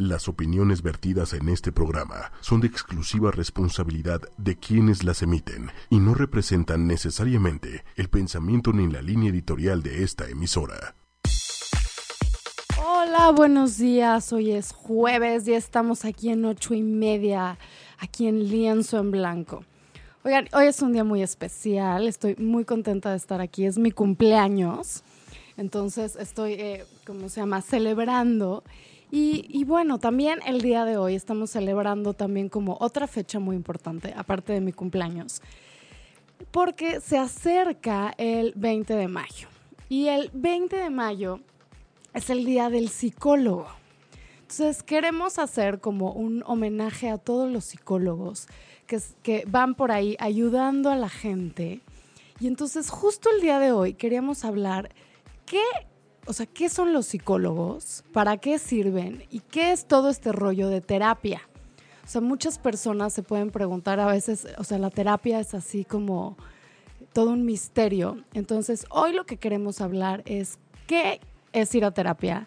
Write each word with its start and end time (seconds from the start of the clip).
Las 0.00 0.28
opiniones 0.28 0.80
vertidas 0.80 1.34
en 1.34 1.50
este 1.50 1.72
programa 1.72 2.32
son 2.40 2.62
de 2.62 2.68
exclusiva 2.68 3.30
responsabilidad 3.32 4.22
de 4.38 4.56
quienes 4.56 5.04
las 5.04 5.20
emiten 5.20 5.70
y 5.90 5.98
no 5.98 6.14
representan 6.14 6.86
necesariamente 6.86 7.84
el 7.96 8.08
pensamiento 8.08 8.72
ni 8.72 8.90
la 8.90 9.02
línea 9.02 9.28
editorial 9.28 9.82
de 9.82 10.02
esta 10.02 10.26
emisora. 10.26 10.94
Hola, 12.82 13.30
buenos 13.32 13.76
días. 13.76 14.32
Hoy 14.32 14.52
es 14.52 14.72
jueves 14.72 15.46
y 15.46 15.52
estamos 15.52 16.06
aquí 16.06 16.30
en 16.30 16.46
ocho 16.46 16.72
y 16.72 16.82
media, 16.82 17.58
aquí 17.98 18.26
en 18.26 18.48
Lienzo 18.48 19.00
en 19.00 19.10
Blanco. 19.10 19.66
Oigan, 20.24 20.48
hoy 20.54 20.68
es 20.68 20.80
un 20.80 20.94
día 20.94 21.04
muy 21.04 21.22
especial. 21.22 22.08
Estoy 22.08 22.36
muy 22.36 22.64
contenta 22.64 23.10
de 23.10 23.18
estar 23.18 23.42
aquí. 23.42 23.66
Es 23.66 23.76
mi 23.76 23.90
cumpleaños. 23.90 25.04
Entonces 25.58 26.16
estoy, 26.16 26.54
eh, 26.54 26.86
¿cómo 27.04 27.28
se 27.28 27.42
llama?, 27.42 27.60
celebrando. 27.60 28.64
Y, 29.12 29.64
bueno, 29.64 29.98
también 29.98 30.38
el 30.46 30.60
día 30.60 30.84
de 30.84 30.96
hoy 30.96 31.16
estamos 31.16 31.50
celebrando 31.50 32.14
también 32.14 32.48
como 32.48 32.76
otra 32.80 33.08
fecha 33.08 33.40
muy 33.40 33.56
importante, 33.56 34.14
aparte 34.16 34.52
de 34.52 34.60
mi 34.60 34.72
cumpleaños, 34.72 35.42
porque 36.52 37.00
se 37.00 37.18
acerca 37.18 38.14
el 38.18 38.52
20 38.54 38.94
de 38.94 39.08
mayo. 39.08 39.48
Y 39.88 40.06
el 40.06 40.30
20 40.32 40.76
de 40.76 40.90
mayo 40.90 41.40
es 42.14 42.30
el 42.30 42.44
día 42.44 42.70
del 42.70 42.88
psicólogo. 42.88 43.66
Entonces 44.42 44.82
queremos 44.84 45.40
hacer 45.40 45.80
como 45.80 46.12
un 46.12 46.44
homenaje 46.46 47.08
a 47.10 47.18
todos 47.18 47.50
los 47.50 47.64
psicólogos 47.64 48.46
que, 48.86 49.00
que 49.24 49.44
van 49.46 49.74
por 49.74 49.90
ahí 49.90 50.16
ayudando 50.20 50.90
a 50.90 50.96
la 50.96 51.08
gente. 51.08 51.80
Y 52.38 52.46
entonces 52.46 52.90
justo 52.90 53.28
el 53.30 53.40
día 53.40 53.58
de 53.58 53.72
hoy 53.72 53.94
queríamos 53.94 54.44
hablar 54.44 54.90
qué 55.46 55.62
o 56.30 56.32
sea, 56.32 56.46
¿qué 56.46 56.68
son 56.68 56.92
los 56.92 57.06
psicólogos? 57.06 58.04
¿Para 58.12 58.36
qué 58.36 58.60
sirven? 58.60 59.24
¿Y 59.32 59.40
qué 59.40 59.72
es 59.72 59.86
todo 59.86 60.08
este 60.08 60.30
rollo 60.30 60.68
de 60.68 60.80
terapia? 60.80 61.40
O 62.04 62.06
sea, 62.06 62.20
muchas 62.20 62.56
personas 62.56 63.12
se 63.12 63.24
pueden 63.24 63.50
preguntar 63.50 63.98
a 63.98 64.06
veces, 64.06 64.46
o 64.56 64.62
sea, 64.62 64.78
la 64.78 64.90
terapia 64.90 65.40
es 65.40 65.54
así 65.54 65.84
como 65.84 66.36
todo 67.12 67.30
un 67.30 67.44
misterio. 67.44 68.22
Entonces, 68.32 68.86
hoy 68.90 69.12
lo 69.12 69.26
que 69.26 69.38
queremos 69.38 69.80
hablar 69.80 70.22
es 70.24 70.60
qué 70.86 71.18
es 71.52 71.74
ir 71.74 71.84
a 71.84 71.90
terapia, 71.90 72.46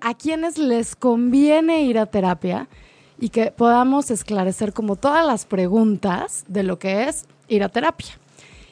a 0.00 0.14
quiénes 0.14 0.56
les 0.56 0.96
conviene 0.96 1.82
ir 1.82 1.98
a 1.98 2.06
terapia 2.06 2.66
y 3.20 3.28
que 3.28 3.50
podamos 3.50 4.10
esclarecer 4.10 4.72
como 4.72 4.96
todas 4.96 5.26
las 5.26 5.44
preguntas 5.44 6.46
de 6.48 6.62
lo 6.62 6.78
que 6.78 7.10
es 7.10 7.26
ir 7.46 7.62
a 7.62 7.68
terapia. 7.68 8.18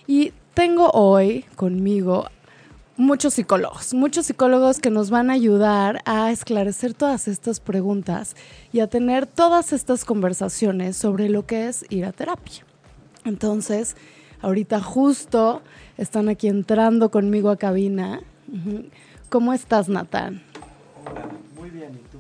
Y 0.06 0.32
tengo 0.54 0.88
hoy 0.92 1.44
conmigo 1.56 2.24
muchos 2.96 3.34
psicólogos, 3.34 3.94
muchos 3.94 4.26
psicólogos 4.26 4.78
que 4.78 4.90
nos 4.90 5.10
van 5.10 5.30
a 5.30 5.34
ayudar 5.34 6.02
a 6.04 6.30
esclarecer 6.30 6.94
todas 6.94 7.28
estas 7.28 7.60
preguntas 7.60 8.36
y 8.72 8.80
a 8.80 8.86
tener 8.86 9.26
todas 9.26 9.72
estas 9.72 10.04
conversaciones 10.04 10.96
sobre 10.96 11.28
lo 11.28 11.46
que 11.46 11.68
es 11.68 11.84
ir 11.90 12.04
a 12.04 12.12
terapia. 12.12 12.64
Entonces, 13.24 13.96
ahorita 14.40 14.80
justo 14.80 15.62
están 15.96 16.28
aquí 16.28 16.48
entrando 16.48 17.10
conmigo 17.10 17.50
a 17.50 17.56
cabina. 17.56 18.20
¿Cómo 19.28 19.52
estás, 19.52 19.88
Natán? 19.88 20.42
Hola, 21.04 21.28
muy 21.56 21.70
bien. 21.70 21.92
¿Y 21.94 22.08
tú, 22.10 22.18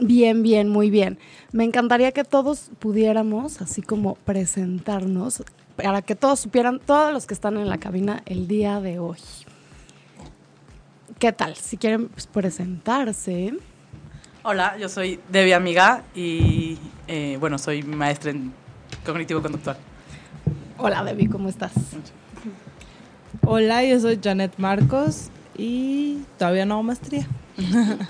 Bien, 0.00 0.42
bien, 0.44 0.68
muy 0.68 0.90
bien. 0.90 1.18
Me 1.50 1.64
encantaría 1.64 2.12
que 2.12 2.22
todos 2.22 2.70
pudiéramos, 2.78 3.60
así 3.60 3.82
como 3.82 4.14
presentarnos, 4.14 5.42
para 5.82 6.02
que 6.02 6.16
todos 6.16 6.40
supieran, 6.40 6.80
todos 6.80 7.12
los 7.12 7.26
que 7.26 7.34
están 7.34 7.56
en 7.56 7.68
la 7.68 7.78
cabina 7.78 8.22
el 8.26 8.48
día 8.48 8.80
de 8.80 8.98
hoy. 8.98 9.18
¿Qué 11.20 11.32
tal? 11.32 11.54
Si 11.54 11.76
quieren 11.76 12.08
pues, 12.08 12.26
presentarse. 12.26 13.54
Hola, 14.42 14.76
yo 14.76 14.88
soy 14.88 15.20
Debbie 15.28 15.54
Amiga 15.54 16.02
y 16.16 16.78
eh, 17.06 17.36
bueno, 17.38 17.58
soy 17.58 17.84
maestra 17.84 18.32
en 18.32 18.52
cognitivo 19.06 19.40
conductual. 19.40 19.76
Hola 20.78 21.04
Debbie, 21.04 21.28
¿cómo 21.28 21.48
estás? 21.48 21.72
Hola, 23.46 23.84
yo 23.84 24.00
soy 24.00 24.18
Janet 24.22 24.54
Marcos 24.58 25.30
y 25.56 26.22
todavía 26.38 26.66
no 26.66 26.74
hago 26.74 26.82
maestría. 26.82 27.28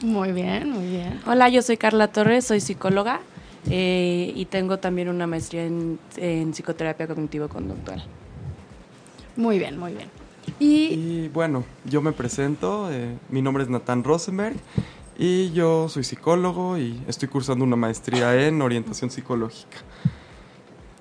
muy 0.00 0.32
bien, 0.32 0.70
muy 0.70 0.86
bien. 0.86 1.20
Hola, 1.26 1.50
yo 1.50 1.60
soy 1.60 1.76
Carla 1.76 2.08
Torres, 2.08 2.46
soy 2.46 2.60
psicóloga 2.60 3.20
eh, 3.70 4.32
y 4.34 4.44
tengo 4.46 4.78
también 4.78 5.08
una 5.08 5.26
maestría 5.26 5.64
en, 5.66 5.98
psicoterapia 6.52 7.06
cognitivo-conductual. 7.06 8.04
Muy 9.36 9.58
bien, 9.58 9.78
muy 9.78 9.92
bien. 9.92 10.08
Y, 10.58 11.28
bueno, 11.28 11.64
yo 11.84 12.00
me 12.00 12.12
presento, 12.12 12.90
eh, 12.90 13.16
mi 13.28 13.42
nombre 13.42 13.62
es 13.62 13.68
Nathan 13.68 14.02
Rosenberg 14.02 14.56
y 15.18 15.50
yo 15.52 15.88
soy 15.88 16.04
psicólogo 16.04 16.78
y 16.78 17.00
estoy 17.06 17.28
cursando 17.28 17.64
una 17.64 17.76
maestría 17.76 18.46
en 18.46 18.62
orientación 18.62 19.10
psicológica. 19.10 19.78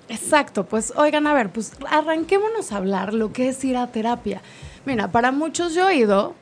Exacto, 0.08 0.64
pues 0.64 0.92
oigan, 0.96 1.26
a 1.26 1.34
ver, 1.34 1.50
pues 1.50 1.72
arranquémonos 1.88 2.72
a 2.72 2.78
hablar 2.78 3.12
lo 3.12 3.32
que 3.32 3.48
es 3.48 3.62
ir 3.64 3.76
a 3.76 3.86
terapia. 3.88 4.40
Mira, 4.86 5.12
para 5.12 5.32
muchos 5.32 5.74
yo 5.74 5.88
he 5.88 5.96
ido, 5.96 6.34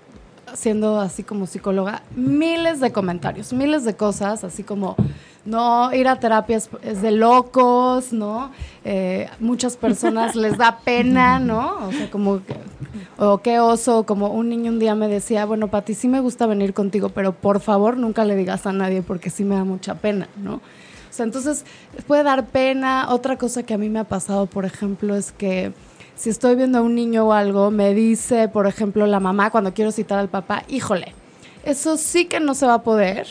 siendo 0.54 1.00
así 1.00 1.24
como 1.24 1.46
psicóloga, 1.46 2.02
miles 2.14 2.80
de 2.80 2.92
comentarios, 2.92 3.52
miles 3.52 3.84
de 3.84 3.96
cosas, 3.96 4.44
así 4.44 4.62
como 4.62 4.94
no, 5.46 5.92
ir 5.94 6.08
a 6.08 6.18
terapia 6.18 6.56
es, 6.56 7.02
de 7.02 7.10
locos, 7.12 8.12
¿no? 8.12 8.50
Eh, 8.84 9.28
muchas 9.40 9.76
personas 9.76 10.34
les 10.36 10.58
da 10.58 10.78
pena, 10.84 11.38
¿no? 11.38 11.86
O 11.86 11.92
sea, 11.92 12.10
como, 12.10 12.40
o 13.16 13.38
qué 13.38 13.60
oso, 13.60 14.04
como 14.04 14.28
un 14.28 14.48
niño 14.48 14.72
un 14.72 14.78
día 14.78 14.94
me 14.94 15.08
decía, 15.08 15.46
bueno, 15.46 15.68
Pati, 15.68 15.94
sí 15.94 16.08
me 16.08 16.20
gusta 16.20 16.46
venir 16.46 16.74
contigo, 16.74 17.10
pero 17.10 17.32
por 17.32 17.60
favor 17.60 17.96
nunca 17.96 18.24
le 18.24 18.36
digas 18.36 18.66
a 18.66 18.72
nadie 18.72 19.02
porque 19.02 19.30
sí 19.30 19.44
me 19.44 19.54
da 19.54 19.64
mucha 19.64 19.94
pena, 19.94 20.28
¿no? 20.36 20.54
O 20.54 21.12
sea, 21.16 21.24
entonces 21.24 21.64
puede 22.06 22.24
dar 22.24 22.46
pena. 22.46 23.06
Otra 23.08 23.38
cosa 23.38 23.62
que 23.62 23.72
a 23.72 23.78
mí 23.78 23.88
me 23.88 24.00
ha 24.00 24.04
pasado, 24.04 24.46
por 24.46 24.66
ejemplo, 24.66 25.14
es 25.14 25.32
que 25.32 25.72
si 26.14 26.28
estoy 26.28 26.56
viendo 26.56 26.78
a 26.78 26.82
un 26.82 26.94
niño 26.94 27.28
o 27.28 27.32
algo, 27.32 27.70
me 27.70 27.94
dice, 27.94 28.48
por 28.48 28.66
ejemplo, 28.66 29.06
la 29.06 29.20
mamá 29.20 29.50
cuando 29.50 29.72
quiero 29.72 29.92
citar 29.92 30.18
al 30.18 30.28
papá, 30.28 30.64
híjole, 30.68 31.14
eso 31.64 31.96
sí 31.96 32.26
que 32.26 32.40
no 32.40 32.54
se 32.54 32.66
va 32.66 32.74
a 32.74 32.82
poder, 32.82 33.26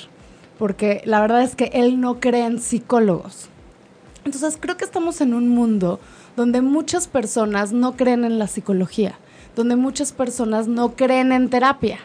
porque 0.58 1.02
la 1.06 1.22
verdad 1.22 1.42
es 1.44 1.56
que 1.56 1.72
él 1.74 2.00
no 2.00 2.20
cree 2.20 2.46
en 2.46 2.60
psicólogos. 2.60 3.50
Entonces 4.24 4.58
creo 4.60 4.78
que 4.78 4.86
estamos 4.86 5.22
en 5.22 5.34
un 5.34 5.50
mundo 5.50 6.00
donde 6.36 6.62
muchas 6.62 7.08
personas 7.08 7.72
no 7.72 7.96
creen 7.96 8.26
en 8.26 8.40
la 8.40 8.48
psicología, 8.48 9.18
donde 9.56 9.76
muchas 9.76 10.12
personas 10.12 10.68
no 10.68 10.96
creen 10.96 11.32
en 11.32 11.50
terapia. 11.50 12.00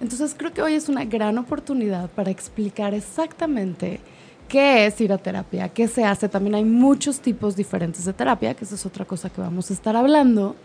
Entonces 0.00 0.34
creo 0.36 0.52
que 0.52 0.62
hoy 0.62 0.74
es 0.74 0.88
una 0.88 1.04
gran 1.04 1.38
oportunidad 1.38 2.10
para 2.10 2.30
explicar 2.30 2.94
exactamente 2.94 4.00
qué 4.48 4.86
es 4.86 5.00
ir 5.00 5.12
a 5.12 5.18
terapia, 5.18 5.68
qué 5.68 5.86
se 5.88 6.04
hace. 6.04 6.28
También 6.28 6.56
hay 6.56 6.64
muchos 6.64 7.20
tipos 7.20 7.54
diferentes 7.54 8.04
de 8.04 8.12
terapia, 8.12 8.54
que 8.54 8.64
esa 8.64 8.74
es 8.74 8.84
otra 8.84 9.04
cosa 9.04 9.30
que 9.30 9.40
vamos 9.40 9.70
a 9.70 9.74
estar 9.74 9.94
hablando. 9.96 10.56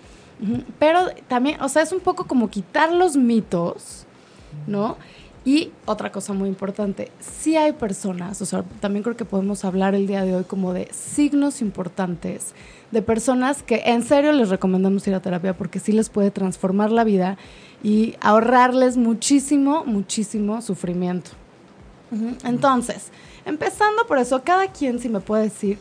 Pero 0.80 1.10
también, 1.28 1.62
o 1.62 1.70
sea, 1.70 1.84
es 1.84 1.92
un 1.92 2.00
poco 2.00 2.26
como 2.26 2.50
quitar 2.50 2.92
los 2.92 3.16
mitos, 3.16 4.06
¿no? 4.66 4.98
Y 5.48 5.72
otra 5.86 6.12
cosa 6.12 6.34
muy 6.34 6.50
importante, 6.50 7.10
si 7.22 7.56
hay 7.56 7.72
personas, 7.72 8.42
o 8.42 8.46
sea, 8.46 8.66
también 8.82 9.02
creo 9.02 9.16
que 9.16 9.24
podemos 9.24 9.64
hablar 9.64 9.96
el 9.96 10.06
día 10.06 10.26
de 10.26 10.36
hoy 10.36 10.44
como 10.44 10.74
de 10.74 10.90
signos 10.92 11.62
importantes 11.62 12.54
de 12.92 13.02
personas 13.02 13.64
que 13.64 13.84
en 13.86 14.04
serio 14.04 14.34
les 14.34 14.50
recomendamos 14.50 15.08
ir 15.08 15.16
a 15.16 15.22
terapia 15.22 15.56
porque 15.56 15.80
sí 15.80 15.94
les 15.94 16.10
puede 16.10 16.32
transformar 16.32 16.92
la 16.92 17.06
vida 17.06 17.38
y 17.82 18.16
ahorrarles 18.20 18.98
muchísimo, 18.98 19.86
muchísimo 19.86 20.62
sufrimiento. 20.62 21.32
Entonces, 22.44 23.08
empezando 23.46 24.06
por 24.06 24.18
eso, 24.18 24.44
cada 24.44 24.74
quien 24.74 25.00
si 25.00 25.08
me 25.08 25.22
puede 25.22 25.44
decir, 25.44 25.78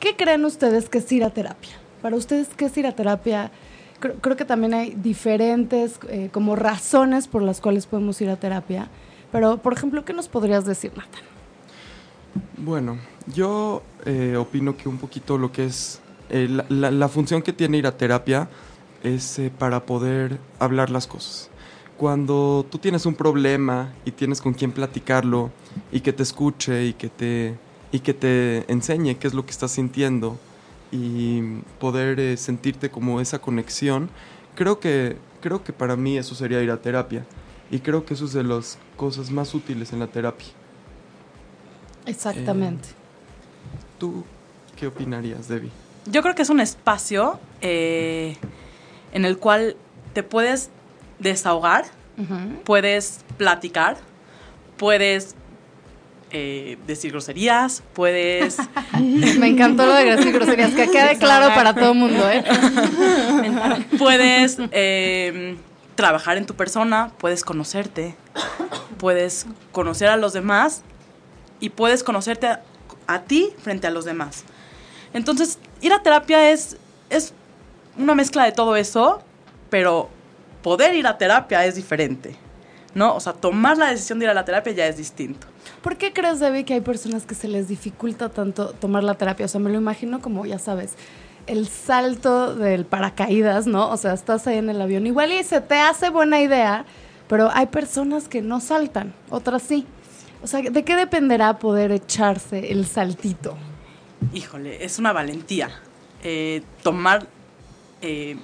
¿qué 0.00 0.16
creen 0.16 0.44
ustedes 0.44 0.90
que 0.90 0.98
es 0.98 1.10
ir 1.12 1.24
a 1.24 1.30
terapia? 1.30 1.72
Para 2.02 2.14
ustedes, 2.14 2.48
¿qué 2.54 2.66
es 2.66 2.76
ir 2.76 2.86
a 2.86 2.92
terapia? 2.92 3.50
Creo, 3.98 4.36
que 4.36 4.44
también 4.44 4.74
hay 4.74 4.94
diferentes 4.94 5.98
eh, 6.08 6.30
como 6.32 6.56
razones 6.56 7.28
por 7.28 7.42
las 7.42 7.60
cuales 7.60 7.86
podemos 7.86 8.20
ir 8.20 8.30
a 8.30 8.36
terapia. 8.36 8.88
Pero, 9.32 9.58
por 9.58 9.72
ejemplo, 9.72 10.04
¿qué 10.04 10.12
nos 10.12 10.28
podrías 10.28 10.64
decir, 10.64 10.92
Nathan? 10.96 11.22
Bueno, 12.56 12.98
yo 13.34 13.82
eh, 14.04 14.36
opino 14.36 14.76
que 14.76 14.88
un 14.88 14.98
poquito 14.98 15.38
lo 15.38 15.52
que 15.52 15.66
es 15.66 16.00
eh, 16.30 16.48
la, 16.68 16.90
la, 16.90 17.08
función 17.08 17.42
que 17.42 17.52
tiene 17.52 17.78
ir 17.78 17.86
a 17.86 17.96
terapia 17.96 18.48
es 19.02 19.40
para 19.58 19.84
poder 19.86 20.38
hablar 20.58 20.90
las 20.90 21.06
cosas. 21.06 21.50
Cuando 21.96 22.64
tú 22.70 22.78
tienes 22.78 23.06
un 23.06 23.14
problema 23.14 23.92
y 24.04 24.12
tienes 24.12 24.40
con 24.40 24.54
quién 24.54 24.72
platicarlo 24.72 25.50
y 25.90 26.00
que 26.00 26.12
te 26.12 26.22
escuche 26.22 26.86
y 26.86 26.92
que 26.92 27.08
te, 27.08 27.56
y 27.90 28.00
que 28.00 28.14
te 28.14 28.70
enseñe 28.70 29.16
qué 29.16 29.26
es 29.26 29.34
lo 29.34 29.44
que 29.44 29.50
estás 29.50 29.72
sintiendo, 29.72 30.38
y 30.90 31.60
poder 31.78 32.18
eh, 32.20 32.36
sentirte 32.36 32.90
como 32.90 33.20
esa 33.20 33.38
conexión, 33.38 34.10
creo 34.54 34.80
que, 34.80 35.16
creo 35.40 35.62
que 35.62 35.72
para 35.72 35.96
mí 35.96 36.16
eso 36.16 36.34
sería 36.34 36.62
ir 36.62 36.70
a 36.70 36.80
terapia. 36.80 37.24
Y 37.70 37.80
creo 37.80 38.06
que 38.06 38.14
eso 38.14 38.24
es 38.24 38.32
de 38.32 38.44
las 38.44 38.78
cosas 38.96 39.30
más 39.30 39.54
útiles 39.54 39.92
en 39.92 39.98
la 39.98 40.06
terapia. 40.06 40.48
Exactamente. 42.06 42.88
Eh, 42.88 42.94
¿Tú 43.98 44.24
qué 44.76 44.86
opinarías, 44.86 45.48
Debbie? 45.48 45.70
Yo 46.06 46.22
creo 46.22 46.34
que 46.34 46.42
es 46.42 46.48
un 46.48 46.60
espacio 46.60 47.38
eh, 47.60 48.36
en 49.12 49.26
el 49.26 49.36
cual 49.36 49.76
te 50.14 50.22
puedes 50.22 50.70
desahogar, 51.18 51.84
puedes 52.64 53.20
platicar, 53.36 53.98
puedes 54.76 55.36
eh, 56.30 56.78
decir 56.86 57.12
groserías, 57.12 57.82
puedes... 57.94 58.58
Me 59.00 59.48
encantó 59.48 59.86
lo 59.86 59.94
de 59.94 60.16
decir 60.16 60.32
groserías, 60.32 60.72
que 60.72 60.90
quede 60.90 61.18
claro 61.18 61.54
para 61.54 61.74
todo 61.74 61.92
el 61.92 61.98
mundo, 61.98 62.28
¿eh? 62.30 62.44
puedes 63.98 64.58
eh, 64.72 65.56
trabajar 65.94 66.36
en 66.36 66.46
tu 66.46 66.54
persona, 66.54 67.12
puedes 67.18 67.44
conocerte, 67.44 68.14
puedes 68.98 69.46
conocer 69.72 70.08
a 70.08 70.16
los 70.16 70.32
demás 70.32 70.82
y 71.60 71.70
puedes 71.70 72.02
conocerte 72.02 72.46
a, 72.46 72.62
a 73.06 73.22
ti 73.22 73.52
frente 73.62 73.86
a 73.86 73.90
los 73.90 74.04
demás. 74.04 74.44
Entonces, 75.12 75.58
ir 75.80 75.92
a 75.92 76.02
terapia 76.02 76.50
es, 76.50 76.76
es 77.10 77.32
una 77.96 78.14
mezcla 78.14 78.44
de 78.44 78.52
todo 78.52 78.76
eso, 78.76 79.22
pero 79.70 80.08
poder 80.62 80.94
ir 80.94 81.06
a 81.06 81.18
terapia 81.18 81.64
es 81.64 81.74
diferente, 81.74 82.36
¿no? 82.94 83.14
O 83.14 83.20
sea, 83.20 83.32
tomar 83.32 83.78
la 83.78 83.90
decisión 83.90 84.18
de 84.18 84.26
ir 84.26 84.30
a 84.30 84.34
la 84.34 84.44
terapia 84.44 84.72
ya 84.72 84.86
es 84.86 84.96
distinto. 84.96 85.46
¿Por 85.82 85.96
qué 85.96 86.12
crees, 86.12 86.40
Debbie, 86.40 86.64
que 86.64 86.74
hay 86.74 86.80
personas 86.80 87.24
que 87.24 87.34
se 87.34 87.48
les 87.48 87.68
dificulta 87.68 88.28
tanto 88.28 88.70
tomar 88.70 89.04
la 89.04 89.14
terapia? 89.14 89.46
O 89.46 89.48
sea, 89.48 89.60
me 89.60 89.70
lo 89.70 89.76
imagino 89.78 90.20
como, 90.20 90.46
ya 90.46 90.58
sabes, 90.58 90.94
el 91.46 91.68
salto 91.68 92.54
del 92.54 92.84
paracaídas, 92.84 93.66
¿no? 93.66 93.90
O 93.90 93.96
sea, 93.96 94.12
estás 94.12 94.46
ahí 94.46 94.58
en 94.58 94.70
el 94.70 94.80
avión. 94.80 95.06
Igual 95.06 95.32
y 95.32 95.42
se 95.44 95.60
te 95.60 95.76
hace 95.76 96.10
buena 96.10 96.40
idea, 96.40 96.84
pero 97.28 97.50
hay 97.52 97.66
personas 97.66 98.28
que 98.28 98.42
no 98.42 98.60
saltan, 98.60 99.14
otras 99.30 99.62
sí. 99.62 99.86
O 100.42 100.46
sea, 100.46 100.60
¿de 100.60 100.84
qué 100.84 100.94
dependerá 100.94 101.58
poder 101.58 101.90
echarse 101.90 102.70
el 102.70 102.86
saltito? 102.86 103.56
Híjole, 104.32 104.84
es 104.84 104.98
una 104.98 105.12
valentía. 105.12 105.70
Eh, 106.22 106.62
tomar 106.82 107.26
eh, 108.02 108.36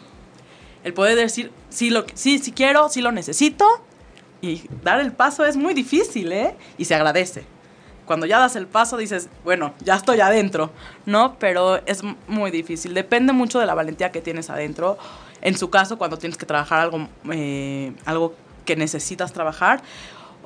el 0.83 0.95
poder 0.95 1.17
decir, 1.17 1.51
sí, 1.69 1.91
lo, 1.91 2.05
sí, 2.15 2.39
sí 2.39 2.53
quiero, 2.53 2.89
sí 2.89 3.01
lo 3.01 3.13
necesito, 3.13 3.67
y 4.45 4.69
dar 4.83 5.01
el 5.01 5.13
paso 5.13 5.45
es 5.45 5.57
muy 5.57 5.73
difícil, 5.73 6.31
¿eh? 6.33 6.55
Y 6.77 6.85
se 6.85 6.95
agradece. 6.95 7.47
Cuando 8.05 8.27
ya 8.27 8.39
das 8.39 8.55
el 8.57 8.67
paso 8.67 8.99
dices, 8.99 9.31
bueno, 9.45 9.73
ya 9.81 9.95
estoy 9.95 10.21
adentro, 10.21 10.71
¿no? 11.07 11.37
Pero 11.39 11.81
es 11.87 12.03
muy 12.29 12.51
difícil. 12.51 12.93
Depende 12.93 13.33
mucho 13.33 13.59
de 13.59 13.67
la 13.67 13.75
valentía 13.75 14.13
que 14.13 14.21
tienes 14.21 14.51
adentro. 14.51 14.99
En 15.41 15.57
su 15.57 15.71
caso, 15.71 15.97
cuando 15.97 16.19
tienes 16.19 16.37
que 16.37 16.45
trabajar 16.45 16.81
algo, 16.81 17.09
eh, 17.33 17.93
algo 18.05 18.35
que 18.67 18.77
necesitas 18.77 19.33
trabajar, 19.33 19.83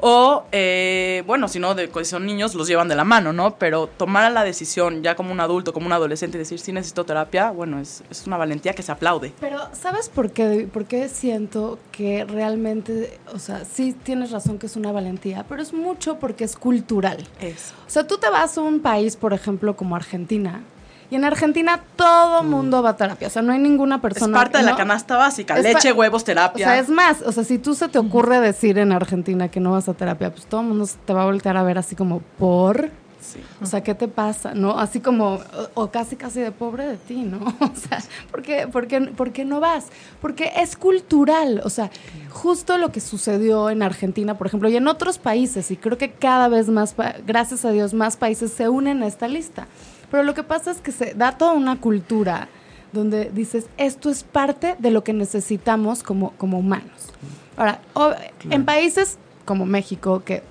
o, 0.00 0.44
eh, 0.52 1.22
bueno, 1.26 1.48
si 1.48 1.58
no, 1.58 1.74
de, 1.74 1.90
son 2.04 2.26
niños, 2.26 2.54
los 2.54 2.68
llevan 2.68 2.88
de 2.88 2.94
la 2.94 3.04
mano, 3.04 3.32
¿no? 3.32 3.56
Pero 3.56 3.86
tomar 3.86 4.30
la 4.32 4.44
decisión 4.44 5.02
ya 5.02 5.14
como 5.14 5.32
un 5.32 5.40
adulto, 5.40 5.72
como 5.72 5.86
un 5.86 5.92
adolescente, 5.92 6.36
y 6.36 6.40
decir, 6.40 6.58
sí 6.58 6.72
necesito 6.72 7.04
terapia, 7.04 7.50
bueno, 7.50 7.80
es, 7.80 8.02
es 8.10 8.26
una 8.26 8.36
valentía 8.36 8.72
que 8.72 8.82
se 8.82 8.92
aplaude. 8.92 9.32
Pero, 9.40 9.60
¿sabes 9.72 10.08
por 10.08 10.30
qué, 10.30 10.68
por 10.72 10.86
qué 10.86 11.08
siento 11.08 11.78
que 11.92 12.24
realmente, 12.24 13.18
o 13.32 13.38
sea, 13.38 13.64
sí 13.64 13.92
tienes 13.92 14.30
razón 14.30 14.58
que 14.58 14.66
es 14.66 14.76
una 14.76 14.92
valentía, 14.92 15.44
pero 15.48 15.62
es 15.62 15.72
mucho 15.72 16.18
porque 16.18 16.44
es 16.44 16.56
cultural. 16.56 17.26
Es. 17.40 17.72
O 17.86 17.90
sea, 17.90 18.06
tú 18.06 18.18
te 18.18 18.28
vas 18.28 18.56
a 18.58 18.60
un 18.60 18.80
país, 18.80 19.16
por 19.16 19.32
ejemplo, 19.32 19.76
como 19.76 19.96
Argentina, 19.96 20.62
y 21.10 21.16
en 21.16 21.24
Argentina 21.24 21.80
todo 21.96 22.42
mundo 22.42 22.82
va 22.82 22.90
a 22.90 22.96
terapia. 22.96 23.28
O 23.28 23.30
sea, 23.30 23.42
no 23.42 23.52
hay 23.52 23.58
ninguna 23.58 24.00
persona. 24.00 24.36
Es 24.36 24.42
parte 24.44 24.58
de 24.58 24.64
¿no? 24.64 24.70
la 24.70 24.76
canasta 24.76 25.16
básica. 25.16 25.56
Es 25.56 25.62
Leche, 25.64 25.92
huevos, 25.92 26.22
O 26.22 26.24
terapia. 26.24 26.66
sea, 26.66 26.78
es 26.78 26.88
más, 26.88 27.22
o 27.22 27.32
sea, 27.32 27.44
si 27.44 27.58
tú 27.58 27.74
se 27.74 27.88
te 27.88 27.98
ocurre 27.98 28.40
decir 28.40 28.78
en 28.78 28.92
Argentina 28.92 29.48
que 29.48 29.60
no 29.60 29.72
vas 29.72 29.88
a 29.88 29.94
terapia, 29.94 30.30
pues 30.30 30.46
todo 30.46 30.60
el 30.60 30.66
mundo 30.68 30.86
te 31.06 31.12
va 31.12 31.22
a 31.22 31.26
voltear 31.26 31.56
a 31.56 31.62
ver 31.62 31.78
así 31.78 31.96
como 31.96 32.20
por. 32.38 32.90
Sí. 33.20 33.40
O 33.60 33.66
sea, 33.66 33.82
¿qué 33.82 33.94
te 33.94 34.06
pasa? 34.08 34.54
¿No? 34.54 34.78
Así 34.78 35.00
como, 35.00 35.34
o, 35.34 35.40
o 35.74 35.90
casi 35.90 36.16
casi 36.16 36.40
de 36.40 36.50
pobre 36.50 36.86
de 36.86 36.96
ti, 36.96 37.16
¿no? 37.16 37.38
O 37.60 37.74
sea, 37.74 38.02
¿por 38.30 38.42
qué, 38.42 38.68
por, 38.68 38.86
qué, 38.86 39.00
por 39.00 39.32
qué 39.32 39.44
no 39.44 39.60
vas? 39.60 39.86
Porque 40.22 40.52
es 40.56 40.76
cultural, 40.76 41.60
o 41.64 41.68
sea, 41.68 41.90
justo 42.30 42.78
lo 42.78 42.90
que 42.90 43.00
sucedió 43.00 43.70
en 43.70 43.82
Argentina, 43.82 44.38
por 44.38 44.46
ejemplo, 44.46 44.68
y 44.70 44.76
en 44.76 44.88
otros 44.88 45.18
países, 45.18 45.70
y 45.70 45.76
creo 45.76 45.98
que 45.98 46.12
cada 46.12 46.48
vez 46.48 46.68
más, 46.68 46.94
gracias 47.26 47.64
a 47.64 47.70
Dios, 47.70 47.92
más 47.92 48.16
países 48.16 48.52
se 48.52 48.68
unen 48.68 49.02
a 49.02 49.06
esta 49.06 49.28
lista. 49.28 49.66
Pero 50.10 50.22
lo 50.22 50.34
que 50.34 50.42
pasa 50.42 50.70
es 50.70 50.78
que 50.80 50.92
se 50.92 51.14
da 51.14 51.32
toda 51.32 51.52
una 51.52 51.80
cultura 51.80 52.48
donde 52.92 53.30
dices, 53.30 53.66
esto 53.76 54.08
es 54.08 54.22
parte 54.24 54.76
de 54.78 54.90
lo 54.90 55.04
que 55.04 55.12
necesitamos 55.12 56.02
como, 56.02 56.30
como 56.32 56.58
humanos. 56.58 57.12
Ahora, 57.56 57.80
o- 57.94 58.12
en 58.50 58.64
países 58.64 59.18
como 59.44 59.66
México, 59.66 60.22
que 60.24 60.42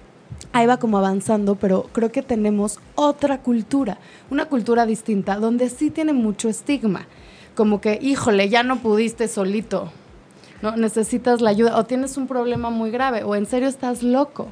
ahí 0.54 0.68
va 0.68 0.77
como 0.77 0.98
avanzando, 1.00 1.56
pero 1.56 1.83
creo 1.94 2.12
que 2.12 2.21
tenemos 2.21 2.80
otra 2.95 3.39
cultura, 3.39 3.98
una 4.30 4.45
cultura 4.45 4.86
distinta, 4.86 5.38
donde 5.38 5.69
sí 5.69 5.89
tiene 5.89 6.13
mucho 6.13 6.48
estigma. 6.50 7.07
Como 7.56 7.81
que, 7.81 7.98
híjole, 8.01 8.50
ya 8.50 8.62
no 8.62 8.77
pudiste 8.80 9.27
solito, 9.27 9.92
¿no? 10.62 10.75
Necesitas 10.75 11.42
la 11.42 11.50
ayuda, 11.50 11.77
o 11.77 11.86
tienes 11.86 12.18
un 12.18 12.27
problema 12.27 12.69
muy 12.69 12.92
grave, 12.92 13.24
o 13.24 13.36
en 13.36 13.48
serio 13.48 13.68
estás 13.68 14.03
loco. 14.03 14.51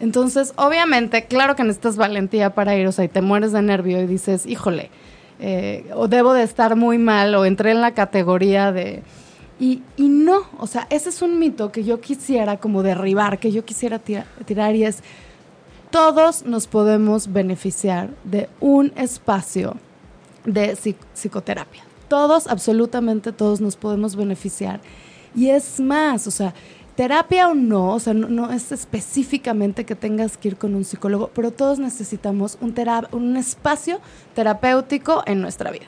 Entonces, 0.00 0.52
obviamente, 0.56 1.24
claro 1.26 1.56
que 1.56 1.64
necesitas 1.64 1.96
valentía 1.96 2.50
para 2.54 2.76
ir, 2.76 2.86
o 2.86 2.92
sea, 2.92 3.04
y 3.04 3.08
te 3.08 3.20
mueres 3.20 3.52
de 3.52 3.62
nervio 3.62 4.00
y 4.00 4.06
dices, 4.06 4.46
híjole, 4.46 4.90
eh, 5.40 5.90
o 5.94 6.06
debo 6.08 6.32
de 6.34 6.42
estar 6.44 6.76
muy 6.76 6.98
mal, 6.98 7.34
o 7.34 7.44
entré 7.44 7.72
en 7.72 7.80
la 7.80 7.94
categoría 7.94 8.70
de... 8.72 9.02
Y, 9.60 9.82
y 9.96 10.08
no, 10.08 10.42
o 10.58 10.68
sea, 10.68 10.86
ese 10.88 11.08
es 11.08 11.20
un 11.20 11.40
mito 11.40 11.72
que 11.72 11.82
yo 11.82 12.00
quisiera 12.00 12.58
como 12.58 12.84
derribar, 12.84 13.40
que 13.40 13.50
yo 13.50 13.64
quisiera 13.64 13.98
tira- 13.98 14.26
tirar 14.44 14.76
y 14.76 14.84
es, 14.84 15.02
todos 15.90 16.44
nos 16.44 16.68
podemos 16.68 17.32
beneficiar 17.32 18.10
de 18.22 18.48
un 18.60 18.92
espacio 18.94 19.74
de 20.44 20.74
psi- 20.76 20.94
psicoterapia. 21.12 21.82
Todos, 22.06 22.46
absolutamente 22.46 23.32
todos 23.32 23.60
nos 23.60 23.74
podemos 23.74 24.14
beneficiar. 24.14 24.80
Y 25.34 25.50
es 25.50 25.80
más, 25.80 26.26
o 26.28 26.30
sea, 26.30 26.54
terapia 26.98 27.48
o 27.48 27.54
no, 27.54 27.94
o 27.94 28.00
sea, 28.00 28.12
no, 28.12 28.28
no 28.28 28.50
es 28.50 28.72
específicamente 28.72 29.86
que 29.86 29.94
tengas 29.94 30.36
que 30.36 30.48
ir 30.48 30.56
con 30.56 30.74
un 30.74 30.84
psicólogo, 30.84 31.30
pero 31.32 31.52
todos 31.52 31.78
necesitamos 31.78 32.58
un, 32.60 32.74
tera- 32.74 33.08
un 33.12 33.36
espacio 33.36 34.00
terapéutico 34.34 35.22
en 35.24 35.40
nuestra 35.40 35.70
vida. 35.70 35.86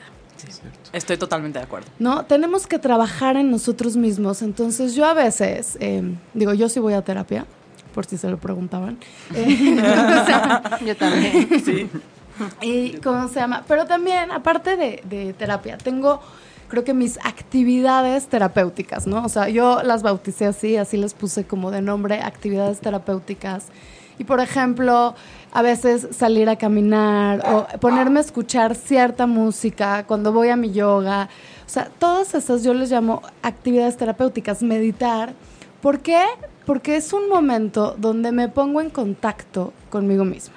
Estoy 0.93 1.17
totalmente 1.17 1.59
de 1.59 1.65
acuerdo. 1.65 1.87
¿no? 1.99 2.23
Tenemos 2.25 2.65
que 2.65 2.79
trabajar 2.79 3.35
en 3.35 3.51
nosotros 3.51 3.97
mismos. 3.97 4.41
Entonces 4.41 4.95
yo 4.95 5.05
a 5.05 5.13
veces, 5.13 5.77
eh, 5.81 6.01
digo, 6.33 6.53
yo 6.53 6.69
sí 6.69 6.79
voy 6.79 6.93
a 6.93 7.01
terapia, 7.01 7.45
por 7.93 8.05
si 8.05 8.17
se 8.17 8.29
lo 8.29 8.37
preguntaban. 8.37 8.97
Eh, 9.35 9.75
o 10.21 10.25
sea, 10.25 10.79
Yo 10.85 10.95
también. 10.95 11.49
Sí. 11.65 11.89
y 12.61 12.91
cómo 13.03 13.27
se 13.27 13.35
llama. 13.41 13.63
Pero 13.67 13.85
también, 13.85 14.31
aparte 14.31 14.77
de, 14.77 15.03
de 15.09 15.33
terapia, 15.33 15.77
tengo, 15.77 16.21
creo 16.71 16.85
que 16.85 16.93
mis 16.93 17.17
actividades 17.17 18.27
terapéuticas, 18.27 19.05
¿no? 19.05 19.25
O 19.25 19.29
sea, 19.29 19.49
yo 19.49 19.83
las 19.83 20.03
bauticé 20.03 20.45
así, 20.45 20.77
así 20.77 20.95
les 20.95 21.13
puse 21.13 21.43
como 21.43 21.69
de 21.69 21.81
nombre 21.81 22.21
actividades 22.21 22.79
terapéuticas. 22.79 23.65
Y 24.17 24.23
por 24.23 24.39
ejemplo, 24.39 25.13
a 25.51 25.61
veces 25.61 26.07
salir 26.11 26.47
a 26.47 26.55
caminar 26.55 27.43
o 27.45 27.67
ponerme 27.79 28.19
a 28.19 28.23
escuchar 28.23 28.75
cierta 28.75 29.27
música 29.27 30.05
cuando 30.07 30.31
voy 30.31 30.47
a 30.47 30.55
mi 30.55 30.71
yoga. 30.71 31.27
O 31.65 31.69
sea, 31.69 31.89
todas 31.99 32.33
esas 32.35 32.63
yo 32.63 32.73
les 32.73 32.89
llamo 32.89 33.21
actividades 33.43 33.97
terapéuticas, 33.97 34.63
meditar. 34.63 35.33
¿Por 35.81 35.99
qué? 35.99 36.23
Porque 36.65 36.95
es 36.95 37.11
un 37.11 37.27
momento 37.27 37.95
donde 37.97 38.31
me 38.31 38.47
pongo 38.47 38.79
en 38.79 38.89
contacto 38.89 39.73
conmigo 39.89 40.23
misma. 40.23 40.55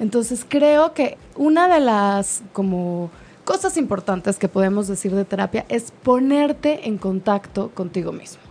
Entonces 0.00 0.44
creo 0.48 0.94
que 0.94 1.16
una 1.36 1.68
de 1.68 1.78
las 1.78 2.42
como 2.52 3.10
cosas 3.44 3.76
importantes 3.76 4.38
que 4.38 4.48
podemos 4.48 4.88
decir 4.88 5.14
de 5.14 5.24
terapia 5.24 5.64
es 5.68 5.90
ponerte 5.90 6.88
en 6.88 6.98
contacto 6.98 7.70
contigo 7.70 8.12
mismo. 8.12 8.42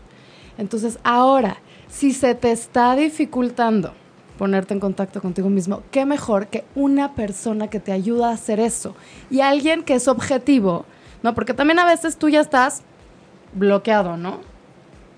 Entonces 0.57 0.99
ahora, 1.03 1.57
si 1.89 2.13
se 2.13 2.35
te 2.35 2.51
está 2.51 2.95
dificultando 2.95 3.93
ponerte 4.37 4.73
en 4.73 4.79
contacto 4.79 5.21
contigo 5.21 5.49
mismo, 5.49 5.83
qué 5.91 6.05
mejor 6.05 6.47
que 6.47 6.65
una 6.73 7.13
persona 7.13 7.69
que 7.69 7.79
te 7.79 7.91
ayuda 7.91 8.29
a 8.29 8.33
hacer 8.33 8.59
eso 8.59 8.95
y 9.29 9.41
alguien 9.41 9.83
que 9.83 9.93
es 9.93 10.07
objetivo, 10.07 10.85
¿no? 11.21 11.35
Porque 11.35 11.53
también 11.53 11.79
a 11.79 11.85
veces 11.85 12.17
tú 12.17 12.27
ya 12.27 12.41
estás 12.41 12.81
bloqueado, 13.53 14.17
¿no? 14.17 14.39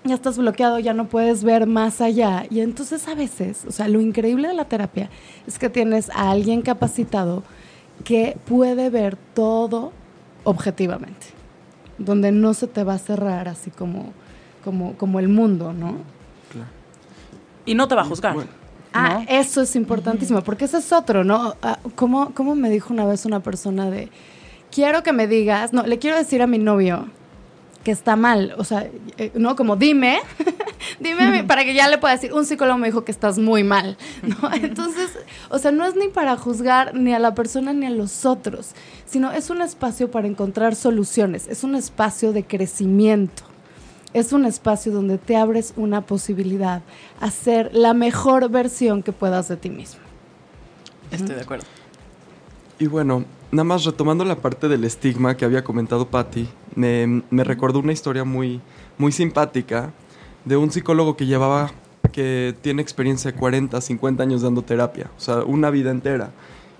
ya 0.04 0.14
estás 0.14 0.36
bloqueado, 0.36 0.78
ya 0.78 0.92
no 0.92 1.08
puedes 1.08 1.44
ver 1.44 1.66
más 1.66 2.00
allá. 2.00 2.44
Y 2.50 2.60
entonces 2.60 3.08
a 3.08 3.14
veces, 3.14 3.64
o 3.66 3.72
sea, 3.72 3.88
lo 3.88 4.00
increíble 4.00 4.48
de 4.48 4.54
la 4.54 4.66
terapia 4.66 5.08
es 5.46 5.58
que 5.58 5.70
tienes 5.70 6.10
a 6.10 6.30
alguien 6.30 6.62
capacitado 6.62 7.42
que 8.02 8.36
puede 8.46 8.90
ver 8.90 9.16
todo 9.34 9.92
objetivamente, 10.44 11.28
donde 11.98 12.32
no 12.32 12.54
se 12.54 12.66
te 12.66 12.84
va 12.84 12.94
a 12.94 12.98
cerrar 12.98 13.48
así 13.48 13.70
como, 13.70 14.12
como, 14.64 14.94
como 14.94 15.20
el 15.20 15.28
mundo, 15.28 15.72
¿no? 15.72 15.96
Claro. 16.50 16.68
Y 17.64 17.74
no 17.74 17.88
te 17.88 17.94
va 17.94 18.02
a 18.02 18.06
juzgar. 18.06 18.34
Bueno, 18.34 18.50
Ah, 18.96 19.24
¿no? 19.24 19.26
eso 19.28 19.60
es 19.62 19.74
importantísimo, 19.74 20.42
porque 20.42 20.66
ese 20.66 20.78
es 20.78 20.92
otro, 20.92 21.24
¿no? 21.24 21.56
Ah, 21.62 21.78
¿Cómo, 21.96 22.32
¿Cómo 22.32 22.54
me 22.54 22.70
dijo 22.70 22.92
una 22.94 23.04
vez 23.04 23.26
una 23.26 23.40
persona 23.40 23.90
de, 23.90 24.08
quiero 24.70 25.02
que 25.02 25.12
me 25.12 25.26
digas, 25.26 25.72
no, 25.72 25.82
le 25.82 25.98
quiero 25.98 26.16
decir 26.16 26.42
a 26.42 26.46
mi 26.46 26.58
novio 26.58 27.08
que 27.84 27.90
está 27.90 28.16
mal, 28.16 28.54
o 28.58 28.64
sea, 28.64 28.88
eh, 29.18 29.30
no, 29.34 29.54
como 29.56 29.76
dime, 29.76 30.20
dime 31.00 31.44
para 31.44 31.64
que 31.64 31.74
ya 31.74 31.88
le 31.88 31.98
pueda 31.98 32.14
decir, 32.14 32.32
un 32.32 32.46
psicólogo 32.46 32.78
me 32.78 32.88
dijo 32.88 33.04
que 33.04 33.12
estás 33.12 33.38
muy 33.38 33.62
mal, 33.62 33.96
¿no? 34.22 34.52
Entonces, 34.54 35.10
o 35.50 35.58
sea, 35.58 35.70
no 35.70 35.84
es 35.84 35.94
ni 35.94 36.08
para 36.08 36.36
juzgar 36.36 36.94
ni 36.94 37.12
a 37.12 37.18
la 37.18 37.34
persona 37.34 37.72
ni 37.72 37.86
a 37.86 37.90
los 37.90 38.24
otros, 38.24 38.72
sino 39.06 39.30
es 39.30 39.50
un 39.50 39.60
espacio 39.60 40.10
para 40.10 40.26
encontrar 40.26 40.74
soluciones, 40.74 41.46
es 41.46 41.62
un 41.62 41.74
espacio 41.74 42.32
de 42.32 42.44
crecimiento 42.44 43.44
es 44.14 44.32
un 44.32 44.46
espacio 44.46 44.92
donde 44.92 45.18
te 45.18 45.36
abres 45.36 45.74
una 45.76 46.00
posibilidad 46.02 46.82
a 47.20 47.30
ser 47.30 47.74
la 47.74 47.94
mejor 47.94 48.48
versión 48.48 49.02
que 49.02 49.12
puedas 49.12 49.48
de 49.48 49.56
ti 49.56 49.70
mismo. 49.70 50.00
Estoy 51.10 51.34
de 51.34 51.42
acuerdo. 51.42 51.64
Y 52.78 52.86
bueno, 52.86 53.24
nada 53.50 53.64
más 53.64 53.84
retomando 53.84 54.24
la 54.24 54.36
parte 54.36 54.68
del 54.68 54.84
estigma 54.84 55.36
que 55.36 55.44
había 55.44 55.64
comentado 55.64 56.08
Patty, 56.08 56.48
me, 56.76 57.22
me 57.30 57.44
recordó 57.44 57.78
una 57.78 57.92
historia 57.92 58.24
muy, 58.24 58.60
muy 58.98 59.12
simpática 59.12 59.92
de 60.44 60.56
un 60.56 60.70
psicólogo 60.70 61.16
que 61.16 61.26
llevaba, 61.26 61.72
que 62.12 62.54
tiene 62.60 62.82
experiencia 62.82 63.32
de 63.32 63.38
40, 63.38 63.80
50 63.80 64.22
años 64.22 64.42
dando 64.42 64.62
terapia, 64.62 65.10
o 65.16 65.20
sea, 65.20 65.38
una 65.38 65.70
vida 65.70 65.90
entera. 65.90 66.32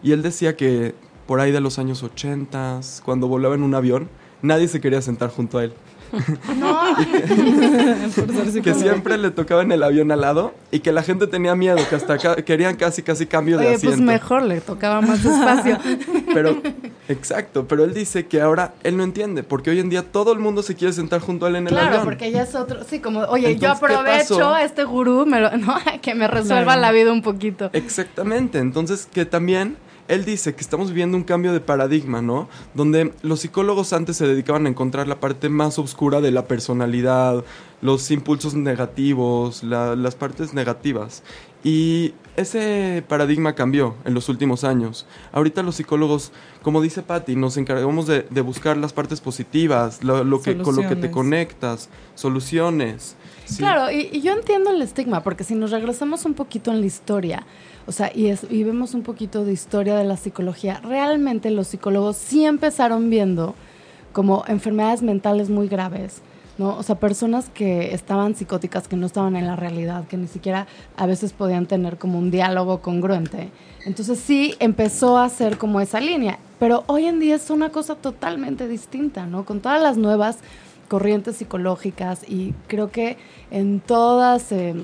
Y 0.02 0.12
él 0.12 0.22
decía 0.22 0.56
que 0.56 0.94
por 1.26 1.40
ahí 1.40 1.50
de 1.50 1.60
los 1.60 1.78
años 1.78 2.02
80, 2.02 2.80
cuando 3.04 3.26
volaba 3.26 3.54
en 3.54 3.62
un 3.62 3.74
avión, 3.74 4.08
nadie 4.42 4.68
se 4.68 4.80
quería 4.80 5.00
sentar 5.00 5.30
junto 5.30 5.58
a 5.58 5.64
él. 5.64 5.72
No, 6.58 6.80
que 8.62 8.74
siempre 8.74 9.18
le 9.18 9.30
tocaba 9.30 9.62
en 9.62 9.72
el 9.72 9.82
avión 9.82 10.10
al 10.12 10.20
lado 10.20 10.54
y 10.70 10.80
que 10.80 10.92
la 10.92 11.02
gente 11.02 11.26
tenía 11.26 11.54
miedo, 11.54 11.78
que 11.88 11.96
hasta 11.96 12.18
ca- 12.18 12.36
querían 12.36 12.76
casi 12.76 13.02
casi 13.02 13.26
cambio 13.26 13.58
de 13.58 13.66
oye, 13.66 13.74
asiento. 13.76 13.96
pues 13.96 14.06
mejor 14.06 14.42
le 14.42 14.60
tocaba 14.60 15.00
más 15.00 15.24
espacio. 15.24 15.78
Pero, 16.34 16.56
exacto, 17.08 17.66
pero 17.68 17.84
él 17.84 17.94
dice 17.94 18.26
que 18.26 18.40
ahora 18.40 18.74
él 18.82 18.96
no 18.96 19.04
entiende, 19.04 19.42
porque 19.44 19.70
hoy 19.70 19.78
en 19.78 19.88
día 19.88 20.02
todo 20.02 20.32
el 20.32 20.40
mundo 20.40 20.62
se 20.64 20.74
quiere 20.74 20.92
sentar 20.92 21.20
junto 21.20 21.46
a 21.46 21.48
él 21.48 21.56
en 21.56 21.66
el 21.68 21.72
Claro, 21.72 21.88
avión. 21.88 22.04
porque 22.04 22.30
ya 22.32 22.42
es 22.42 22.54
otro. 22.56 22.82
Sí, 22.84 22.98
como, 22.98 23.20
oye, 23.20 23.56
yo 23.56 23.68
Entonces, 23.72 23.80
¿qué 23.88 23.94
aprovecho 23.94 24.52
a 24.54 24.62
este 24.64 24.82
gurú 24.84 25.24
me 25.26 25.40
lo- 25.40 25.56
no, 25.56 25.76
que 26.02 26.14
me 26.14 26.26
resuelva 26.26 26.64
Claro. 26.74 26.80
la 26.80 26.92
vida 26.92 27.12
un 27.12 27.22
poquito. 27.22 27.70
Exactamente, 27.72 28.58
entonces 28.58 29.06
que 29.12 29.24
también 29.26 29.76
él 30.08 30.24
dice 30.24 30.54
que 30.54 30.60
estamos 30.60 30.88
viviendo 30.88 31.16
un 31.16 31.24
cambio 31.24 31.52
de 31.52 31.60
paradigma, 31.60 32.20
¿no? 32.22 32.48
Donde 32.74 33.12
los 33.22 33.40
psicólogos 33.40 33.92
antes 33.92 34.16
se 34.16 34.26
dedicaban 34.26 34.66
a 34.66 34.68
encontrar 34.68 35.08
la 35.08 35.20
parte 35.20 35.48
más 35.48 35.78
oscura 35.78 36.20
de 36.20 36.30
la 36.30 36.46
personalidad, 36.46 37.42
los 37.80 38.10
impulsos 38.10 38.54
negativos, 38.54 39.62
la- 39.62 39.96
las 39.96 40.14
partes 40.14 40.52
negativas. 40.54 41.22
Y 41.62 42.12
ese 42.36 43.02
paradigma 43.08 43.54
cambió 43.54 43.94
en 44.04 44.12
los 44.12 44.28
últimos 44.28 44.64
años. 44.64 45.06
Ahorita 45.32 45.62
los 45.62 45.76
psicólogos, 45.76 46.30
como 46.62 46.82
dice 46.82 47.00
Patty, 47.02 47.36
nos 47.36 47.56
encargamos 47.56 48.06
de, 48.06 48.26
de 48.28 48.40
buscar 48.42 48.76
las 48.76 48.92
partes 48.92 49.22
positivas, 49.22 50.04
lo, 50.04 50.24
lo 50.24 50.42
que, 50.42 50.50
con 50.64 50.76
lo 50.76 50.82
que 50.82 50.96
te 50.96 51.10
conectas, 51.10 51.88
soluciones. 52.14 53.16
Claro, 53.58 53.90
y, 53.90 54.08
y 54.12 54.20
yo 54.22 54.32
entiendo 54.32 54.70
el 54.70 54.80
estigma, 54.82 55.22
porque 55.22 55.44
si 55.44 55.54
nos 55.54 55.70
regresamos 55.70 56.24
un 56.24 56.34
poquito 56.34 56.70
en 56.70 56.80
la 56.80 56.86
historia, 56.86 57.46
o 57.86 57.92
sea, 57.92 58.10
y, 58.14 58.28
es- 58.28 58.46
y 58.50 58.64
vemos 58.64 58.94
un 58.94 59.02
poquito 59.02 59.44
de 59.44 59.52
historia 59.52 59.96
de 59.96 60.04
la 60.04 60.16
psicología, 60.16 60.80
realmente 60.82 61.50
los 61.50 61.66
psicólogos 61.68 62.16
sí 62.16 62.44
empezaron 62.44 63.10
viendo 63.10 63.54
como 64.12 64.44
enfermedades 64.48 65.02
mentales 65.02 65.50
muy 65.50 65.68
graves, 65.68 66.22
¿no? 66.56 66.76
O 66.78 66.82
sea, 66.84 66.94
personas 67.00 67.50
que 67.52 67.92
estaban 67.94 68.34
psicóticas, 68.36 68.86
que 68.88 68.96
no 68.96 69.06
estaban 69.06 69.34
en 69.36 69.46
la 69.46 69.56
realidad, 69.56 70.06
que 70.06 70.16
ni 70.16 70.28
siquiera 70.28 70.66
a 70.96 71.06
veces 71.06 71.32
podían 71.32 71.66
tener 71.66 71.98
como 71.98 72.18
un 72.18 72.30
diálogo 72.30 72.80
congruente. 72.80 73.50
Entonces 73.84 74.20
sí 74.20 74.54
empezó 74.60 75.18
a 75.18 75.28
ser 75.28 75.58
como 75.58 75.80
esa 75.80 76.00
línea, 76.00 76.38
pero 76.60 76.84
hoy 76.86 77.06
en 77.06 77.18
día 77.20 77.34
es 77.34 77.50
una 77.50 77.70
cosa 77.70 77.96
totalmente 77.96 78.68
distinta, 78.68 79.26
¿no? 79.26 79.44
Con 79.44 79.60
todas 79.60 79.82
las 79.82 79.96
nuevas 79.98 80.38
corrientes 80.88 81.36
psicológicas 81.36 82.28
y 82.28 82.54
creo 82.68 82.90
que 82.90 83.16
en 83.50 83.80
todas 83.80 84.52
eh, 84.52 84.74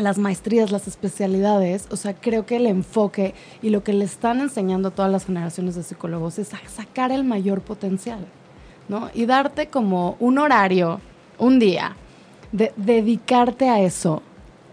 las 0.00 0.18
maestrías, 0.18 0.70
las 0.70 0.88
especialidades, 0.88 1.86
o 1.90 1.96
sea, 1.96 2.14
creo 2.14 2.46
que 2.46 2.56
el 2.56 2.66
enfoque 2.66 3.34
y 3.62 3.70
lo 3.70 3.84
que 3.84 3.92
le 3.92 4.04
están 4.04 4.40
enseñando 4.40 4.88
a 4.88 4.90
todas 4.90 5.10
las 5.10 5.26
generaciones 5.26 5.74
de 5.74 5.82
psicólogos 5.82 6.38
es 6.38 6.54
a 6.54 6.60
sacar 6.68 7.12
el 7.12 7.24
mayor 7.24 7.60
potencial, 7.60 8.26
¿no? 8.88 9.10
Y 9.14 9.26
darte 9.26 9.68
como 9.68 10.16
un 10.20 10.38
horario, 10.38 11.00
un 11.38 11.58
día, 11.58 11.96
de 12.52 12.72
dedicarte 12.76 13.68
a 13.68 13.80
eso. 13.80 14.22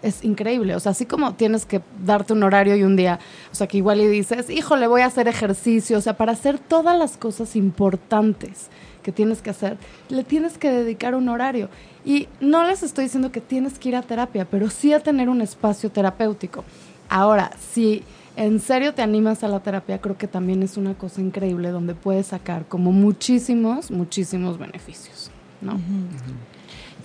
Es 0.03 0.23
increíble, 0.23 0.75
o 0.75 0.79
sea, 0.79 0.91
así 0.91 1.05
como 1.05 1.33
tienes 1.33 1.65
que 1.65 1.81
darte 2.05 2.31
un 2.31 2.43
horario 2.43 2.75
y 2.75 2.83
un 2.83 2.95
día, 2.95 3.19
o 3.51 3.55
sea, 3.55 3.67
que 3.67 3.77
igual 3.77 3.99
y 3.99 4.07
dices, 4.07 4.49
híjole, 4.49 4.85
voy 4.87 5.01
a 5.01 5.07
hacer 5.07 5.27
ejercicio, 5.27 5.97
o 5.97 6.01
sea, 6.01 6.15
para 6.15 6.33
hacer 6.33 6.59
todas 6.59 6.97
las 6.97 7.17
cosas 7.17 7.55
importantes 7.55 8.69
que 9.07 9.13
tienes 9.13 9.41
que 9.41 9.49
hacer, 9.49 9.77
le 10.09 10.25
tienes 10.25 10.57
que 10.57 10.69
dedicar 10.69 11.15
un 11.15 11.29
horario. 11.29 11.69
Y 12.03 12.27
no 12.41 12.65
les 12.65 12.83
estoy 12.83 13.05
diciendo 13.05 13.31
que 13.31 13.39
tienes 13.39 13.79
que 13.79 13.87
ir 13.87 13.95
a 13.95 14.01
terapia, 14.01 14.43
pero 14.43 14.69
sí 14.69 14.91
a 14.91 14.99
tener 14.99 15.29
un 15.29 15.39
espacio 15.39 15.89
terapéutico. 15.89 16.65
Ahora, 17.07 17.51
si 17.71 18.03
en 18.35 18.59
serio 18.59 18.93
te 18.93 19.01
animas 19.01 19.45
a 19.45 19.47
la 19.47 19.61
terapia, 19.61 20.01
creo 20.01 20.17
que 20.17 20.27
también 20.27 20.61
es 20.61 20.75
una 20.75 20.93
cosa 20.93 21.21
increíble 21.21 21.69
donde 21.69 21.95
puedes 21.95 22.27
sacar 22.27 22.65
como 22.67 22.91
muchísimos, 22.91 23.91
muchísimos 23.91 24.57
beneficios, 24.57 25.31
¿no? 25.61 25.79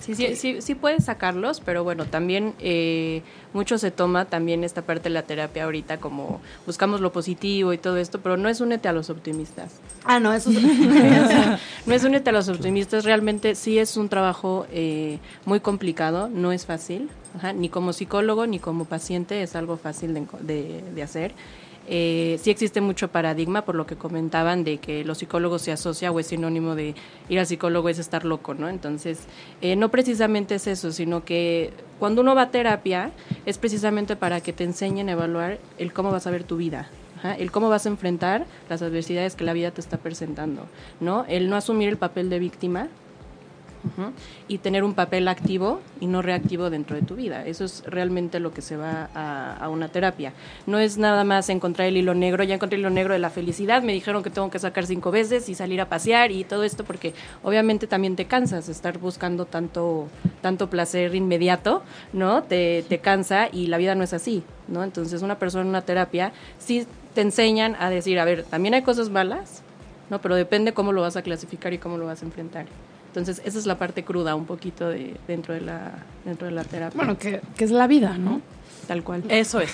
Sí, 0.03 0.15
sí, 0.15 0.35
sí, 0.35 0.61
sí 0.61 0.75
puedes 0.75 1.05
sacarlos, 1.05 1.61
pero 1.61 1.85
bueno, 1.85 2.05
también 2.05 2.53
eh, 2.59 3.21
mucho 3.53 3.77
se 3.77 3.89
toma 3.89 4.25
también 4.25 4.65
esta 4.65 4.81
parte 4.81 5.03
de 5.03 5.11
la 5.11 5.21
terapia 5.21 5.63
ahorita 5.63 6.01
como 6.01 6.41
buscamos 6.65 6.99
lo 6.99 7.13
positivo 7.13 7.71
y 7.71 7.77
todo 7.77 7.95
esto, 7.95 8.19
pero 8.19 8.35
no 8.35 8.49
es 8.49 8.59
únete 8.59 8.89
a 8.89 8.91
los 8.91 9.09
optimistas. 9.09 9.79
Ah, 10.03 10.19
no, 10.19 10.33
eso 10.33 10.49
es... 10.49 10.57
No 11.85 11.93
es 11.93 12.03
únete 12.05 12.29
a 12.29 12.33
los 12.33 12.47
optimistas, 12.47 13.03
realmente 13.03 13.55
sí 13.55 13.77
es 13.77 13.97
un 13.97 14.07
trabajo 14.07 14.65
eh, 14.71 15.19
muy 15.45 15.59
complicado, 15.59 16.29
no 16.29 16.53
es 16.53 16.65
fácil, 16.65 17.09
ajá, 17.35 17.51
ni 17.51 17.67
como 17.67 17.91
psicólogo 17.91 18.47
ni 18.47 18.59
como 18.59 18.85
paciente 18.85 19.43
es 19.43 19.55
algo 19.57 19.75
fácil 19.75 20.13
de, 20.13 20.25
de- 20.41 20.81
de 20.95 21.03
hacer. 21.03 21.33
Eh, 21.85 22.39
sí 22.41 22.49
existe 22.49 22.79
mucho 22.79 23.09
paradigma 23.09 23.63
por 23.65 23.75
lo 23.75 23.85
que 23.85 23.97
comentaban 23.97 24.63
de 24.63 24.77
que 24.77 25.03
los 25.03 25.17
psicólogos 25.17 25.61
se 25.63 25.73
asocia 25.73 26.13
o 26.13 26.19
es 26.21 26.27
sinónimo 26.27 26.75
de 26.75 26.95
ir 27.27 27.39
al 27.39 27.45
psicólogo 27.45 27.89
es 27.89 27.99
estar 27.99 28.23
loco, 28.23 28.53
¿no? 28.53 28.69
Entonces, 28.69 29.19
eh, 29.61 29.75
no 29.75 29.89
precisamente 29.89 30.55
es 30.55 30.67
eso, 30.67 30.93
sino 30.93 31.25
que 31.25 31.73
cuando 31.99 32.21
uno 32.21 32.33
va 32.35 32.43
a 32.43 32.51
terapia 32.51 33.11
es 33.45 33.57
precisamente 33.57 34.15
para 34.15 34.39
que 34.39 34.53
te 34.53 34.63
enseñen 34.63 35.09
a 35.09 35.11
evaluar 35.11 35.57
el 35.77 35.91
cómo 35.91 36.09
vas 36.11 36.25
a 36.25 36.31
ver 36.31 36.45
tu 36.45 36.55
vida, 36.55 36.87
Ajá, 37.23 37.35
el 37.35 37.51
cómo 37.51 37.69
vas 37.69 37.85
a 37.85 37.89
enfrentar 37.89 38.45
las 38.69 38.81
adversidades 38.81 39.35
que 39.35 39.45
la 39.45 39.53
vida 39.53 39.71
te 39.71 39.79
está 39.79 39.97
presentando, 39.97 40.67
¿no? 40.99 41.25
El 41.29 41.49
no 41.49 41.55
asumir 41.55 41.87
el 41.87 41.97
papel 41.97 42.29
de 42.29 42.37
víctima 42.39 42.89
ujú, 43.85 44.11
y 44.47 44.57
tener 44.57 44.83
un 44.83 44.93
papel 44.93 45.27
activo 45.27 45.79
y 45.99 46.07
no 46.07 46.21
reactivo 46.21 46.69
dentro 46.69 46.95
de 46.95 47.01
tu 47.01 47.15
vida. 47.15 47.45
Eso 47.45 47.65
es 47.65 47.83
realmente 47.85 48.39
lo 48.39 48.53
que 48.53 48.61
se 48.61 48.75
va 48.75 49.09
a, 49.13 49.55
a 49.55 49.69
una 49.69 49.87
terapia. 49.87 50.33
No 50.65 50.79
es 50.79 50.97
nada 50.97 51.23
más 51.23 51.49
encontrar 51.49 51.87
el 51.87 51.97
hilo 51.97 52.13
negro, 52.13 52.43
ya 52.43 52.55
encontré 52.55 52.75
el 52.75 52.81
hilo 52.81 52.89
negro 52.89 53.13
de 53.13 53.19
la 53.19 53.29
felicidad, 53.29 53.83
me 53.83 53.93
dijeron 53.93 54.23
que 54.23 54.29
tengo 54.29 54.49
que 54.49 54.59
sacar 54.59 54.85
cinco 54.85 55.11
veces 55.11 55.47
y 55.49 55.55
salir 55.55 55.81
a 55.81 55.89
pasear 55.89 56.31
y 56.31 56.43
todo 56.43 56.63
esto 56.63 56.83
porque 56.83 57.13
obviamente 57.41 57.87
también 57.87 58.15
te 58.15 58.25
cansas 58.25 58.67
de 58.67 58.71
estar 58.71 58.97
buscando 58.97 59.45
tanto, 59.45 60.07
tanto 60.41 60.69
placer 60.69 61.15
inmediato, 61.15 61.83
¿no? 62.11 62.43
Te, 62.43 62.83
te 62.87 62.99
cansa 62.99 63.49
y 63.51 63.67
la 63.67 63.77
vida 63.77 63.95
no 63.95 64.03
es 64.03 64.13
así, 64.13 64.43
¿no? 64.67 64.83
Entonces 64.83 65.21
una 65.21 65.39
persona 65.39 65.63
en 65.63 65.69
una 65.69 65.81
terapia 65.81 66.33
sí 66.57 66.85
te 67.13 67.21
enseñan 67.21 67.75
a 67.79 67.89
decir, 67.89 68.19
a 68.19 68.25
ver, 68.25 68.43
también 68.43 68.73
hay 68.73 68.81
cosas 68.81 69.09
malas, 69.09 69.61
¿no? 70.09 70.21
Pero 70.21 70.35
depende 70.35 70.73
cómo 70.73 70.91
lo 70.91 71.01
vas 71.01 71.15
a 71.15 71.21
clasificar 71.21 71.73
y 71.73 71.77
cómo 71.77 71.97
lo 71.97 72.05
vas 72.05 72.21
a 72.21 72.25
enfrentar. 72.25 72.65
Entonces, 73.07 73.41
esa 73.45 73.59
es 73.59 73.65
la 73.65 73.77
parte 73.77 74.03
cruda 74.03 74.33
un 74.35 74.45
poquito 74.45 74.89
de, 74.89 75.15
dentro, 75.27 75.53
de 75.53 75.61
la, 75.61 75.91
dentro 76.25 76.47
de 76.47 76.53
la 76.53 76.63
terapia. 76.63 76.95
Bueno, 76.95 77.17
que, 77.17 77.41
que 77.55 77.63
es 77.63 77.71
la 77.71 77.85
vida, 77.87 78.17
¿no? 78.17 78.41
tal 78.83 79.03
cual. 79.03 79.23
Eso 79.29 79.59
es. 79.59 79.73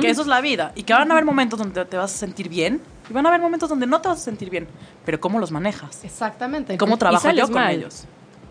Que 0.00 0.10
eso 0.10 0.22
es 0.22 0.28
la 0.28 0.40
vida. 0.40 0.72
Y 0.74 0.82
que 0.82 0.92
van 0.92 1.10
a 1.10 1.14
haber 1.14 1.24
momentos 1.24 1.58
donde 1.58 1.84
te 1.84 1.96
vas 1.96 2.14
a 2.14 2.16
sentir 2.16 2.48
bien 2.48 2.80
y 3.08 3.12
van 3.12 3.26
a 3.26 3.28
haber 3.30 3.40
momentos 3.40 3.68
donde 3.68 3.86
no 3.86 4.00
te 4.00 4.08
vas 4.08 4.18
a 4.18 4.24
sentir 4.24 4.50
bien. 4.50 4.66
Pero 5.04 5.20
¿cómo 5.20 5.38
los 5.38 5.50
manejas? 5.50 6.04
Exactamente. 6.04 6.76
¿Cómo 6.78 6.96
trabajo 6.96 7.30
yo 7.30 7.46
con 7.46 7.54
mal. 7.54 7.74
ellos? 7.74 8.04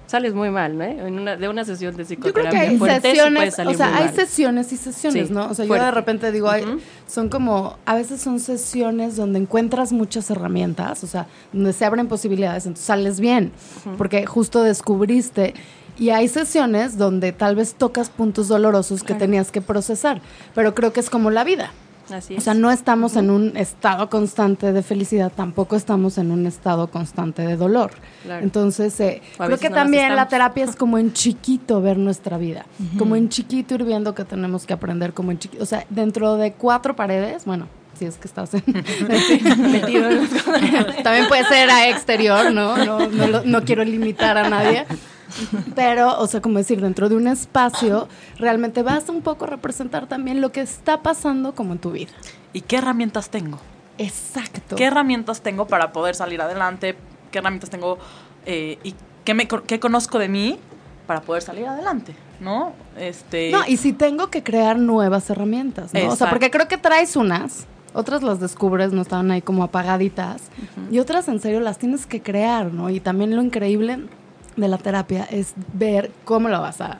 Sales 0.09 0.33
muy 0.33 0.49
mal, 0.49 0.75
¿no? 0.75 0.83
En 0.83 1.19
una, 1.19 1.35
de 1.35 1.47
una 1.47 1.63
sesión 1.63 1.95
de 1.95 2.01
Yo 2.03 2.07
psicoterapia 2.07 2.49
creo 2.49 2.61
que 2.63 2.67
hay 2.69 2.77
fuerte, 2.79 3.11
sesiones, 3.11 3.53
salir 3.53 3.75
o 3.75 3.77
sea, 3.77 3.95
hay 3.95 4.05
mal. 4.05 4.15
sesiones 4.15 4.73
y 4.73 4.77
sesiones, 4.77 5.27
Sí, 5.27 5.33
¿no? 5.35 5.47
O 5.49 5.53
sea, 5.53 5.65
yo 5.65 5.67
fuerte. 5.69 5.85
de 5.85 5.91
repente 5.91 6.31
digo, 6.31 6.49
son 7.07 7.29
como, 7.29 7.77
a 7.85 7.93
veces 7.93 8.19
son 8.19 8.39
sesiones 8.39 9.15
donde 9.15 9.37
encuentras 9.37 9.91
muchas 9.91 10.31
herramientas, 10.31 11.03
o 11.03 11.07
sea, 11.07 11.27
donde 11.53 11.73
se 11.73 11.85
abren 11.85 12.07
posibilidades, 12.07 12.65
entonces 12.65 12.87
sales 12.87 13.19
bien, 13.19 13.51
porque 13.99 14.25
justo 14.25 14.63
descubriste. 14.63 15.53
Y 15.99 16.09
hay 16.09 16.27
sesiones 16.27 16.97
donde 16.97 17.31
tal 17.31 17.55
vez 17.55 17.75
tocas 17.75 18.09
puntos 18.09 18.47
dolorosos 18.47 19.01
que 19.01 19.07
Claro. 19.07 19.19
tenías 19.19 19.51
que 19.51 19.61
procesar, 19.61 20.21
pero 20.55 20.73
creo 20.73 20.91
que 20.91 21.01
es 21.01 21.09
como 21.11 21.29
la 21.29 21.43
vida. 21.43 21.71
Así 22.11 22.33
O 22.35 22.37
es. 22.37 22.43
sea, 22.43 22.53
no 22.53 22.71
estamos 22.71 23.15
en 23.15 23.29
un 23.29 23.55
estado 23.57 24.09
constante 24.09 24.71
de 24.73 24.81
felicidad, 24.83 25.31
tampoco 25.35 25.75
estamos 25.75 26.17
en 26.17 26.31
un 26.31 26.45
estado 26.47 26.87
constante 26.89 27.41
de 27.43 27.55
dolor. 27.55 27.91
Claro. 28.23 28.43
Entonces, 28.43 28.99
eh, 28.99 29.21
O 29.37 29.45
creo 29.45 29.57
que 29.57 29.69
también 29.69 30.15
la 30.15 30.27
terapia 30.27 30.63
es 30.65 30.75
como 30.75 30.97
en 30.97 31.13
chiquito 31.13 31.81
ver 31.81 31.97
nuestra 31.97 32.37
vida, 32.37 32.65
como 32.97 33.15
en 33.15 33.29
chiquito 33.29 33.75
ir 33.75 33.83
viendo 33.83 34.15
que 34.15 34.25
tenemos 34.25 34.65
que 34.65 34.73
aprender, 34.73 35.13
como 35.13 35.31
en 35.31 35.39
chiquito, 35.39 35.63
o 35.63 35.65
sea, 35.65 35.85
dentro 35.89 36.35
de 36.37 36.53
cuatro 36.53 36.95
paredes, 36.95 37.45
bueno, 37.45 37.67
si 37.97 38.05
es 38.05 38.15
que 38.17 38.27
estás 38.27 38.53
en- 38.53 38.63
metido, 39.71 40.09
en- 40.09 40.27
también 41.03 41.27
puede 41.27 41.45
ser 41.45 41.69
a 41.69 41.89
exterior, 41.89 42.51
¿no? 42.51 42.77
No, 42.85 43.07
no, 43.07 43.27
lo- 43.27 43.43
no 43.43 43.63
quiero 43.63 43.83
limitar 43.83 44.37
a 44.37 44.49
nadie. 44.49 44.85
Pero, 45.75 46.19
o 46.19 46.27
sea, 46.27 46.41
como 46.41 46.57
decir, 46.57 46.81
dentro 46.81 47.09
de 47.09 47.15
un 47.15 47.27
espacio, 47.27 48.07
realmente 48.37 48.83
vas 48.83 49.09
un 49.09 49.21
poco 49.21 49.45
a 49.45 49.47
representar 49.47 50.07
también 50.07 50.41
lo 50.41 50.51
que 50.51 50.61
está 50.61 51.01
pasando 51.01 51.53
como 51.55 51.73
en 51.73 51.79
tu 51.79 51.91
vida. 51.91 52.11
¿Y 52.53 52.61
qué 52.61 52.77
herramientas 52.77 53.29
tengo? 53.29 53.59
Exacto. 53.97 54.75
¿Qué 54.75 54.85
herramientas 54.85 55.41
tengo 55.41 55.67
para 55.67 55.91
poder 55.91 56.15
salir 56.15 56.41
adelante? 56.41 56.95
¿Qué 57.31 57.39
herramientas 57.39 57.69
tengo 57.69 57.99
eh, 58.45 58.79
y 58.83 58.95
qué, 59.25 59.33
me, 59.33 59.47
qué 59.47 59.79
conozco 59.79 60.19
de 60.19 60.29
mí 60.29 60.57
para 61.05 61.21
poder 61.21 61.43
salir 61.43 61.67
adelante? 61.67 62.15
¿No? 62.39 62.73
Este, 62.97 63.51
No, 63.51 63.59
y 63.67 63.77
si 63.77 63.91
tengo 63.91 64.29
que 64.29 64.43
crear 64.43 64.79
nuevas 64.79 65.29
herramientas, 65.29 65.93
¿no? 65.93 66.09
O 66.09 66.15
sea, 66.15 66.29
porque 66.29 66.49
creo 66.49 66.67
que 66.67 66.77
traes 66.77 67.15
unas 67.15 67.67
otras 67.93 68.23
las 68.23 68.39
descubres, 68.39 68.93
no 68.93 69.01
estaban 69.01 69.31
ahí 69.31 69.41
como 69.41 69.63
apagaditas, 69.63 70.43
y 70.91 70.99
otras 70.99 71.27
en 71.27 71.39
serio 71.39 71.59
las 71.59 71.77
tienes 71.77 72.05
que 72.05 72.21
crear, 72.21 72.71
¿no? 72.71 72.89
Y 72.89 72.99
también 72.99 73.35
lo 73.35 73.41
increíble 73.41 73.99
de 74.59 74.67
la 74.67 74.77
terapia 74.77 75.23
es 75.31 75.53
ver 75.73 76.11
cómo 76.25 76.49
lo 76.49 76.59
vas 76.61 76.81
a, 76.81 76.99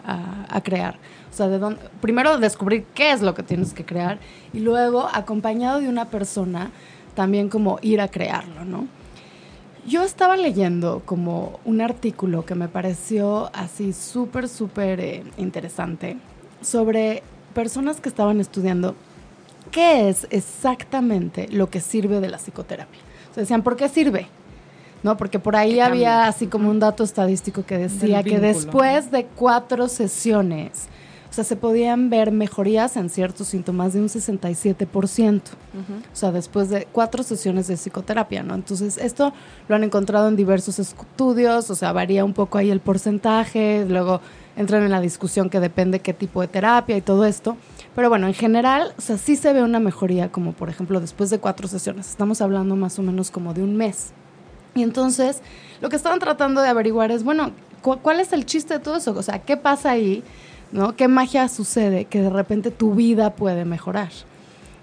a- 0.50 0.62
crear. 0.62 0.96
O 1.32 1.34
sea, 1.34 1.48
de 1.48 1.58
dónde, 1.60 1.80
primero 2.02 2.38
descubrir 2.38 2.86
qué 2.94 3.12
es 3.12 3.22
lo 3.22 3.34
que 3.34 3.44
tienes 3.44 3.74
que 3.74 3.86
crear 3.86 4.20
y 4.54 4.60
luego, 4.60 5.08
acompañado 5.14 5.80
de 5.80 5.88
una 5.88 6.06
persona, 6.06 6.72
también 7.16 7.50
como 7.50 7.80
ir 7.82 8.02
a 8.02 8.08
crearlo, 8.10 8.66
¿no? 8.66 8.88
Yo 9.88 10.04
estaba 10.04 10.36
leyendo 10.38 11.02
como 11.06 11.60
un 11.66 11.82
artículo 11.82 12.46
que 12.46 12.56
me 12.56 12.68
pareció 12.68 13.50
así 13.54 13.94
súper, 13.94 14.50
súper 14.50 15.00
eh, 15.00 15.24
interesante 15.38 16.18
sobre 16.62 17.24
personas 17.54 18.00
que 18.02 18.10
estaban 18.10 18.40
estudiando 18.42 18.96
qué 19.72 20.10
es 20.10 20.28
exactamente 20.32 21.48
lo 21.50 21.70
que 21.70 21.80
sirve 21.80 22.20
de 22.20 22.30
la 22.30 22.38
psicoterapia. 22.38 23.00
O 23.32 23.34
sea, 23.34 23.42
decían, 23.42 23.64
¿por 23.64 23.78
qué 23.78 23.88
sirve? 23.90 24.28
¿No? 25.04 25.18
Porque 25.18 25.40
por 25.40 25.56
ahí 25.56 25.80
había 25.80 26.10
cambia. 26.10 26.28
así 26.28 26.48
como 26.48 26.70
un 26.70 26.80
dato 26.80 27.04
estadístico 27.04 27.64
que 27.64 27.78
decía 27.78 28.24
que 28.24 28.40
después 28.40 29.12
de 29.12 29.26
cuatro 29.26 29.88
sesiones, 29.88 30.90
o 31.30 31.34
sea, 31.34 31.44
se 31.44 31.56
podían 31.56 32.10
ver 32.10 32.32
mejorías 32.32 32.98
en 32.98 33.10
ciertos 33.10 33.48
síntomas 33.48 33.94
de 33.94 34.02
un 34.02 34.08
67%. 34.10 35.42
O 36.12 36.16
sea, 36.16 36.32
después 36.32 36.70
de 36.70 36.88
cuatro 36.92 37.22
sesiones 37.22 37.68
de 37.68 37.78
psicoterapia, 37.78 38.42
¿no? 38.42 38.56
Entonces, 38.56 38.98
esto 38.98 39.32
lo 39.68 39.76
han 39.76 39.84
encontrado 39.84 40.28
en 40.28 40.36
diversos 40.36 40.80
estudios, 40.80 41.70
o 41.70 41.76
sea, 41.76 41.92
varía 41.92 42.26
un 42.26 42.34
poco 42.34 42.58
ahí 42.58 42.72
el 42.72 42.80
porcentaje, 42.80 43.86
luego 43.88 44.22
entran 44.58 44.84
en 44.84 44.92
la 44.92 45.02
discusión 45.02 45.50
que 45.52 45.60
depende 45.60 46.00
qué 46.00 46.14
tipo 46.14 46.42
de 46.42 46.48
terapia 46.48 46.98
y 46.98 47.02
todo 47.02 47.26
esto. 47.26 47.58
Pero 47.96 48.10
bueno, 48.10 48.26
en 48.26 48.34
general, 48.34 48.94
o 48.98 49.02
sea, 49.02 49.18
sí 49.18 49.36
se 49.36 49.54
ve 49.54 49.62
una 49.62 49.80
mejoría, 49.80 50.32
como 50.32 50.54
por 50.54 50.70
ejemplo 50.70 51.00
después 51.00 51.30
de 51.30 51.40
cuatro 51.40 51.68
sesiones. 51.68 52.10
Estamos 52.10 52.42
hablando 52.42 52.76
más 52.76 52.98
o 52.98 53.04
menos 53.04 53.30
como 53.30 53.54
de 53.54 53.62
un 53.62 53.78
mes. 53.78 54.14
Y 54.80 54.84
entonces, 54.84 55.42
lo 55.82 55.90
que 55.90 55.98
estaban 55.98 56.20
tratando 56.20 56.62
de 56.62 56.70
averiguar 56.70 57.12
es, 57.12 57.24
bueno, 57.26 57.52
cu- 57.82 57.98
¿cuál 58.02 58.22
es 58.22 58.32
el 58.32 58.46
chiste 58.46 58.76
de 58.76 58.80
todo 58.80 58.96
eso? 58.96 59.12
O 59.18 59.22
sea, 59.24 59.40
¿qué 59.40 59.58
pasa 59.58 59.92
ahí? 59.92 60.24
¿No? 60.72 60.96
¿Qué 60.96 61.08
magia 61.10 61.50
sucede 61.50 62.06
que 62.06 62.22
de 62.22 62.30
repente 62.30 62.72
tu 62.72 62.96
vida 62.96 63.32
puede 63.36 63.66
mejorar? 63.66 64.10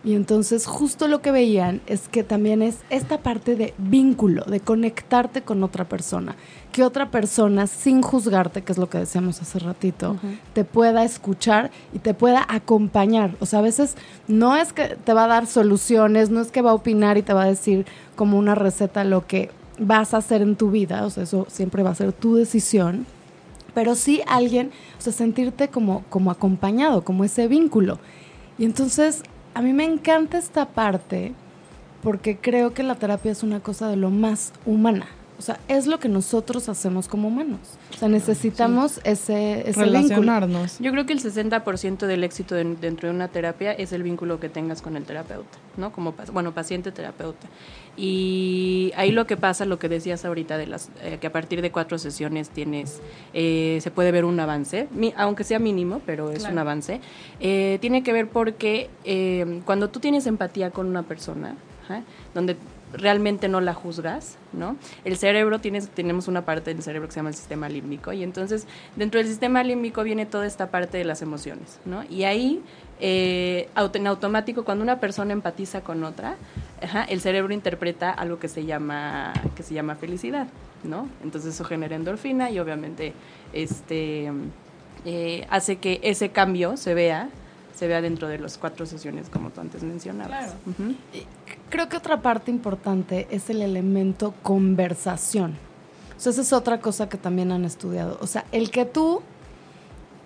Y 0.04 0.14
entonces 0.14 0.66
justo 0.66 1.08
lo 1.08 1.20
que 1.20 1.32
veían 1.32 1.80
es 1.86 2.06
que 2.08 2.22
también 2.22 2.62
es 2.62 2.78
esta 2.90 3.18
parte 3.18 3.56
de 3.56 3.74
vínculo, 3.78 4.44
de 4.44 4.60
conectarte 4.60 5.42
con 5.42 5.64
otra 5.64 5.84
persona, 5.88 6.36
que 6.70 6.84
otra 6.84 7.10
persona 7.10 7.66
sin 7.66 8.02
juzgarte, 8.02 8.62
que 8.62 8.70
es 8.70 8.78
lo 8.78 8.88
que 8.88 8.98
decíamos 8.98 9.40
hace 9.42 9.58
ratito, 9.58 10.16
te 10.52 10.62
pueda 10.64 11.02
escuchar 11.02 11.72
y 11.92 11.98
te 11.98 12.14
pueda 12.14 12.46
acompañar. 12.48 13.34
O 13.40 13.46
sea, 13.46 13.58
a 13.58 13.62
veces 13.62 13.96
no 14.28 14.54
es 14.56 14.72
que 14.72 14.96
te 14.96 15.12
va 15.12 15.24
a 15.24 15.28
dar 15.28 15.46
soluciones, 15.46 16.30
no 16.30 16.40
es 16.40 16.52
que 16.52 16.62
va 16.62 16.70
a 16.70 16.74
opinar 16.74 17.18
y 17.18 17.22
te 17.22 17.32
va 17.32 17.42
a 17.42 17.46
decir 17.46 17.84
como 18.14 18.38
una 18.38 18.54
receta 18.54 19.02
lo 19.02 19.26
que 19.26 19.50
vas 19.78 20.14
a 20.14 20.18
hacer 20.18 20.42
en 20.42 20.56
tu 20.56 20.70
vida, 20.70 21.04
o 21.04 21.10
sea, 21.10 21.24
eso 21.24 21.46
siempre 21.48 21.82
va 21.82 21.90
a 21.90 21.94
ser 21.94 22.12
tu 22.12 22.36
decisión, 22.36 23.06
pero 23.74 23.94
sí 23.94 24.22
alguien, 24.26 24.70
o 24.98 25.00
sea, 25.00 25.12
sentirte 25.12 25.68
como, 25.68 26.04
como 26.08 26.30
acompañado, 26.30 27.02
como 27.02 27.24
ese 27.24 27.46
vínculo. 27.48 27.98
Y 28.58 28.64
entonces, 28.64 29.22
a 29.54 29.62
mí 29.62 29.72
me 29.72 29.84
encanta 29.84 30.38
esta 30.38 30.66
parte 30.68 31.34
porque 32.02 32.36
creo 32.36 32.72
que 32.72 32.82
la 32.82 32.94
terapia 32.94 33.32
es 33.32 33.42
una 33.42 33.60
cosa 33.60 33.88
de 33.88 33.96
lo 33.96 34.10
más 34.10 34.52
humana. 34.64 35.06
O 35.38 35.42
sea, 35.42 35.60
es 35.68 35.86
lo 35.86 35.98
que 36.00 36.08
nosotros 36.08 36.68
hacemos 36.70 37.08
como 37.08 37.28
humanos. 37.28 37.60
O 37.94 37.98
sea, 37.98 38.08
necesitamos 38.08 39.00
ese, 39.04 39.60
ese 39.68 39.80
vínculo. 39.84 39.84
Relacionarnos. 39.84 40.78
Yo 40.78 40.90
creo 40.92 41.04
que 41.04 41.12
el 41.12 41.20
60% 41.20 42.06
del 42.06 42.24
éxito 42.24 42.54
de- 42.54 42.64
dentro 42.76 43.08
de 43.08 43.14
una 43.14 43.28
terapia 43.28 43.72
es 43.72 43.92
el 43.92 44.02
vínculo 44.02 44.40
que 44.40 44.48
tengas 44.48 44.80
con 44.80 44.96
el 44.96 45.04
terapeuta, 45.04 45.58
¿no? 45.76 45.92
Como, 45.92 46.14
bueno, 46.32 46.52
paciente-terapeuta. 46.54 47.48
Y 47.98 48.92
ahí 48.96 49.10
lo 49.10 49.26
que 49.26 49.36
pasa, 49.36 49.64
lo 49.64 49.78
que 49.78 49.88
decías 49.88 50.24
ahorita, 50.24 50.58
de 50.58 50.66
las 50.66 50.90
eh, 51.02 51.18
que 51.20 51.26
a 51.26 51.32
partir 51.32 51.62
de 51.62 51.70
cuatro 51.72 51.98
sesiones 51.98 52.50
tienes, 52.50 53.00
eh, 53.34 53.78
se 53.82 53.90
puede 53.90 54.12
ver 54.12 54.24
un 54.24 54.38
avance, 54.38 54.88
mi- 54.92 55.14
aunque 55.16 55.44
sea 55.44 55.58
mínimo, 55.58 56.00
pero 56.06 56.30
es 56.30 56.44
un 56.52 56.58
avance, 56.58 57.00
eh, 57.40 57.78
tiene 57.80 58.02
que 58.02 58.12
ver 58.12 58.28
porque 58.28 58.90
eh, 59.04 59.60
cuando 59.64 59.88
tú 59.90 60.00
tienes 60.00 60.26
empatía 60.26 60.70
con 60.70 60.86
una 60.86 61.02
persona, 61.02 61.56
donde 62.34 62.56
realmente 62.92 63.48
no 63.48 63.60
la 63.60 63.74
juzgas, 63.74 64.36
¿no? 64.52 64.76
El 65.04 65.16
cerebro, 65.16 65.58
tienes, 65.60 65.88
tenemos 65.88 66.28
una 66.28 66.44
parte 66.44 66.72
del 66.72 66.82
cerebro 66.82 67.08
que 67.08 67.14
se 67.14 67.20
llama 67.20 67.30
el 67.30 67.34
sistema 67.34 67.68
límbico 67.68 68.12
y 68.12 68.22
entonces 68.22 68.66
dentro 68.96 69.18
del 69.18 69.28
sistema 69.28 69.62
límbico 69.62 70.02
viene 70.02 70.26
toda 70.26 70.46
esta 70.46 70.70
parte 70.70 70.98
de 70.98 71.04
las 71.04 71.22
emociones, 71.22 71.78
¿no? 71.84 72.04
Y 72.08 72.24
ahí, 72.24 72.62
eh, 73.00 73.68
en 73.94 74.06
automático, 74.06 74.64
cuando 74.64 74.82
una 74.82 75.00
persona 75.00 75.32
empatiza 75.32 75.80
con 75.82 76.04
otra, 76.04 76.36
ajá, 76.82 77.04
el 77.04 77.20
cerebro 77.20 77.52
interpreta 77.52 78.10
algo 78.10 78.38
que 78.38 78.48
se 78.48 78.64
llama, 78.64 79.32
que 79.54 79.62
se 79.62 79.74
llama 79.74 79.96
felicidad, 79.96 80.46
¿no? 80.84 81.08
Entonces 81.22 81.54
eso 81.54 81.64
genera 81.64 81.96
endorfina 81.96 82.50
y 82.50 82.58
obviamente 82.58 83.12
este, 83.52 84.30
eh, 85.04 85.46
hace 85.50 85.76
que 85.76 86.00
ese 86.02 86.30
cambio 86.30 86.76
se 86.76 86.94
vea 86.94 87.30
se 87.74 87.86
vea 87.86 88.00
dentro 88.00 88.26
de 88.26 88.38
las 88.38 88.56
cuatro 88.56 88.86
sesiones 88.86 89.28
como 89.28 89.50
tú 89.50 89.60
antes 89.60 89.82
mencionabas. 89.82 90.54
Ujú. 90.64 90.94
Creo 91.70 91.88
que 91.88 91.96
otra 91.96 92.22
parte 92.22 92.50
importante 92.50 93.26
es 93.30 93.50
el 93.50 93.62
elemento 93.62 94.34
conversación. 94.42 95.56
O 96.16 96.20
sea, 96.20 96.32
esa 96.32 96.42
es 96.42 96.52
otra 96.52 96.80
cosa 96.80 97.08
que 97.08 97.18
también 97.18 97.52
han 97.52 97.64
estudiado. 97.64 98.18
O 98.20 98.26
sea, 98.26 98.44
el 98.52 98.70
que 98.70 98.84
tú 98.84 99.22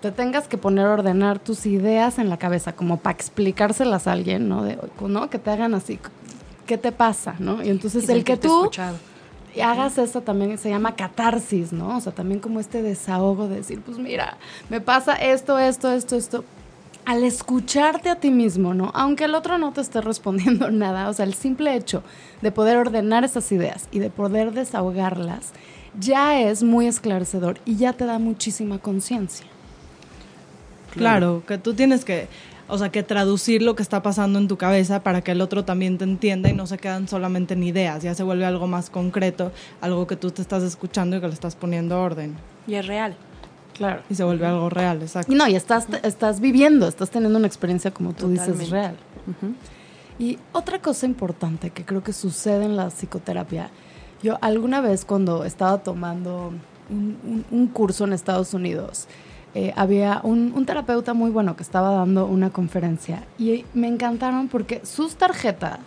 te 0.01 0.13
tengas 0.13 0.49
que 0.49 0.57
poner 0.57 0.87
a 0.87 0.93
ordenar 0.93 1.39
tus 1.39 1.67
ideas 1.67 2.19
en 2.19 2.29
la 2.31 2.39
cabeza, 2.39 2.73
como 2.75 2.99
para 2.99 3.15
explicárselas 3.15 4.07
a 4.07 4.13
alguien, 4.13 4.49
¿no? 4.49 4.65
De, 4.65 4.79
¿no? 5.01 5.29
Que 5.29 5.39
te 5.39 5.51
hagan 5.51 5.75
así, 5.75 5.99
¿qué 6.67 6.79
te 6.79 6.93
pasa? 6.93 7.35
¿no? 7.39 7.63
Y 7.63 7.69
entonces 7.69 8.09
Y 8.09 8.13
el 8.13 8.25
que 8.25 8.37
tú 8.37 8.63
escuchado. 8.63 8.97
hagas 9.63 9.99
eso 9.99 10.23
también 10.23 10.57
se 10.57 10.71
llama 10.71 10.95
catarsis, 10.95 11.73
¿no? 11.73 11.97
O 11.97 12.01
sea, 12.01 12.13
también 12.13 12.41
como 12.41 12.61
este 12.61 12.83
desahogo 12.83 13.49
de 13.49 13.57
decir, 13.57 13.83
pues 13.83 13.99
mira, 13.99 14.39
me 14.71 14.81
pasa 14.81 15.15
esto, 15.15 15.59
esto, 15.59 15.93
esto, 15.93 16.17
esto. 16.17 16.45
Al 17.05 17.25
escucharte 17.25 18.09
a 18.09 18.17
ti 18.17 18.31
mismo, 18.31 18.75
¿no? 18.75 18.91
Aunque 18.95 19.25
el 19.25 19.35
otro 19.35 19.59
no 19.59 19.73
te 19.73 19.81
esté 19.81 20.01
respondiendo 20.01 20.71
nada, 20.73 21.09
o 21.09 21.13
sea, 21.13 21.25
el 21.25 21.35
simple 21.35 21.75
hecho 21.75 22.03
de 22.43 22.53
poder 22.53 22.77
ordenar 22.77 23.25
esas 23.25 23.51
ideas 23.53 23.89
y 23.91 23.99
de 23.99 24.11
poder 24.11 24.53
desahogarlas 24.53 25.53
ya 25.99 26.41
es 26.41 26.63
muy 26.63 26.87
esclarecedor 26.87 27.59
y 27.65 27.77
ya 27.77 27.93
te 27.93 28.05
da 28.05 28.19
muchísima 28.19 28.79
conciencia. 28.79 29.47
Claro, 30.93 31.43
que 31.47 31.59
tú 31.59 31.75
tienes 31.75 32.05
que, 32.05 32.29
o 32.69 32.77
sea, 32.77 32.91
que 32.91 33.03
traducir 33.03 33.63
lo 33.63 33.77
que 33.77 33.83
está 33.83 34.03
pasando 34.03 34.39
en 34.39 34.49
tu 34.49 34.57
cabeza 34.57 35.03
para 35.03 35.23
que 35.23 35.33
el 35.33 35.41
otro 35.41 35.65
también 35.65 35.99
te 35.99 36.05
entienda 36.05 36.49
y 36.49 36.53
no 36.53 36.67
se 36.67 36.79
quedan 36.79 37.09
solamente 37.09 37.55
en 37.55 37.63
ideas, 37.63 38.03
ya 38.03 38.15
se 38.15 38.23
vuelve 38.23 38.45
algo 38.45 38.67
más 38.67 38.91
concreto, 38.91 39.53
algo 39.81 40.07
que 40.07 40.17
tú 40.17 40.31
te 40.31 40.43
estás 40.43 40.63
escuchando 40.63 41.17
y 41.17 41.21
que 41.21 41.29
le 41.29 41.35
estás 41.35 41.55
poniendo 41.55 42.01
orden. 42.01 42.37
Y 42.67 42.75
es 42.75 42.87
real. 42.87 43.17
Claro. 43.81 44.03
Y 44.11 44.15
se 44.15 44.25
vuelve 44.25 44.45
algo 44.45 44.69
real, 44.69 45.01
exacto. 45.01 45.33
Y 45.33 45.35
no, 45.35 45.49
y 45.49 45.57
estás, 45.57 45.87
estás 46.03 46.39
viviendo, 46.41 46.87
estás 46.87 47.09
teniendo 47.09 47.39
una 47.39 47.47
experiencia, 47.47 47.91
como 47.93 48.13
tú 48.13 48.29
dices, 48.29 48.45
Totalmente. 48.49 48.71
real. 48.71 48.97
Y 50.19 50.39
otra 50.53 50.81
cosa 50.81 51.07
importante 51.07 51.71
que 51.71 51.85
creo 51.87 52.03
que 52.03 52.13
sucede 52.13 52.67
en 52.67 52.77
la 52.77 52.91
psicoterapia, 52.91 53.71
yo 54.23 54.37
alguna 54.43 54.83
vez 54.83 55.07
cuando 55.07 55.45
estaba 55.45 55.79
tomando 55.79 56.53
un, 56.91 57.17
un- 57.25 57.45
un 57.51 57.67
curso 57.69 58.05
en 58.05 58.13
Estados 58.13 58.53
Unidos, 58.53 59.07
eh, 59.55 59.73
había 59.77 60.21
un, 60.25 60.53
un 60.55 60.67
terapeuta 60.67 61.15
muy 61.15 61.31
bueno 61.31 61.57
que 61.57 61.63
estaba 61.63 61.93
dando 61.93 62.27
una 62.27 62.51
conferencia 62.51 63.25
y 63.39 63.65
me 63.73 63.89
encantaron 63.89 64.49
porque 64.49 64.83
sus 64.85 65.15
tarjetas, 65.17 65.81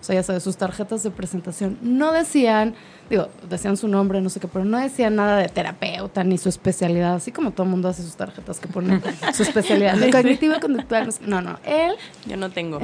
o 0.00 0.04
sea, 0.04 0.14
ya 0.14 0.22
sabes, 0.22 0.44
sus 0.44 0.56
tarjetas 0.56 1.02
de 1.02 1.10
presentación 1.10 1.76
no 1.82 2.12
decían, 2.12 2.74
digo, 3.16 3.28
decían 3.48 3.76
su 3.76 3.88
nombre, 3.88 4.20
no 4.20 4.30
sé 4.30 4.40
qué, 4.40 4.48
pero 4.48 4.64
no 4.64 4.78
decían 4.78 5.16
nada 5.16 5.36
de 5.36 5.48
terapeuta 5.48 6.24
ni 6.24 6.38
su 6.38 6.48
especialidad, 6.48 7.14
así 7.14 7.30
como 7.30 7.50
todo 7.50 7.64
el 7.64 7.70
mundo 7.70 7.88
hace 7.88 8.02
sus 8.02 8.16
tarjetas 8.16 8.58
que 8.58 8.68
ponen 8.68 9.02
su 9.34 9.42
especialidad, 9.48 9.96
de 9.96 10.10
cognitivo 10.10 10.54
conductual, 10.60 11.08
no 11.26 11.42
no, 11.42 11.58
él 11.64 11.92
Yo 12.26 12.36
no 12.36 12.50
tengo. 12.50 12.78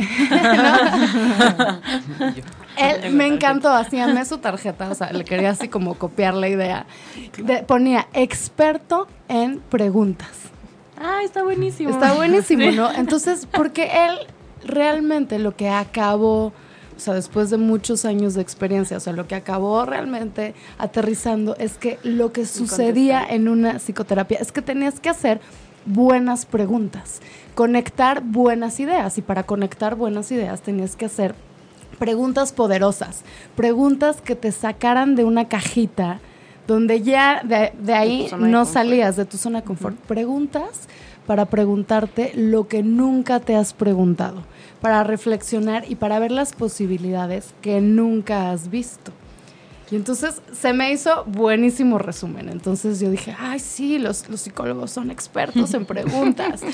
él 2.77 3.01
Tengo 3.01 3.17
me 3.17 3.27
encantó, 3.27 3.71
así 3.71 3.99
amé 3.99 4.25
su 4.25 4.39
tarjeta, 4.39 4.91
o 4.91 4.95
sea, 4.95 5.13
le 5.13 5.25
quería 5.25 5.51
así 5.51 5.69
como 5.69 5.95
copiar 5.95 6.35
la 6.35 6.49
idea. 6.49 6.87
De- 7.39 7.63
ponía 7.63 8.07
experto 8.13 9.09
en 9.29 9.61
preguntas. 9.61 10.29
Ah, 11.01 11.21
está 11.25 11.43
buenísimo. 11.43 11.91
Está 11.91 12.13
buenísimo. 12.15 12.71
¿no? 12.73 12.91
Entonces, 12.93 13.47
porque 13.51 13.91
él 14.07 14.19
realmente 14.65 15.39
lo 15.39 15.57
que 15.57 15.69
acabó, 15.71 16.53
o 16.99 17.01
sea, 17.01 17.15
después 17.15 17.49
de 17.49 17.59
muchos 17.59 18.05
años 18.05 18.35
de 18.35 18.43
experiencia, 18.43 18.97
o 18.97 19.01
sea, 19.01 19.13
lo 19.13 19.29
que 19.29 19.37
acabó 19.37 19.85
realmente 19.85 20.53
aterrizando 20.79 21.55
es 21.57 21.79
que 21.79 21.97
lo 22.03 22.33
que 22.33 22.45
sucedía 22.45 23.25
en 23.25 23.47
una 23.47 23.79
psicoterapia 23.79 24.39
es 24.41 24.51
que 24.51 24.63
tenías 24.63 24.99
que 24.99 25.09
hacer 25.09 25.41
buenas 25.87 26.45
preguntas, 26.45 27.21
conectar 27.55 28.21
buenas 28.25 28.81
ideas 28.81 29.17
y 29.17 29.23
para 29.23 29.45
conectar 29.45 29.95
buenas 29.95 30.33
ideas 30.33 30.61
tenías 30.61 30.97
que 30.97 31.05
hacer 31.05 31.37
preguntas 32.01 32.53
poderosas, 32.53 33.23
preguntas 33.55 34.21
que 34.21 34.35
te 34.35 34.51
sacaran 34.51 35.15
de 35.15 35.23
una 35.23 35.47
cajita 35.47 36.19
donde 36.67 37.01
ya 37.03 37.43
de, 37.45 37.73
de 37.81 37.95
ahí 37.95 38.29
de 38.29 38.37
no 38.39 38.65
salías 38.65 39.15
de 39.15 39.25
tu 39.25 39.37
zona 39.37 39.61
de 39.61 39.67
confort. 39.67 39.97
Preguntas 40.01 40.89
para 41.29 41.45
preguntarte 41.45 42.33
lo 42.35 42.69
que 42.69 42.83
nunca 42.83 43.39
te 43.39 43.55
has 43.55 43.75
preguntado, 43.75 44.45
para 44.81 45.05
reflexionar 45.05 45.85
y 45.87 45.97
para 45.97 46.19
ver 46.19 46.31
las 46.31 46.55
posibilidades 46.55 47.53
que 47.61 47.83
nunca 47.83 48.51
has 48.51 48.71
visto. 48.71 49.13
Y 49.91 49.97
entonces 49.97 50.41
se 50.53 50.73
me 50.73 50.91
hizo 50.91 51.25
buenísimo 51.27 51.99
resumen. 51.99 52.49
Entonces 52.49 52.99
yo 52.99 53.11
dije, 53.11 53.37
ay, 53.39 53.59
sí, 53.59 53.99
los, 53.99 54.27
los 54.31 54.41
psicólogos 54.41 54.91
son 54.91 55.11
expertos 55.11 55.75
en 55.75 55.85
preguntas. 55.85 56.63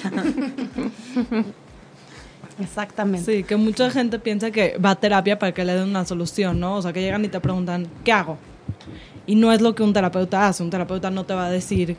Exactamente. 2.60 3.38
Sí, 3.38 3.42
que 3.42 3.56
mucha 3.56 3.90
gente 3.90 4.20
piensa 4.20 4.52
que 4.52 4.78
va 4.78 4.90
a 4.90 4.94
terapia 4.94 5.36
para 5.36 5.52
que 5.52 5.64
le 5.64 5.74
den 5.74 5.88
una 5.88 6.04
solución, 6.04 6.60
¿no? 6.60 6.76
O 6.76 6.82
sea, 6.82 6.92
que 6.92 7.00
llegan 7.00 7.24
y 7.24 7.28
te 7.28 7.40
preguntan, 7.40 7.88
¿qué 8.04 8.12
hago? 8.12 8.38
Y 9.26 9.34
no 9.34 9.52
es 9.52 9.60
lo 9.60 9.74
que 9.74 9.82
un 9.82 9.92
terapeuta 9.92 10.46
hace. 10.46 10.62
Un 10.62 10.70
terapeuta 10.70 11.10
no 11.10 11.24
te 11.24 11.34
va 11.34 11.46
a 11.46 11.50
decir 11.50 11.96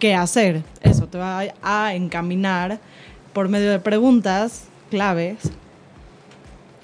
qué 0.00 0.16
hacer. 0.16 0.64
Eso 0.80 1.06
te 1.06 1.18
va 1.18 1.44
a 1.62 1.94
encaminar 1.94 2.80
por 3.32 3.48
medio 3.48 3.70
de 3.70 3.78
preguntas 3.78 4.64
claves 4.90 5.38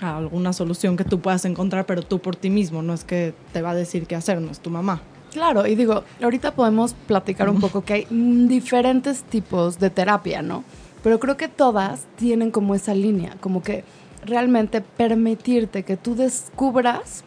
a 0.00 0.16
alguna 0.16 0.52
solución 0.52 0.96
que 0.96 1.04
tú 1.04 1.20
puedas 1.20 1.44
encontrar, 1.44 1.86
pero 1.86 2.02
tú 2.02 2.20
por 2.20 2.36
ti 2.36 2.50
mismo. 2.50 2.82
No 2.82 2.94
es 2.94 3.02
que 3.02 3.34
te 3.52 3.62
va 3.62 3.70
a 3.70 3.74
decir 3.74 4.06
qué 4.06 4.14
hacer, 4.14 4.40
no 4.40 4.52
es 4.52 4.60
tu 4.60 4.70
mamá. 4.70 5.00
Claro, 5.32 5.66
y 5.66 5.74
digo, 5.74 6.04
ahorita 6.22 6.54
podemos 6.54 6.94
platicar 6.94 7.50
un 7.50 7.60
poco 7.60 7.84
que 7.84 7.92
hay 7.92 8.06
diferentes 8.10 9.24
tipos 9.24 9.78
de 9.78 9.90
terapia, 9.90 10.40
¿no? 10.40 10.64
Pero 11.02 11.18
creo 11.18 11.36
que 11.36 11.48
todas 11.48 12.06
tienen 12.16 12.50
como 12.50 12.74
esa 12.74 12.94
línea, 12.94 13.36
como 13.40 13.62
que 13.62 13.84
realmente 14.24 14.80
permitirte 14.80 15.82
que 15.82 15.96
tú 15.96 16.14
descubras 16.14 17.22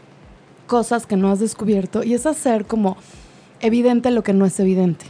cosas 0.67 1.06
que 1.06 1.17
no 1.17 1.32
has 1.32 1.39
descubierto 1.39 2.04
y 2.04 2.13
es 2.13 2.25
hacer 2.25 2.65
como 2.65 2.97
evidente 3.60 4.12
lo 4.12 4.23
que 4.23 4.34
no 4.34 4.45
es 4.45 4.60
evidente, 4.60 5.06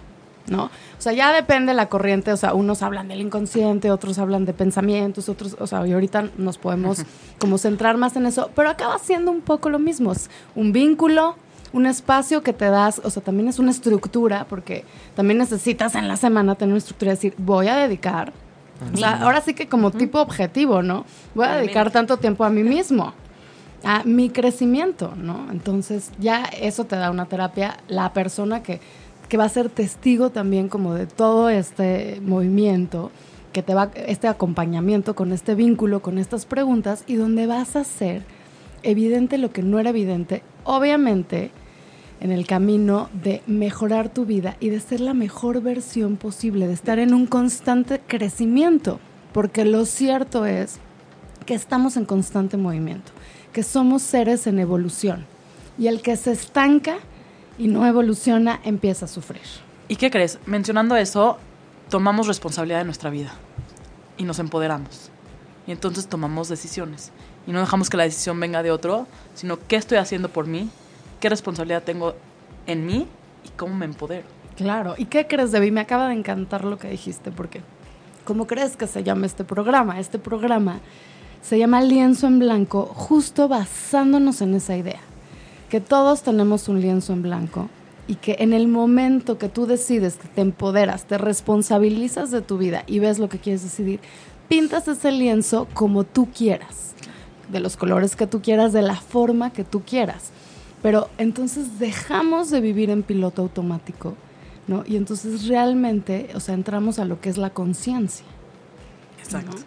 ¿no? 0.49 0.65
O 0.65 1.01
sea, 1.01 1.13
ya 1.13 1.31
depende 1.33 1.73
la 1.73 1.88
corriente, 1.88 2.31
o 2.31 2.38
sea, 2.38 2.53
unos 2.53 2.81
hablan 2.83 3.07
del 3.07 3.21
inconsciente, 3.21 3.91
otros 3.91 4.19
hablan 4.19 4.45
de 4.45 4.53
pensamientos, 4.53 5.29
otros, 5.29 5.55
o 5.59 5.67
sea, 5.67 5.85
y 5.88 5.93
ahorita 5.93 6.29
nos 6.38 6.57
podemos 6.57 7.03
como 7.39 7.57
centrar 7.57 7.97
más 7.97 8.15
en 8.15 8.25
eso, 8.25 8.49
pero 8.55 8.69
acaba 8.69 8.99
siendo 8.99 9.31
un 9.31 9.41
poco 9.41 9.69
lo 9.69 9.79
mismo, 9.79 10.12
es 10.12 10.29
un 10.55 10.71
vínculo, 10.71 11.35
un 11.71 11.85
espacio 11.85 12.41
que 12.41 12.53
te 12.53 12.65
das, 12.65 13.01
o 13.03 13.09
sea, 13.09 13.23
también 13.23 13.47
es 13.47 13.59
una 13.59 13.71
estructura, 13.71 14.45
porque 14.49 14.85
también 15.15 15.38
necesitas 15.38 15.95
en 15.95 16.07
la 16.07 16.17
semana 16.17 16.55
tener 16.55 16.73
una 16.73 16.79
estructura, 16.79 17.12
decir, 17.12 17.33
voy 17.38 17.67
a 17.67 17.75
dedicar, 17.75 18.33
o 18.93 18.97
sea, 18.97 19.21
ahora 19.21 19.41
sí 19.41 19.53
que 19.53 19.67
como 19.67 19.91
tipo 19.91 20.21
objetivo, 20.21 20.81
¿no? 20.81 21.05
Voy 21.35 21.45
a 21.45 21.55
dedicar 21.55 21.91
tanto 21.91 22.17
tiempo 22.17 22.45
a 22.45 22.49
mí 22.49 22.63
mismo, 22.63 23.13
a 23.83 24.03
mi 24.03 24.29
crecimiento, 24.29 25.13
¿no? 25.15 25.47
Entonces 25.51 26.12
ya 26.17 26.45
eso 26.45 26.85
te 26.85 26.95
da 26.95 27.12
una 27.12 27.25
terapia, 27.25 27.77
la 27.88 28.13
persona 28.13 28.63
que, 28.63 28.79
que 29.30 29.38
va 29.38 29.46
a 29.46 29.50
ser 29.50 29.70
testigo 29.70 30.32
también 30.32 30.68
como 30.68 30.96
de 30.96 31.06
todo 31.06 31.50
este 31.50 32.20
movimiento, 32.22 33.12
que 33.54 33.63
te 33.63 33.76
va, 33.76 33.92
este 33.96 34.28
acompañamiento 34.28 35.15
con 35.15 35.32
este 35.32 35.56
vínculo, 35.56 36.02
con 36.02 36.18
estas 36.18 36.46
preguntas, 36.46 37.04
y 37.08 37.15
donde 37.15 37.46
vas 37.46 37.76
a 37.76 37.82
hacer 37.82 38.24
evidente 38.84 39.38
lo 39.38 39.52
que 39.52 39.62
no 39.62 39.80
era 39.80 39.92
evidente, 39.92 40.42
obviamente 40.63 41.52
en 42.20 42.32
el 42.32 42.46
camino 42.46 43.10
de 43.13 43.42
mejorar 43.48 44.10
tu 44.10 44.26
vida 44.26 44.58
y 44.60 44.70
de 44.70 44.80
ser 44.80 45.00
la 45.00 45.13
mejor 45.13 45.62
versión 45.62 46.18
posible, 46.18 46.68
de 46.68 46.74
estar 46.74 47.00
en 47.00 47.13
un 47.13 47.28
constante 47.28 48.02
crecimiento, 48.06 49.00
porque 49.32 49.63
lo 49.63 49.86
cierto 49.86 50.46
es 50.46 50.80
que 51.46 51.54
estamos 51.54 51.98
en 51.98 52.06
constante 52.06 52.58
movimiento, 52.58 53.12
que 53.54 53.63
somos 53.63 54.02
seres 54.02 54.48
en 54.48 54.60
evolución 54.60 55.26
y 55.78 55.88
el 55.88 56.02
que 56.02 56.18
se 56.18 56.32
estanca 56.32 56.98
y 57.60 57.67
no 57.67 57.86
evoluciona 57.86 58.60
empieza 58.63 59.06
a 59.06 59.08
sufrir. 59.08 59.43
¿Y 59.88 59.98
qué 59.98 60.10
crees? 60.10 60.39
Mencionando 60.48 60.95
eso, 60.95 61.38
tomamos 61.89 62.26
responsabilidad 62.26 62.80
de 62.80 62.86
nuestra 62.86 63.12
vida 63.12 63.34
y 64.17 64.24
nos 64.24 64.39
empoderamos. 64.39 65.12
Y 65.67 65.72
entonces 65.72 66.08
tomamos 66.08 66.50
decisiones. 66.50 67.12
Y 67.45 67.52
no 67.52 67.60
dejamos 67.60 67.91
que 67.91 67.98
la 67.98 68.04
decisión 68.04 68.39
venga 68.39 68.63
de 68.63 68.72
otro, 68.72 69.06
sino 69.36 69.60
qué 69.67 69.76
estoy 69.76 70.00
haciendo 70.00 70.30
por 70.30 70.48
mí 70.48 70.72
qué 71.19 71.30
responsabilidad 71.30 71.84
tengo 71.84 72.15
en 72.65 72.86
mí 72.86 73.08
y 73.45 73.50
cómo 73.50 73.76
me 73.76 73.86
empodero. 73.86 74.26
Claro, 74.56 74.95
¿y 74.98 75.06
qué 75.06 75.28
crees, 75.28 75.52
Debbie? 75.52 75.72
Me 75.72 75.82
acaba 75.82 76.10
de 76.10 76.15
encantar 76.15 76.65
lo 76.65 76.78
que 76.78 76.89
dijiste, 76.89 77.32
porque 77.32 77.62
¿cómo 78.26 78.48
crees 78.48 78.76
que 78.76 78.88
se 78.88 79.04
llama 79.04 79.26
este 79.26 79.43
programa? 79.43 80.00
Este 80.00 80.19
programa 80.19 80.80
se 81.41 81.58
llama 81.58 81.82
Lienzo 81.82 82.28
en 82.28 82.39
Blanco, 82.39 82.86
justo 82.86 83.48
basándonos 83.48 84.41
en 84.41 84.56
esa 84.56 84.76
idea, 84.76 85.00
que 85.69 85.79
todos 85.79 86.23
tenemos 86.23 86.67
un 86.67 86.82
lienzo 86.82 87.13
en 87.13 87.21
blanco 87.21 87.69
y 88.08 88.15
que 88.15 88.38
en 88.39 88.53
el 88.53 88.67
momento 88.67 89.38
que 89.38 89.49
tú 89.49 89.67
decides, 89.67 90.15
que 90.15 90.27
te 90.27 90.41
empoderas, 90.41 91.05
te 91.05 91.17
responsabilizas 91.17 92.32
de 92.32 92.41
tu 92.41 92.58
vida 92.58 92.84
y 92.88 92.99
ves 92.99 93.19
lo 93.19 93.29
que 93.29 93.38
quieres 93.38 93.62
decidir, 93.62 93.99
pintas 94.47 94.88
ese 94.88 95.12
lienzo 95.12 95.67
como 95.75 96.03
tú 96.03 96.27
quieras, 96.32 96.95
de 97.51 97.60
los 97.60 97.77
colores 97.77 98.15
que 98.15 98.25
tú 98.25 98.41
quieras, 98.41 98.73
de 98.73 98.82
la 98.82 98.95
forma 98.95 99.53
que 99.53 99.63
tú 99.63 99.84
quieras. 99.84 100.32
Pero 100.82 101.10
entonces 101.17 101.77
dejamos 101.77 102.49
de 102.49 102.62
vivir 102.62 102.89
en 102.89 103.03
piloto 103.03 103.43
automático, 103.43 104.15
¿no? 104.67 104.84
Y 104.88 104.95
entonces 104.95 105.47
realmente, 105.47 106.29
o 106.34 106.39
sea, 106.39 106.55
entramos 106.55 106.97
a 106.97 107.05
lo 107.05 107.21
que 107.21 107.29
es 107.29 107.38
la 107.38 107.51
conciencia. 107.51 108.25
Exacto. 109.19 109.58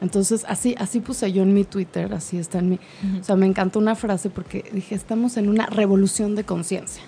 Entonces, 0.00 0.44
así, 0.48 0.74
así 0.78 1.00
puse 1.00 1.32
yo 1.32 1.42
en 1.42 1.54
mi 1.54 1.64
Twitter, 1.64 2.12
así 2.12 2.38
está 2.38 2.58
en 2.58 2.70
mi... 2.70 2.80
O 3.20 3.24
sea, 3.24 3.36
me 3.36 3.46
encantó 3.46 3.78
una 3.78 3.94
frase 3.94 4.30
porque 4.30 4.64
dije, 4.72 4.94
estamos 4.94 5.36
en 5.36 5.48
una 5.48 5.66
revolución 5.66 6.34
de 6.34 6.44
conciencia. 6.44 7.02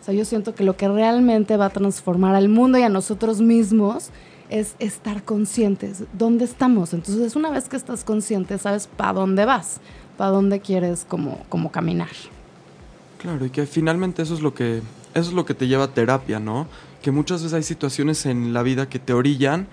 O 0.00 0.04
sea, 0.04 0.14
yo 0.14 0.24
siento 0.24 0.54
que 0.54 0.64
lo 0.64 0.76
que 0.76 0.88
realmente 0.88 1.56
va 1.56 1.66
a 1.66 1.70
transformar 1.70 2.34
al 2.34 2.48
mundo 2.48 2.76
y 2.78 2.82
a 2.82 2.88
nosotros 2.88 3.40
mismos 3.40 4.10
es 4.50 4.74
estar 4.78 5.22
conscientes. 5.22 6.04
¿Dónde 6.12 6.44
estamos? 6.44 6.92
Entonces, 6.92 7.36
una 7.36 7.50
vez 7.50 7.68
que 7.68 7.76
estás 7.76 8.04
consciente, 8.04 8.58
sabes 8.58 8.86
para 8.86 9.14
dónde 9.14 9.44
vas, 9.44 9.80
para 10.18 10.30
dónde 10.30 10.60
quieres 10.60 11.06
como, 11.08 11.44
como 11.48 11.70
caminar. 11.70 12.10
Claro, 13.18 13.46
y 13.46 13.50
que 13.50 13.64
finalmente 13.64 14.22
eso 14.22 14.34
es 14.34 14.42
lo 14.42 14.52
que 14.52 14.82
eso 15.14 15.30
es 15.30 15.32
lo 15.32 15.46
que 15.46 15.54
te 15.54 15.68
lleva 15.68 15.84
a 15.84 15.88
terapia, 15.88 16.40
¿no? 16.40 16.66
Que 17.00 17.10
muchas 17.10 17.42
veces 17.42 17.54
hay 17.54 17.62
situaciones 17.62 18.26
en 18.26 18.52
la 18.52 18.62
vida 18.62 18.88
que 18.88 18.98
te 18.98 19.12
orillan 19.12 19.68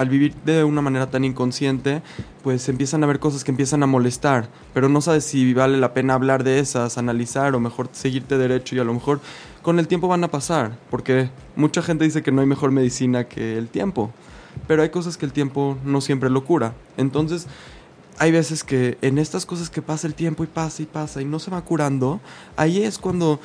al 0.00 0.08
vivir 0.08 0.34
de 0.46 0.64
una 0.64 0.80
manera 0.80 1.10
tan 1.10 1.24
inconsciente, 1.24 2.00
pues 2.42 2.66
empiezan 2.70 3.04
a 3.04 3.06
ver 3.06 3.18
cosas 3.18 3.44
que 3.44 3.50
empiezan 3.50 3.82
a 3.82 3.86
molestar, 3.86 4.48
pero 4.72 4.88
no 4.88 5.02
sabes 5.02 5.24
si 5.24 5.52
vale 5.52 5.76
la 5.76 5.92
pena 5.92 6.14
hablar 6.14 6.42
de 6.42 6.58
esas, 6.58 6.96
analizar 6.96 7.54
o 7.54 7.60
mejor 7.60 7.90
seguirte 7.92 8.38
derecho 8.38 8.74
y 8.74 8.78
a 8.78 8.84
lo 8.84 8.94
mejor 8.94 9.20
con 9.60 9.78
el 9.78 9.88
tiempo 9.88 10.08
van 10.08 10.24
a 10.24 10.28
pasar, 10.28 10.78
porque 10.90 11.28
mucha 11.54 11.82
gente 11.82 12.04
dice 12.04 12.22
que 12.22 12.32
no 12.32 12.40
hay 12.40 12.46
mejor 12.46 12.70
medicina 12.70 13.24
que 13.24 13.58
el 13.58 13.68
tiempo, 13.68 14.10
pero 14.66 14.80
hay 14.80 14.88
cosas 14.88 15.18
que 15.18 15.26
el 15.26 15.34
tiempo 15.34 15.76
no 15.84 16.00
siempre 16.00 16.30
lo 16.30 16.44
cura. 16.44 16.72
Entonces, 16.96 17.46
hay 18.18 18.32
veces 18.32 18.64
que 18.64 18.96
en 19.02 19.18
estas 19.18 19.44
cosas 19.44 19.68
que 19.68 19.82
pasa 19.82 20.06
el 20.06 20.14
tiempo 20.14 20.44
y 20.44 20.46
pasa 20.46 20.82
y 20.82 20.86
pasa 20.86 21.20
y 21.20 21.26
no 21.26 21.38
se 21.38 21.50
va 21.50 21.60
curando, 21.62 22.20
ahí 22.56 22.82
es 22.82 22.98
cuando 22.98 23.38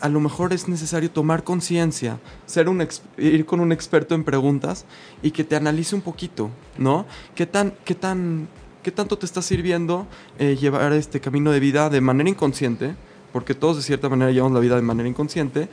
a 0.00 0.08
lo 0.08 0.20
mejor 0.20 0.52
es 0.52 0.68
necesario 0.68 1.10
tomar 1.10 1.44
conciencia, 1.44 2.18
ser 2.46 2.68
un 2.68 2.86
ir 3.18 3.46
con 3.46 3.60
un 3.60 3.72
experto 3.72 4.14
en 4.14 4.24
preguntas 4.24 4.84
y 5.22 5.30
que 5.30 5.44
te 5.44 5.56
analice 5.56 5.94
un 5.94 6.02
poquito, 6.02 6.50
¿no? 6.78 7.06
¿Qué 7.34 7.46
tan, 7.46 7.74
qué 7.84 7.94
tan, 7.94 8.48
qué 8.82 8.90
tanto 8.90 9.18
te 9.18 9.26
está 9.26 9.42
sirviendo 9.42 10.06
eh, 10.38 10.56
llevar 10.56 10.92
este 10.92 11.20
camino 11.20 11.52
de 11.52 11.60
vida 11.60 11.90
de 11.90 12.00
manera 12.00 12.28
inconsciente? 12.28 12.94
Porque 13.32 13.54
todos 13.54 13.76
de 13.76 13.82
cierta 13.82 14.08
manera 14.08 14.32
llevamos 14.32 14.54
la 14.54 14.60
vida 14.60 14.74
de 14.74 14.82
manera 14.82 15.08
inconsciente, 15.08 15.68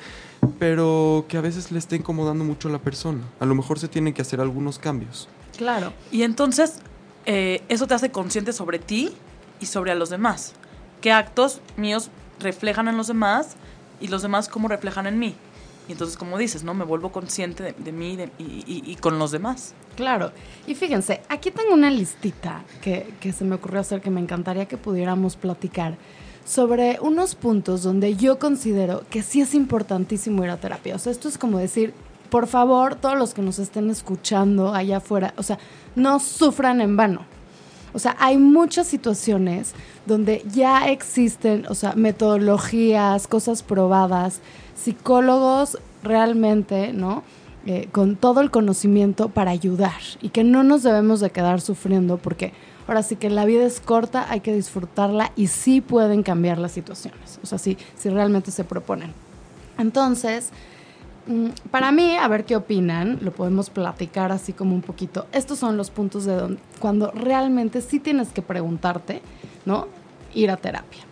pero 0.59 1.25
que 1.27 1.37
a 1.37 1.41
veces 1.41 1.71
le 1.71 1.79
esté 1.79 1.95
incomodando 1.95 2.43
mucho 2.43 2.69
a 2.69 2.71
la 2.71 2.79
persona. 2.79 3.23
A 3.39 3.45
lo 3.45 3.55
mejor 3.55 3.79
se 3.79 3.87
tienen 3.87 4.13
que 4.13 4.21
hacer 4.21 4.39
algunos 4.39 4.77
cambios. 4.77 5.27
Claro. 5.57 5.91
Y 6.11 6.21
entonces 6.21 6.81
eh, 7.25 7.63
eso 7.67 7.87
te 7.87 7.95
hace 7.95 8.11
consciente 8.11 8.53
sobre 8.53 8.77
ti 8.77 9.11
y 9.59 9.65
sobre 9.65 9.91
a 9.91 9.95
los 9.95 10.11
demás. 10.11 10.53
¿Qué 11.01 11.11
actos 11.11 11.61
míos 11.77 12.11
reflejan 12.39 12.87
en 12.87 12.97
los 12.97 13.07
demás 13.07 13.55
y 13.99 14.07
los 14.07 14.21
demás 14.21 14.49
cómo 14.49 14.67
reflejan 14.67 15.07
en 15.07 15.19
mí? 15.19 15.35
Y 15.87 15.93
entonces, 15.93 16.17
como 16.17 16.37
dices, 16.37 16.63
¿no? 16.63 16.73
Me 16.73 16.83
vuelvo 16.83 17.11
consciente 17.11 17.73
de, 17.77 17.91
mí 17.93 18.17
y, 18.37 18.95
con 18.97 19.17
los 19.19 19.31
demás. 19.31 19.73
Claro. 19.95 20.33
Y 20.65 20.75
fíjense, 20.75 21.21
aquí 21.29 21.49
tengo 21.49 21.73
una 21.73 21.89
listita 21.89 22.63
que, 22.81 23.13
que 23.21 23.31
se 23.31 23.45
me 23.45 23.55
ocurrió 23.55 23.79
hacer 23.79 24.01
que 24.01 24.09
me 24.09 24.19
encantaría 24.19 24.65
que 24.65 24.75
pudiéramos 24.75 25.37
platicar 25.37 25.95
sobre 26.45 26.97
unos 27.01 27.35
puntos 27.35 27.83
donde 27.83 28.15
yo 28.15 28.37
considero 28.37 29.03
que 29.09 29.23
sí 29.23 29.41
es 29.41 29.53
importantísimo 29.53 30.43
ir 30.43 30.49
a 30.49 30.57
terapia. 30.57 30.95
O 30.95 30.99
sea, 30.99 31.11
esto 31.11 31.29
es 31.29 31.37
como 31.37 31.57
decir, 31.57 31.93
por 32.29 32.47
favor, 32.47 32.95
todos 32.95 33.17
los 33.17 33.33
que 33.33 33.41
nos 33.41 33.57
estén 33.59 33.89
escuchando 33.89 34.73
allá 34.73 34.97
afuera, 34.97 35.33
o 35.37 35.43
sea, 35.43 35.57
no 35.95 36.19
sufran 36.19 36.81
en 36.81 36.97
vano. 36.97 37.25
O 37.93 37.99
sea, 37.99 38.15
hay 38.19 38.37
muchas 38.37 38.87
situaciones 38.87 39.73
donde 40.05 40.43
ya 40.51 40.89
existen, 40.89 41.65
o 41.69 41.75
sea, 41.75 41.93
metodologías, 41.93 43.27
cosas 43.27 43.63
probadas, 43.63 44.41
psicólogos 44.75 45.77
realmente, 46.03 46.93
¿no? 46.93 47.23
Eh, 47.65 47.89
con 47.91 48.15
todo 48.15 48.39
el 48.39 48.49
conocimiento 48.49 49.27
para 49.27 49.51
ayudar 49.51 49.99
y 50.21 50.29
que 50.29 50.45
no 50.45 50.63
nos 50.63 50.83
debemos 50.83 51.19
de 51.19 51.31
quedar 51.31 51.59
sufriendo 51.59 52.17
porque 52.17 52.53
ahora 52.87 53.03
sí 53.03 53.17
que 53.17 53.29
la 53.29 53.43
vida 53.43 53.65
es 53.65 53.81
corta, 53.81 54.25
hay 54.29 54.39
que 54.39 54.55
disfrutarla 54.55 55.33
y 55.35 55.47
sí 55.47 55.81
pueden 55.81 56.23
cambiar 56.23 56.59
las 56.59 56.71
situaciones, 56.71 57.39
o 57.43 57.45
sea, 57.45 57.57
sí, 57.57 57.77
si 57.97 58.07
realmente 58.07 58.51
se 58.51 58.63
proponen. 58.63 59.11
Entonces, 59.77 60.51
para 61.71 61.91
mí, 61.91 62.15
a 62.17 62.27
ver 62.27 62.45
qué 62.45 62.55
opinan, 62.55 63.19
lo 63.21 63.31
podemos 63.31 63.69
platicar 63.69 64.31
así 64.31 64.53
como 64.53 64.75
un 64.75 64.81
poquito. 64.81 65.27
Estos 65.31 65.59
son 65.59 65.77
los 65.77 65.89
puntos 65.89 66.25
de 66.25 66.35
donde, 66.35 66.61
cuando 66.79 67.11
realmente 67.11 67.81
sí 67.81 67.99
tienes 67.99 68.29
que 68.29 68.41
preguntarte, 68.41 69.21
¿no? 69.65 69.87
Ir 70.33 70.51
a 70.51 70.57
terapia. 70.57 71.03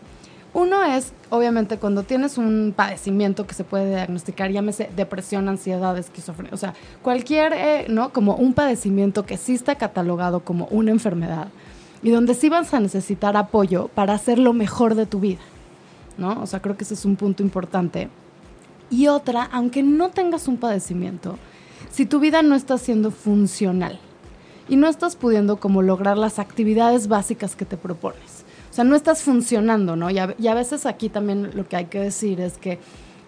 Uno 0.53 0.85
es, 0.85 1.11
obviamente, 1.31 1.77
cuando 1.77 2.03
tienes 2.03 2.37
un 2.37 2.73
padecimiento 2.73 3.45
que 3.45 3.53
se 3.53 3.65
puede 3.65 3.89
diagnosticar, 3.89 4.51
llámese 4.51 4.89
depresión, 4.95 5.49
ansiedad, 5.49 5.97
esquizofrenia, 5.97 6.53
o 6.53 6.57
sea, 6.57 6.73
cualquier, 7.01 7.51
eh, 7.51 7.85
¿no? 7.89 8.13
Como 8.13 8.35
un 8.35 8.53
padecimiento 8.53 9.25
que 9.25 9.35
sí 9.35 9.53
está 9.53 9.75
catalogado 9.75 10.39
como 10.39 10.67
una 10.67 10.91
enfermedad 10.91 11.49
y 12.01 12.09
donde 12.09 12.35
sí 12.35 12.47
vas 12.47 12.73
a 12.73 12.79
necesitar 12.79 13.35
apoyo 13.35 13.89
para 13.89 14.13
hacer 14.13 14.39
lo 14.39 14.53
mejor 14.53 14.95
de 14.95 15.05
tu 15.05 15.19
vida, 15.19 15.41
¿no? 16.17 16.41
O 16.41 16.45
sea, 16.45 16.61
creo 16.61 16.77
que 16.77 16.85
ese 16.85 16.93
es 16.93 17.03
un 17.03 17.17
punto 17.17 17.43
importante. 17.43 18.07
Y 18.89 19.07
otra, 19.07 19.43
aunque 19.51 19.83
no 19.83 20.09
tengas 20.09 20.47
un 20.47 20.57
padecimiento, 20.57 21.37
si 21.91 22.05
tu 22.05 22.19
vida 22.19 22.41
no 22.41 22.55
está 22.55 22.77
siendo 22.77 23.11
funcional 23.11 23.99
y 24.67 24.75
no 24.75 24.87
estás 24.87 25.15
pudiendo 25.15 25.57
como 25.57 25.81
lograr 25.81 26.17
las 26.17 26.39
actividades 26.39 27.07
básicas 27.07 27.55
que 27.55 27.65
te 27.65 27.77
propones, 27.77 28.45
o 28.69 28.73
sea, 28.75 28.83
no 28.83 28.95
estás 28.95 29.23
funcionando, 29.23 29.95
¿no? 29.95 30.09
Y 30.09 30.17
a, 30.19 30.53
veces 30.53 30.85
aquí 30.85 31.07
también 31.07 31.51
lo 31.55 31.65
que 31.67 31.77
hay 31.77 31.85
que 31.85 31.99
decir 31.99 32.41
es 32.41 32.57
que 32.57 32.79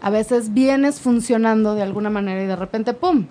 a 0.02 0.10
veces 0.10 0.54
vienes 0.54 1.00
funcionando 1.00 1.74
de 1.74 1.84
alguna 1.84 2.10
manera 2.10 2.44
y 2.44 2.48
de 2.48 2.56
repente, 2.58 2.94
¡pum! 2.94 3.28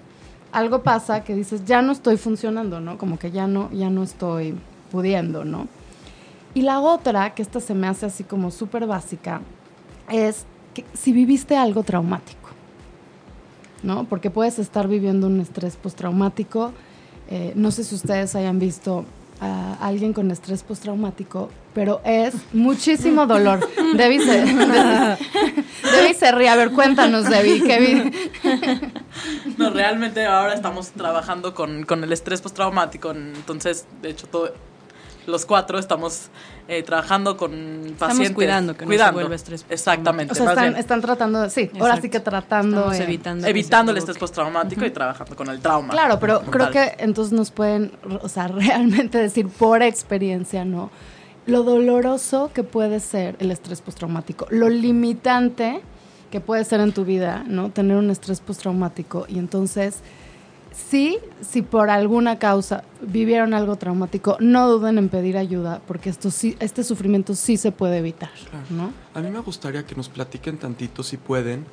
Algo 0.50 0.82
pasa 0.82 1.22
que 1.24 1.34
dices, 1.34 1.66
ya 1.66 1.82
no 1.82 1.92
estoy 1.92 2.16
funcionando, 2.16 2.80
¿no? 2.80 2.96
Como 2.96 3.18
que 3.18 3.30
ya 3.30 3.46
no, 3.46 3.70
ya 3.70 3.90
no 3.90 4.02
estoy 4.02 4.54
pudiendo, 4.90 5.44
¿no? 5.44 5.68
Y 6.54 6.62
la 6.62 6.80
otra, 6.80 7.34
que 7.34 7.42
esta 7.42 7.60
se 7.60 7.74
me 7.74 7.86
hace 7.86 8.06
así 8.06 8.24
como 8.24 8.50
súper 8.50 8.86
básica, 8.86 9.42
es 10.10 10.46
que 10.76 10.84
si 10.94 11.12
viviste 11.12 11.56
algo 11.56 11.82
traumático, 11.82 12.50
¿no? 13.82 14.04
Porque 14.04 14.30
puedes 14.30 14.58
estar 14.58 14.88
viviendo 14.88 15.26
un 15.26 15.40
estrés 15.40 15.76
postraumático. 15.76 16.72
Eh, 17.30 17.52
no 17.56 17.70
sé 17.70 17.82
si 17.84 17.94
ustedes 17.94 18.34
hayan 18.34 18.58
visto 18.58 19.06
a 19.40 19.74
alguien 19.80 20.12
con 20.12 20.30
estrés 20.30 20.62
postraumático, 20.62 21.50
pero 21.74 22.02
es 22.04 22.34
muchísimo 22.52 23.26
dolor. 23.26 23.66
Debbie 23.96 24.20
se, 24.20 24.40
Debbie 24.44 26.14
se 26.14 26.32
ríe. 26.32 26.48
A 26.48 26.56
ver, 26.56 26.72
cuéntanos, 26.72 27.28
Debbie. 27.28 27.62
¿qué 27.62 27.78
vi? 27.80 28.50
No, 29.56 29.70
realmente 29.70 30.26
ahora 30.26 30.52
estamos 30.52 30.90
trabajando 30.90 31.54
con, 31.54 31.84
con 31.84 32.04
el 32.04 32.12
estrés 32.12 32.42
postraumático. 32.42 33.12
Entonces, 33.12 33.86
de 34.02 34.10
hecho, 34.10 34.26
todo, 34.26 34.52
los 35.26 35.46
cuatro 35.46 35.78
estamos 35.78 36.28
eh, 36.68 36.82
trabajando 36.82 37.36
con 37.36 37.50
pacientes. 37.50 37.98
Estamos 37.98 38.30
cuidando 38.32 38.76
que 38.76 38.86
no 38.86 38.92
se 38.92 39.10
vuelva 39.12 39.34
estrés 39.34 39.64
Exactamente. 39.68 40.32
O 40.32 40.36
sea, 40.36 40.48
están, 40.50 40.76
están 40.76 41.00
tratando, 41.00 41.42
de- 41.42 41.50
sí, 41.50 41.70
ahora 41.78 42.00
sí 42.00 42.08
que 42.08 42.20
tratando. 42.20 42.78
Estamos 42.78 43.00
evitando. 43.00 43.46
evitando 43.46 43.92
el 43.92 43.98
estrés 43.98 44.18
postraumático 44.18 44.84
y 44.84 44.90
trabajando 44.90 45.36
con 45.36 45.48
el 45.48 45.60
trauma. 45.60 45.92
Claro, 45.92 46.18
pero 46.18 46.40
creo 46.40 46.70
tal. 46.70 46.72
que 46.72 47.02
entonces 47.02 47.32
nos 47.32 47.50
pueden, 47.50 47.92
o 48.22 48.28
sea, 48.28 48.48
realmente 48.48 49.18
decir 49.18 49.48
por 49.48 49.82
experiencia, 49.82 50.64
¿no? 50.64 50.90
Lo 51.46 51.62
doloroso 51.62 52.50
que 52.52 52.64
puede 52.64 52.98
ser 53.00 53.36
el 53.38 53.50
estrés 53.52 53.80
postraumático, 53.80 54.46
lo 54.50 54.68
limitante 54.68 55.80
que 56.30 56.40
puede 56.40 56.64
ser 56.64 56.80
en 56.80 56.92
tu 56.92 57.04
vida, 57.04 57.44
¿no? 57.46 57.70
Tener 57.70 57.96
un 57.96 58.10
estrés 58.10 58.40
postraumático 58.40 59.26
y 59.28 59.38
entonces 59.38 60.00
sí, 60.90 61.18
si 61.40 61.62
por 61.62 61.90
alguna 61.90 62.38
causa 62.38 62.84
vivieron 63.00 63.54
algo 63.54 63.76
traumático, 63.76 64.36
no 64.40 64.68
duden 64.68 64.98
en 64.98 65.08
pedir 65.08 65.36
ayuda 65.36 65.80
porque 65.86 66.10
esto 66.10 66.30
sí, 66.30 66.56
este 66.60 66.84
sufrimiento 66.84 67.34
sí 67.34 67.56
se 67.56 67.72
puede 67.72 67.98
evitar, 67.98 68.30
Claro. 68.50 68.66
¿no? 68.70 68.92
A 69.14 69.20
mí 69.22 69.30
me 69.30 69.40
gustaría 69.40 69.84
que 69.86 69.94
nos 69.94 70.08
platiquen 70.08 70.58
tantito, 70.58 71.02
si 71.02 71.16
pueden, 71.16 71.64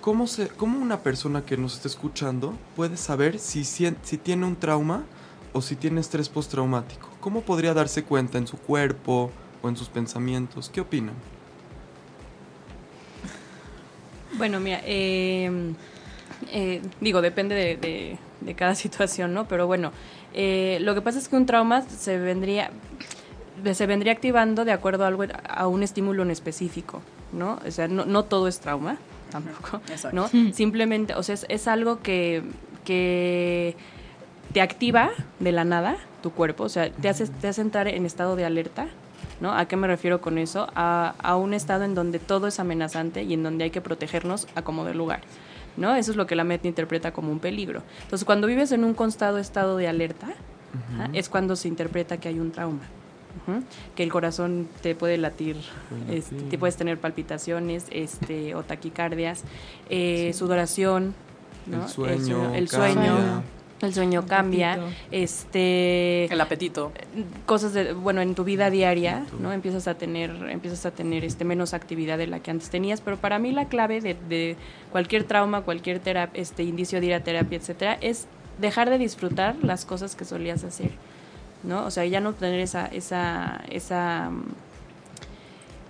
cómo, 0.00 0.26
se, 0.26 0.48
cómo 0.48 0.78
una 0.80 1.00
persona 1.00 1.42
que 1.44 1.56
nos 1.56 1.74
está 1.74 1.88
escuchando 1.88 2.54
puede 2.76 2.96
saber 2.96 3.38
si, 3.38 3.62
sien- 3.64 3.96
si 4.02 4.18
tiene 4.18 4.46
un 4.46 4.56
trauma 4.56 5.04
o 5.52 5.62
si 5.62 5.76
tiene 5.76 6.00
estrés 6.00 6.28
postraumático. 6.28 7.08
¿Cómo 7.20 7.40
podría 7.42 7.74
darse 7.74 8.04
cuenta 8.04 8.38
en 8.38 8.46
su 8.46 8.56
cuerpo 8.58 9.30
o 9.62 9.68
en 9.68 9.76
sus 9.76 9.88
pensamientos? 9.88 10.68
¿Qué 10.68 10.80
opinan? 10.80 11.14
Bueno, 14.36 14.60
mira, 14.60 14.80
eh, 14.84 15.50
eh, 16.52 16.82
digo, 17.00 17.22
depende 17.22 17.54
de, 17.54 17.76
de- 17.76 18.18
de 18.40 18.54
cada 18.54 18.74
situación, 18.76 19.34
¿no? 19.34 19.46
Pero 19.46 19.66
bueno, 19.66 19.92
eh, 20.34 20.78
lo 20.80 20.94
que 20.94 21.02
pasa 21.02 21.18
es 21.18 21.28
que 21.28 21.36
un 21.36 21.46
trauma 21.46 21.82
se 21.82 22.18
vendría, 22.18 22.70
se 23.72 23.86
vendría 23.86 24.12
activando 24.12 24.64
de 24.64 24.72
acuerdo 24.72 25.04
a, 25.04 25.08
algo, 25.08 25.24
a 25.48 25.66
un 25.66 25.82
estímulo 25.82 26.22
en 26.22 26.30
específico, 26.30 27.02
¿no? 27.32 27.58
O 27.66 27.70
sea, 27.70 27.88
no, 27.88 28.04
no 28.04 28.24
todo 28.24 28.48
es 28.48 28.60
trauma, 28.60 28.98
tampoco, 29.30 29.80
Exacto. 29.88 30.14
¿no? 30.14 30.52
Simplemente, 30.52 31.14
o 31.14 31.22
sea, 31.22 31.34
es, 31.34 31.46
es 31.48 31.68
algo 31.68 32.00
que, 32.00 32.42
que 32.84 33.76
te 34.52 34.60
activa 34.60 35.10
de 35.38 35.52
la 35.52 35.64
nada 35.64 35.96
tu 36.22 36.32
cuerpo, 36.32 36.64
o 36.64 36.68
sea, 36.68 36.90
te 36.90 37.08
hace, 37.08 37.26
te 37.26 37.48
hace 37.48 37.60
entrar 37.60 37.86
en 37.88 38.04
estado 38.04 38.34
de 38.34 38.44
alerta, 38.44 38.88
¿no? 39.40 39.52
¿A 39.54 39.66
qué 39.66 39.76
me 39.76 39.86
refiero 39.86 40.20
con 40.20 40.36
eso? 40.38 40.68
A, 40.74 41.14
a 41.18 41.36
un 41.36 41.54
estado 41.54 41.84
en 41.84 41.94
donde 41.94 42.18
todo 42.18 42.48
es 42.48 42.58
amenazante 42.58 43.22
y 43.22 43.34
en 43.34 43.42
donde 43.42 43.64
hay 43.64 43.70
que 43.70 43.80
protegernos 43.80 44.48
a 44.56 44.62
como 44.62 44.84
de 44.84 44.94
lugar, 44.94 45.20
¿no? 45.78 45.94
Eso 45.94 46.10
es 46.10 46.16
lo 46.16 46.26
que 46.26 46.36
la 46.36 46.44
mente 46.44 46.68
interpreta 46.68 47.12
como 47.12 47.32
un 47.32 47.38
peligro. 47.38 47.82
Entonces, 48.02 48.24
cuando 48.24 48.46
vives 48.46 48.72
en 48.72 48.84
un 48.84 48.94
constado 48.94 49.38
estado 49.38 49.76
de 49.76 49.88
alerta, 49.88 50.28
es 51.12 51.28
cuando 51.28 51.56
se 51.56 51.68
interpreta 51.68 52.18
que 52.18 52.28
hay 52.28 52.38
un 52.38 52.50
trauma. 52.50 52.82
Que 53.94 54.02
el 54.02 54.10
corazón 54.10 54.68
te 54.82 54.94
puede 54.94 55.16
latir, 55.16 55.56
este, 56.10 56.36
te 56.36 56.58
puedes 56.58 56.76
tener 56.76 56.98
palpitaciones 56.98 57.86
este, 57.90 58.54
o 58.54 58.62
taquicardias, 58.62 59.44
eh, 59.88 60.32
sudoración, 60.34 61.14
¿no? 61.66 61.84
El 61.84 61.88
sueño, 61.88 62.54
el 62.54 62.68
cambia. 62.68 62.94
sueño, 62.94 63.42
el 63.80 63.94
sueño 63.94 64.26
cambia, 64.26 64.72
apetito. 64.72 64.92
este, 65.12 66.24
El 66.32 66.40
apetito. 66.40 66.92
cosas 67.46 67.72
de, 67.74 67.92
bueno, 67.92 68.20
en 68.20 68.34
tu 68.34 68.42
vida 68.44 68.70
diaria. 68.70 69.24
¿no? 69.40 69.52
Empiezas 69.52 69.86
a 69.86 69.94
tener, 69.94 70.30
empiezas 70.50 70.84
a 70.86 70.90
tener 70.90 71.24
este 71.24 71.44
menos 71.44 71.74
actividad 71.74 72.18
de 72.18 72.26
la 72.26 72.40
que 72.40 72.50
antes 72.50 72.70
tenías, 72.70 73.00
pero 73.00 73.16
para 73.18 73.38
mí 73.38 73.52
la 73.52 73.68
clave 73.68 74.00
de, 74.00 74.16
de 74.28 74.56
cualquier 74.90 75.24
trauma, 75.24 75.60
cualquier 75.62 76.02
terap- 76.02 76.30
este 76.34 76.64
indicio 76.64 77.00
de 77.00 77.06
ir 77.06 77.14
a 77.14 77.20
terapia, 77.20 77.58
etcétera, 77.58 77.98
es 78.00 78.26
dejar 78.60 78.90
de 78.90 78.98
disfrutar 78.98 79.54
las 79.62 79.84
cosas 79.84 80.16
que 80.16 80.24
solías 80.24 80.64
hacer, 80.64 80.90
¿no? 81.62 81.84
O 81.86 81.90
sea, 81.92 82.04
ya 82.04 82.20
no 82.20 82.32
tener 82.32 82.58
esa, 82.58 82.86
esa, 82.86 83.62
esa, 83.70 84.30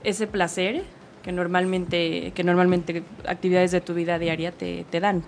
ese 0.04 0.26
placer 0.26 0.82
que 1.22 1.32
normalmente, 1.32 2.32
que 2.34 2.44
normalmente 2.44 3.02
actividades 3.26 3.70
de 3.72 3.80
tu 3.80 3.94
vida 3.94 4.18
diaria 4.18 4.52
te, 4.52 4.84
te 4.90 5.00
dan, 5.00 5.22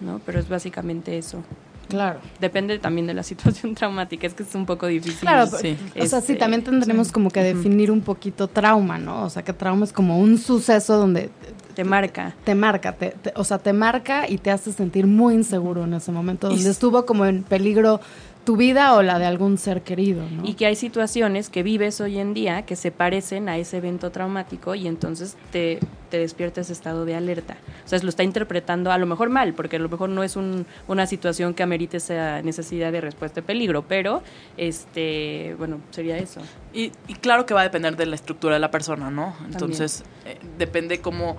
¿no? 0.00 0.20
Pero 0.24 0.38
es 0.40 0.48
básicamente 0.48 1.16
eso. 1.18 1.42
Claro. 1.88 2.20
Depende 2.40 2.78
también 2.78 3.06
de 3.08 3.14
la 3.14 3.22
situación 3.24 3.74
traumática, 3.74 4.26
es 4.26 4.34
que 4.34 4.44
es 4.44 4.54
un 4.54 4.64
poco 4.66 4.86
difícil. 4.86 5.20
Claro, 5.20 5.46
Sí. 5.46 5.76
o 6.00 6.06
sea, 6.06 6.20
sí, 6.20 6.32
Este, 6.32 6.36
también 6.36 6.62
tendremos 6.62 7.10
como 7.10 7.30
que 7.30 7.42
definir 7.42 7.90
un 7.90 8.00
poquito 8.00 8.46
trauma, 8.48 8.96
¿no? 8.98 9.24
O 9.24 9.30
sea, 9.30 9.42
que 9.42 9.52
trauma 9.52 9.84
es 9.84 9.92
como 9.92 10.18
un 10.20 10.38
suceso 10.38 10.96
donde 10.98 11.30
te 11.74 11.82
marca. 11.84 12.34
te 12.44 12.54
marca, 12.54 12.92
te, 12.92 13.10
te- 13.10 13.32
o 13.34 13.42
sea, 13.44 13.58
te 13.58 13.72
marca 13.72 14.28
y 14.28 14.38
te 14.38 14.50
hace 14.52 14.72
sentir 14.72 15.06
muy 15.06 15.34
inseguro 15.34 15.84
en 15.84 15.94
ese 15.94 16.12
momento, 16.12 16.46
Y 16.48 16.50
donde 16.50 16.62
s- 16.62 16.70
estuvo 16.70 17.04
como 17.06 17.26
en 17.26 17.42
peligro 17.42 18.00
tu 18.44 18.56
vida 18.56 18.94
o 18.94 19.02
la 19.02 19.18
de 19.18 19.26
algún 19.26 19.58
ser 19.58 19.82
querido, 19.82 20.22
¿no? 20.30 20.46
Y 20.46 20.54
que 20.54 20.66
hay 20.66 20.74
situaciones 20.76 21.50
que 21.50 21.62
vives 21.62 22.00
hoy 22.00 22.18
en 22.18 22.34
día 22.34 22.62
que 22.62 22.74
se 22.76 22.90
parecen 22.90 23.48
a 23.48 23.58
ese 23.58 23.76
evento 23.78 24.10
traumático 24.10 24.74
y 24.74 24.86
entonces 24.86 25.36
te, 25.52 25.78
te 26.10 26.18
despierta 26.18 26.60
ese 26.62 26.72
estado 26.72 27.04
de 27.04 27.14
alerta. 27.16 27.56
Sea, 27.90 27.98
lo 28.04 28.08
está 28.08 28.22
interpretando 28.22 28.92
a 28.92 28.98
lo 28.98 29.04
mejor 29.06 29.30
mal, 29.30 29.52
porque 29.52 29.76
a 29.76 29.78
lo 29.80 29.88
mejor 29.88 30.08
no 30.10 30.22
es 30.22 30.36
un- 30.36 30.64
una 30.86 31.06
situación 31.06 31.54
que 31.54 31.62
amerite 31.64 31.96
esa 31.96 32.40
necesidad 32.40 32.92
de 32.92 33.00
respuesta 33.00 33.40
de 33.40 33.46
peligro, 33.46 33.82
pero, 33.82 34.22
este, 34.56 35.54
bueno, 35.58 35.80
sería 35.90 36.16
eso. 36.16 36.40
Y, 36.72 36.92
y 37.08 37.14
claro 37.14 37.46
que 37.46 37.54
va 37.54 37.60
a 37.60 37.64
depender 37.64 37.96
de 37.96 38.06
la 38.06 38.14
estructura 38.14 38.54
de 38.54 38.60
la 38.60 38.70
persona, 38.70 39.10
¿no? 39.10 39.34
Entonces, 39.46 40.04
eh, 40.24 40.38
depende 40.56 41.00
cómo, 41.00 41.36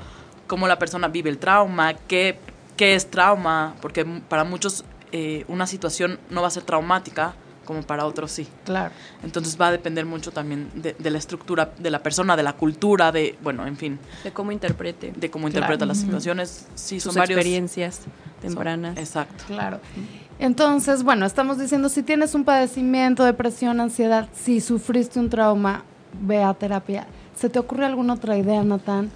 cómo 0.48 0.68
la 0.68 0.78
persona 0.78 1.08
vive 1.08 1.30
el 1.30 1.38
trauma, 1.38 1.94
qué, 1.94 2.38
qué 2.76 2.96
es 2.96 3.10
trauma, 3.10 3.76
porque 3.82 4.04
para 4.28 4.44
muchos 4.44 4.84
eh, 5.14 5.46
una 5.48 5.68
situación 5.68 6.20
no 6.30 6.42
va 6.42 6.48
a 6.48 6.52
ser 6.52 6.64
traumática, 6.64 7.34
como 7.66 7.82
para 7.84 8.06
otros 8.06 8.32
sí. 8.32 8.48
Claro. 8.66 8.92
Entonces 9.24 9.58
va 9.60 9.68
a 9.68 9.72
depender 9.72 10.06
mucho 10.06 10.32
también 10.32 10.70
de, 10.76 10.94
de 10.98 11.10
la 11.12 11.18
estructura 11.18 11.72
de 11.78 11.90
la 11.92 12.02
persona, 12.04 12.36
de 12.36 12.44
la 12.44 12.54
cultura, 12.54 13.12
de, 13.12 13.38
bueno, 13.44 13.66
en 13.68 13.78
fin, 13.78 14.00
De 14.24 14.32
cómo 14.32 14.52
interprete 14.52 15.14
de 15.16 15.30
cómo 15.32 15.44
Claro. 15.48 15.58
interpreta 15.60 15.86
las 15.86 15.98
situaciones. 16.00 16.68
Sí, 16.76 17.00
sus 17.00 17.14
son 17.14 17.20
varios. 17.20 17.38
experiencias 17.38 17.96
son- 18.04 18.12
tempranas. 18.42 18.98
exacto. 18.98 19.44
Claro. 19.48 19.80
Entonces, 20.40 21.04
bueno, 21.04 21.26
estamos 21.26 21.60
diciendo, 21.60 21.88
si 21.90 22.02
tienes 22.02 22.34
un 22.34 22.44
padecimiento, 22.44 23.24
depresión, 23.24 23.80
ansiedad, 23.80 24.28
si 24.36 24.60
sufriste 24.60 25.20
un 25.20 25.30
trauma, 25.30 25.84
ve 26.20 26.44
a 26.44 26.54
terapia. 26.56 27.06
¿Se 27.36 27.50
te 27.50 27.60
ocurre 27.60 27.86
alguna 27.86 28.14
otra 28.14 28.38
idea, 28.38 28.64
Natán? 28.64 29.12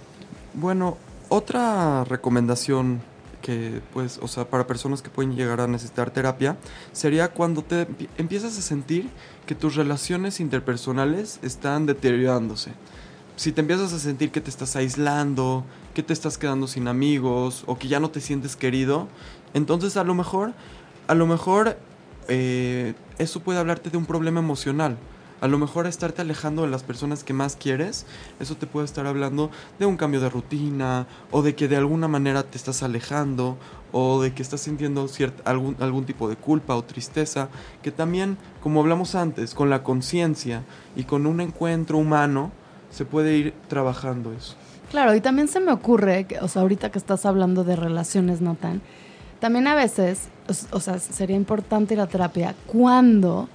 Bueno, 0.53 0.97
otra 1.29 2.03
recomendación 2.03 3.01
que, 3.45 3.79
pues, 3.93 4.17
o 4.23 4.27
sea, 4.27 4.49
para 4.49 4.65
personas 4.65 5.03
que 5.03 5.11
pueden 5.11 5.35
llegar 5.35 5.61
a 5.61 5.67
necesitar 5.67 6.09
terapia, 6.09 6.57
sería 6.93 7.27
cuando 7.27 7.61
te 7.61 7.87
empie- 7.87 8.09
empiezas 8.17 8.57
a 8.57 8.61
sentir 8.63 9.07
que 9.45 9.53
tus 9.53 9.75
relaciones 9.75 10.39
interpersonales 10.39 11.37
están 11.43 11.85
deteriorándose. 11.85 12.71
si 13.37 13.51
te 13.51 13.59
empiezas 13.61 13.91
a 13.91 13.99
sentir 13.99 14.31
que 14.31 14.39
te 14.39 14.49
estás 14.49 14.77
aislando, 14.77 15.65
que 15.93 16.01
te 16.03 16.13
estás 16.13 16.37
quedando 16.37 16.67
sin 16.67 16.87
amigos 16.87 17.63
o 17.67 17.77
que 17.77 17.89
ya 17.89 17.99
no 17.99 18.09
te 18.09 18.21
sientes 18.21 18.55
querido, 18.55 19.09
entonces 19.53 19.97
a 19.97 20.05
lo 20.05 20.15
mejor, 20.15 20.53
a 21.07 21.13
lo 21.15 21.27
mejor 21.27 21.77
eh, 22.29 22.93
eso 23.17 23.41
puede 23.41 23.59
hablarte 23.59 23.89
de 23.89 23.97
un 23.97 24.05
problema 24.05 24.39
emocional. 24.39 24.97
A 25.45 25.47
lo 25.47 25.59
mejor 25.59 25.85
estarte 25.85 26.23
alejando 26.23 26.63
de 26.63 26.69
las 26.69 26.81
personas 26.81 27.23
que 27.23 27.31
más 27.31 27.55
quieres, 27.55 28.07
eso 28.39 28.57
te 28.57 28.65
puede 28.65 28.85
estar 28.85 29.05
hablando 29.05 29.51
de 29.77 29.85
un 29.85 29.95
cambio 29.95 30.19
de 30.19 30.27
rutina 30.27 31.05
o 31.29 31.43
de 31.43 31.53
que 31.53 31.67
de 31.67 31.75
alguna 31.75 32.07
manera 32.07 32.41
te 32.41 32.57
estás 32.57 32.81
alejando 32.81 33.55
o 33.91 34.23
de 34.23 34.33
que 34.33 34.41
estás 34.41 34.61
sintiendo 34.61 35.07
algún, 35.43 35.77
algún 35.79 36.05
tipo 36.05 36.27
de 36.27 36.35
culpa 36.35 36.75
o 36.75 36.83
tristeza, 36.83 37.49
que 37.83 37.91
también, 37.91 38.39
como 38.63 38.79
hablamos 38.79 39.13
antes, 39.13 39.53
con 39.53 39.69
la 39.69 39.83
conciencia 39.83 40.63
y 40.95 41.03
con 41.03 41.27
un 41.27 41.39
encuentro 41.39 41.99
humano, 41.99 42.51
se 42.89 43.05
puede 43.05 43.37
ir 43.37 43.53
trabajando 43.67 44.33
eso. 44.33 44.55
Claro, 44.89 45.13
y 45.13 45.21
también 45.21 45.47
se 45.47 45.59
me 45.59 45.71
ocurre, 45.71 46.25
que, 46.25 46.39
o 46.39 46.47
sea, 46.47 46.63
ahorita 46.63 46.89
que 46.91 46.97
estás 46.97 47.23
hablando 47.23 47.63
de 47.63 47.75
relaciones, 47.75 48.41
no 48.41 48.55
tan, 48.55 48.81
también 49.39 49.67
a 49.67 49.75
veces, 49.75 50.29
o, 50.71 50.79
sea, 50.79 50.97
sería 50.97 51.35
importante 51.35 51.93
ir 51.93 51.99
a 51.99 52.07
terapia 52.07 52.55
cuando 52.65 53.47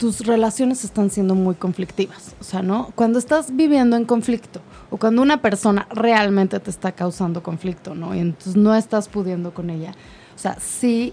tus 0.00 0.20
relaciones 0.20 0.82
están 0.82 1.10
siendo 1.10 1.34
muy 1.34 1.54
conflictivas. 1.54 2.34
O 2.40 2.44
sea, 2.44 2.62
¿no? 2.62 2.90
Cuando 2.94 3.18
estás 3.18 3.54
viviendo 3.54 3.98
en 3.98 4.06
conflicto 4.06 4.62
o 4.88 4.96
cuando 4.96 5.20
una 5.20 5.42
persona 5.42 5.86
realmente 5.90 6.58
te 6.58 6.70
está 6.70 6.92
causando 6.92 7.42
conflicto, 7.42 7.94
¿no? 7.94 8.14
Y 8.14 8.20
entonces 8.20 8.56
no 8.56 8.74
estás 8.74 9.10
pudiendo 9.10 9.52
con 9.52 9.68
ella. 9.68 9.92
O 10.34 10.38
sea, 10.38 10.56
sí 10.58 11.12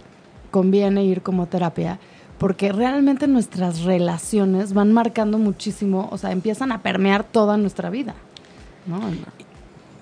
conviene 0.52 1.04
ir 1.04 1.22
como 1.22 1.48
terapia 1.48 2.00
porque 2.38 2.72
realmente 2.72 3.28
nuestras 3.28 3.82
relaciones 3.82 4.74
van 4.74 4.94
marcando 4.94 5.38
muchísimo, 5.38 6.08
o 6.10 6.18
sea, 6.18 6.32
empiezan 6.32 6.72
a 6.72 6.82
permear 6.82 7.26
toda 7.26 7.58
nuestra 7.58 7.90
vida. 7.90 8.16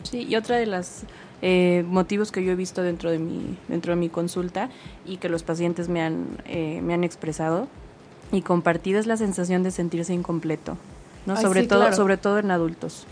Sí, 0.04 0.28
y 0.30 0.36
otra 0.36 0.58
de 0.58 0.68
las 0.68 1.06
eh, 1.42 1.84
motivos 1.88 2.32
que 2.32 2.44
yo 2.44 2.52
he 2.52 2.56
visto 2.56 2.84
dentro 2.84 3.10
de 3.10 3.18
mi 3.18 3.58
dentro 3.68 3.94
de 3.94 4.00
mi 4.00 4.10
consulta 4.10 4.70
y 5.08 5.18
que 5.18 5.28
los 5.28 5.42
pacientes 5.42 5.90
me 5.90 6.04
han 6.04 6.38
eh, 6.46 6.82
me 6.84 6.94
han 6.94 7.04
expresado 7.04 7.68
y 8.32 8.42
compartido 8.42 9.00
es 9.00 9.08
la 9.08 9.18
sensación 9.18 9.64
de 9.64 9.72
sentirse 9.72 10.14
incompleto, 10.14 10.78
¿no? 11.26 11.38
sobre 11.38 11.64
todo 11.64 11.92
sobre 11.94 12.18
todo 12.18 12.40
en 12.40 12.52
adultos. 12.52 13.06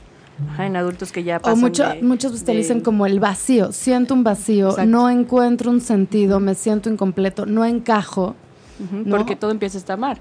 en 0.57 0.75
adultos 0.75 1.11
que 1.11 1.23
ya 1.23 1.39
pasan 1.39 1.59
O 1.59 1.61
mucho, 1.61 1.85
muchos 2.01 2.33
ustedes 2.33 2.57
dicen 2.59 2.81
como 2.81 3.05
el 3.05 3.19
vacío, 3.19 3.71
siento 3.71 4.13
un 4.13 4.23
vacío, 4.23 4.75
no 4.85 5.09
encuentro 5.09 5.69
un 5.69 5.81
sentido, 5.81 6.39
me 6.39 6.55
siento 6.55 6.89
incompleto, 6.89 7.45
no 7.45 7.65
encajo. 7.65 8.35
Porque 9.09 9.35
todo 9.35 9.51
empieza 9.51 9.77
a 9.77 9.79
estar 9.79 9.97
mal, 9.97 10.17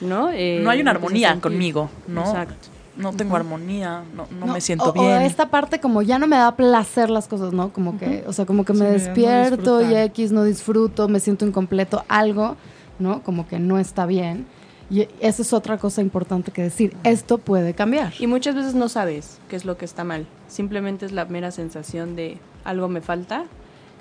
¿no? 0.00 0.30
Eh, 0.30 0.60
no 0.62 0.70
hay 0.70 0.80
una 0.80 0.92
armonía 0.92 1.40
conmigo, 1.40 1.90
¿no? 2.06 2.20
Exacto 2.20 2.76
no 2.96 3.12
tengo 3.12 3.36
armonía, 3.36 4.02
no, 4.14 4.26
no, 4.38 4.52
me 4.52 4.60
siento 4.60 4.92
bien. 4.92 5.06
O 5.06 5.16
esta 5.16 5.50
parte 5.50 5.80
como 5.80 6.02
ya 6.02 6.18
no 6.18 6.26
me 6.26 6.36
da 6.36 6.56
placer 6.56 7.10
las 7.10 7.28
cosas, 7.28 7.52
¿no? 7.52 7.72
Como 7.72 7.98
que, 7.98 8.24
o 8.26 8.32
sea, 8.32 8.46
como 8.46 8.64
que 8.64 8.72
me 8.72 8.86
despierto 8.86 9.82
y 9.82 9.94
X 9.94 10.32
no 10.32 10.44
disfruto, 10.44 11.08
me 11.08 11.20
siento 11.20 11.46
incompleto, 11.46 12.04
algo, 12.08 12.56
¿no? 12.98 13.22
Como 13.22 13.46
que 13.46 13.58
no 13.58 13.78
está 13.78 14.06
bien. 14.06 14.46
Y 14.88 15.08
esa 15.20 15.42
es 15.42 15.52
otra 15.52 15.78
cosa 15.78 16.00
importante 16.00 16.52
que 16.52 16.62
decir, 16.62 16.96
esto 17.02 17.38
puede 17.38 17.74
cambiar. 17.74 18.12
Y 18.20 18.26
muchas 18.26 18.54
veces 18.54 18.74
no 18.74 18.88
sabes 18.88 19.38
qué 19.48 19.56
es 19.56 19.64
lo 19.64 19.76
que 19.76 19.84
está 19.84 20.04
mal, 20.04 20.26
simplemente 20.48 21.06
es 21.06 21.12
la 21.12 21.24
mera 21.24 21.50
sensación 21.50 22.14
de 22.14 22.38
algo 22.64 22.88
me 22.88 23.00
falta 23.00 23.46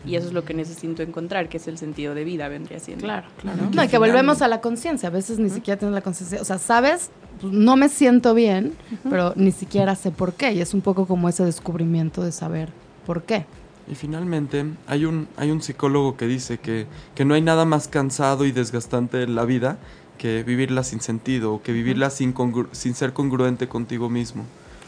y 0.06 0.16
eso 0.16 0.28
es 0.28 0.34
lo 0.34 0.46
que 0.46 0.54
necesito 0.54 1.02
encontrar, 1.02 1.50
que 1.50 1.58
es 1.58 1.68
el 1.68 1.80
sentido 1.80 2.14
de 2.14 2.24
vida, 2.24 2.48
vendría 2.48 2.80
siendo. 2.80 3.04
Claro, 3.04 3.28
claro. 3.42 3.70
No, 3.74 3.84
y 3.84 3.88
que 3.88 3.98
volvemos 3.98 4.44
a 4.44 4.48
la 4.48 4.62
conciencia, 4.62 5.10
a 5.10 5.12
veces 5.12 5.40
ni 5.40 5.50
siquiera 5.50 5.80
tienes 5.80 5.96
la 5.96 6.02
conciencia, 6.02 6.40
o 6.40 6.46
sea, 6.46 6.60
sabes 6.60 7.10
pues, 7.42 7.52
no 7.52 7.76
me 7.76 7.90
siento 7.90 8.34
bien, 8.34 8.74
pero 9.10 9.34
ni 9.36 9.52
siquiera 9.52 9.96
sé 9.96 10.12
por 10.12 10.34
qué. 10.34 10.54
Y 10.54 10.62
es 10.62 10.74
un 10.74 10.82
poco 10.82 11.06
como 11.06 11.28
ese 11.30 11.44
descubrimiento 11.44 12.24
de 12.24 12.32
saber 12.32 12.70
por 13.06 13.24
qué. 13.24 13.46
Y 13.88 13.96
finalmente, 13.96 14.66
hay 14.88 15.06
un, 15.06 15.28
hay 15.38 15.52
un 15.52 15.62
psicólogo 15.62 16.18
que 16.18 16.28
dice 16.28 16.58
que, 16.58 16.88
que 17.14 17.26
no 17.26 17.34
hay 17.36 17.42
nada 17.42 17.66
más 17.66 17.88
cansado 17.88 18.46
y 18.46 18.52
desgastante 18.52 19.24
en 19.24 19.36
la 19.36 19.46
vida 19.46 19.78
que 20.18 20.44
vivirla 20.44 20.84
sin 20.84 21.02
sentido 21.02 21.54
o 21.54 21.62
que 21.62 21.72
vivirla 21.72 22.10
sin, 22.10 22.34
sin 22.72 22.96
ser 22.96 23.14
congruente 23.14 23.68
contigo 23.68 24.10
mismo 24.10 24.46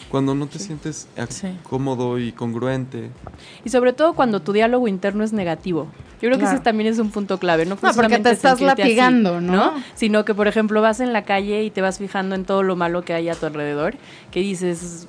cuando 0.10 0.34
no 0.36 0.48
te 0.48 0.60
sientes 0.60 1.08
cómodo 1.64 2.18
y 2.20 2.32
congruente. 2.32 3.10
Y 3.66 3.70
sobre 3.70 3.94
todo 3.94 4.14
cuando 4.14 4.42
tu 4.42 4.54
diálogo 4.54 4.88
interno 4.88 5.24
es 5.24 5.34
negativo. 5.34 5.88
Yo 6.22 6.30
creo 6.30 6.40
que 6.40 6.46
ese 6.46 6.60
también 6.60 6.92
es 6.92 6.98
un 6.98 7.12
punto 7.12 7.38
clave, 7.38 7.66
no, 7.66 7.78
no 7.82 7.94
porque 7.94 8.18
te 8.20 8.32
estás 8.32 8.60
latigando, 8.60 9.40
¿no? 9.40 9.74
Sino 9.96 10.26
que, 10.26 10.34
por 10.34 10.48
ejemplo, 10.48 10.82
vas 10.82 11.00
en 11.00 11.14
la 11.14 11.24
calle 11.24 11.64
y 11.64 11.70
te 11.70 11.82
vas 11.82 12.00
fijando 12.00 12.36
en 12.36 12.46
todo 12.46 12.64
lo 12.64 12.76
malo 12.76 13.04
que 13.04 13.14
hay 13.14 13.30
a 13.30 13.36
tu 13.36 13.46
alrededor, 13.46 13.96
que 14.32 14.40
dices, 14.40 15.08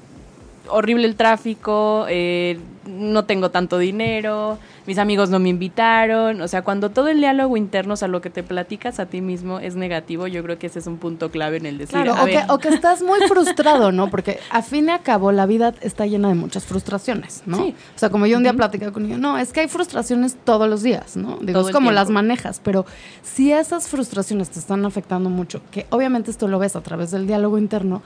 horrible 0.69 1.07
el 1.07 1.17
tráfico, 1.17 2.05
eh, 2.09 2.59
no 2.89 3.25
tengo 3.25 3.51
tanto 3.51 3.79
dinero, 3.79 4.59
mis 4.87 4.99
amigos 4.99 5.29
no 5.31 5.39
me 5.39 5.51
invitaron, 5.51 6.41
o 6.41 6.49
sea, 6.49 6.63
cuando 6.63 6.91
todo 6.91 7.09
el 7.09 7.19
diálogo 7.19 7.57
interno, 7.57 7.95
o 7.95 7.97
sea, 7.97 8.09
lo 8.09 8.21
que 8.21 8.31
te 8.31 8.43
platicas 8.43 8.99
a 8.99 9.07
ti 9.07 9.21
mismo 9.21 9.61
es 9.61 9.77
negativo, 9.77 10.27
yo 10.27 10.43
creo 10.43 10.59
que 10.59 10.69
ese 10.69 10.79
es 10.79 10.87
un 10.87 10.97
punto 10.97 11.31
clave 11.31 11.59
en 11.59 11.67
el 11.67 11.79
decir. 11.79 12.01
Claro, 12.03 12.17
o, 12.49 12.59
Que, 12.59 12.69
estás 12.69 13.03
muy 13.03 13.21
frustrado, 13.29 13.93
¿no? 13.93 14.09
Porque 14.09 14.41
a 14.51 14.63
fin 14.63 14.87
y 14.89 14.91
a 14.91 15.01
cabo 15.01 15.33
la 15.33 15.47
vida 15.47 15.75
está 15.81 16.07
llena 16.07 16.29
de 16.29 16.35
muchas 16.35 16.65
frustraciones, 16.65 17.43
¿no? 17.47 17.59
Sí. 17.59 17.75
O 17.95 17.99
sea, 17.99 18.11
como 18.11 18.27
yo 18.27 18.37
un 18.37 18.45
día 18.45 18.55
platicé 18.55 18.91
con 18.91 19.05
ellos, 19.05 19.19
no, 19.19 19.37
es 19.37 19.53
que 19.53 19.61
hay 19.61 19.69
frustraciones 19.69 20.37
todos 20.45 20.69
los 20.69 20.83
días, 20.83 21.17
¿no? 21.17 21.39
Digo, 21.41 21.69
es 21.69 21.75
como 21.75 21.93
las 21.93 22.09
manejas, 22.09 22.61
pero 22.63 22.87
si 23.23 23.53
esas 23.53 23.89
frustraciones 23.89 24.51
te 24.51 24.59
están 24.59 24.85
afectando 24.87 25.29
mucho, 25.29 25.61
que 25.71 25.87
obviamente 25.91 26.31
esto 26.31 26.49
lo 26.49 26.59
ves 26.59 26.77
a 26.77 26.81
través 26.81 27.11
del 27.11 27.27
diálogo 27.27 27.59
interno, 27.59 28.03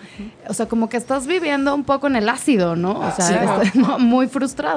o 0.48 0.54
sea, 0.54 0.66
como 0.66 0.88
que 0.88 0.96
estás 0.96 1.26
viviendo 1.26 1.74
un 1.74 1.84
poco 1.84 2.06
en 2.06 2.16
el 2.16 2.28
ácido, 2.28 2.74
¿no? 2.74 2.98
O 2.98 3.10
sea, 3.12 3.62
muy 3.98 4.26
frustrado. 4.26 4.71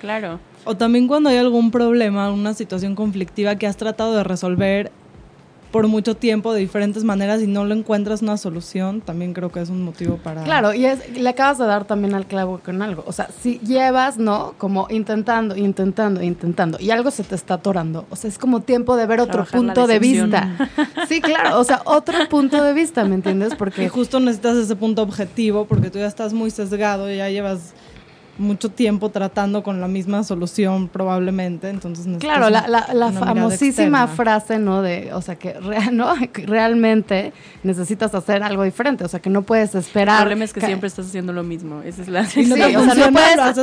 Claro. 0.00 0.40
O 0.64 0.76
también 0.76 1.08
cuando 1.08 1.30
hay 1.30 1.38
algún 1.38 1.70
problema, 1.70 2.30
una 2.30 2.54
situación 2.54 2.94
conflictiva 2.94 3.56
que 3.56 3.66
has 3.66 3.76
tratado 3.76 4.14
de 4.14 4.24
resolver 4.24 4.92
por 5.70 5.86
mucho 5.86 6.16
tiempo 6.16 6.52
de 6.52 6.60
diferentes 6.60 7.04
maneras 7.04 7.42
y 7.42 7.46
no 7.46 7.64
lo 7.64 7.74
encuentras 7.74 8.22
una 8.22 8.36
solución, 8.36 9.00
también 9.00 9.34
creo 9.34 9.50
que 9.52 9.60
es 9.60 9.68
un 9.68 9.82
motivo 9.82 10.16
para... 10.16 10.42
Claro, 10.44 10.72
y 10.72 10.86
es, 10.86 11.10
le 11.16 11.28
acabas 11.28 11.58
de 11.58 11.66
dar 11.66 11.84
también 11.84 12.14
al 12.14 12.26
clavo 12.26 12.60
con 12.64 12.80
algo. 12.80 13.04
O 13.06 13.12
sea, 13.12 13.28
si 13.42 13.58
llevas, 13.58 14.18
¿no? 14.18 14.54
Como 14.56 14.86
intentando, 14.90 15.56
intentando, 15.56 16.22
intentando, 16.22 16.78
y 16.80 16.90
algo 16.90 17.10
se 17.10 17.22
te 17.22 17.34
está 17.34 17.54
atorando. 17.54 18.06
O 18.10 18.16
sea, 18.16 18.28
es 18.28 18.38
como 18.38 18.60
tiempo 18.60 18.96
de 18.96 19.06
ver 19.06 19.20
otro 19.20 19.44
punto 19.44 19.86
de 19.86 19.98
vista. 19.98 20.56
Sí, 21.08 21.20
claro, 21.20 21.58
o 21.58 21.64
sea, 21.64 21.82
otro 21.84 22.28
punto 22.28 22.62
de 22.62 22.72
vista, 22.72 23.04
¿me 23.04 23.14
entiendes? 23.14 23.54
Porque 23.54 23.88
justo 23.90 24.20
necesitas 24.20 24.56
ese 24.56 24.76
punto 24.76 25.02
objetivo 25.02 25.66
porque 25.66 25.90
tú 25.90 25.98
ya 25.98 26.06
estás 26.06 26.32
muy 26.32 26.50
sesgado, 26.50 27.12
y 27.12 27.18
ya 27.18 27.28
llevas 27.28 27.74
mucho 28.38 28.70
tiempo 28.70 29.10
tratando 29.10 29.62
con 29.62 29.80
la 29.80 29.88
misma 29.88 30.22
solución 30.24 30.88
probablemente, 30.88 31.68
entonces 31.68 32.06
Claro, 32.18 32.48
la, 32.50 32.66
la, 32.68 33.12
famosísima 33.12 34.06
frase, 34.06 34.58
¿no? 34.58 34.82
De, 34.82 35.12
o 35.12 35.20
sea, 35.20 35.36
que, 35.36 35.54
¿no? 35.92 36.14
realmente 36.46 37.32
necesitas 37.62 38.14
hacer 38.14 38.42
algo 38.42 38.62
diferente, 38.62 39.04
o 39.04 39.08
sea, 39.08 39.20
que 39.20 39.30
no 39.30 39.42
puedes 39.42 39.74
esperar. 39.74 40.18
El 40.18 40.22
problema 40.22 40.44
es 40.44 40.52
que, 40.52 40.60
siempre 40.60 40.86
estás 40.86 41.06
haciendo 41.06 41.32
lo 41.32 41.42
mismo, 41.42 41.82
esa 41.82 42.02
es 42.02 42.08
la... 42.08 42.24
Sí, 42.24 42.50
o 42.52 42.54
sea, 42.54 42.94
no 42.94 43.12
puedes... 43.12 43.58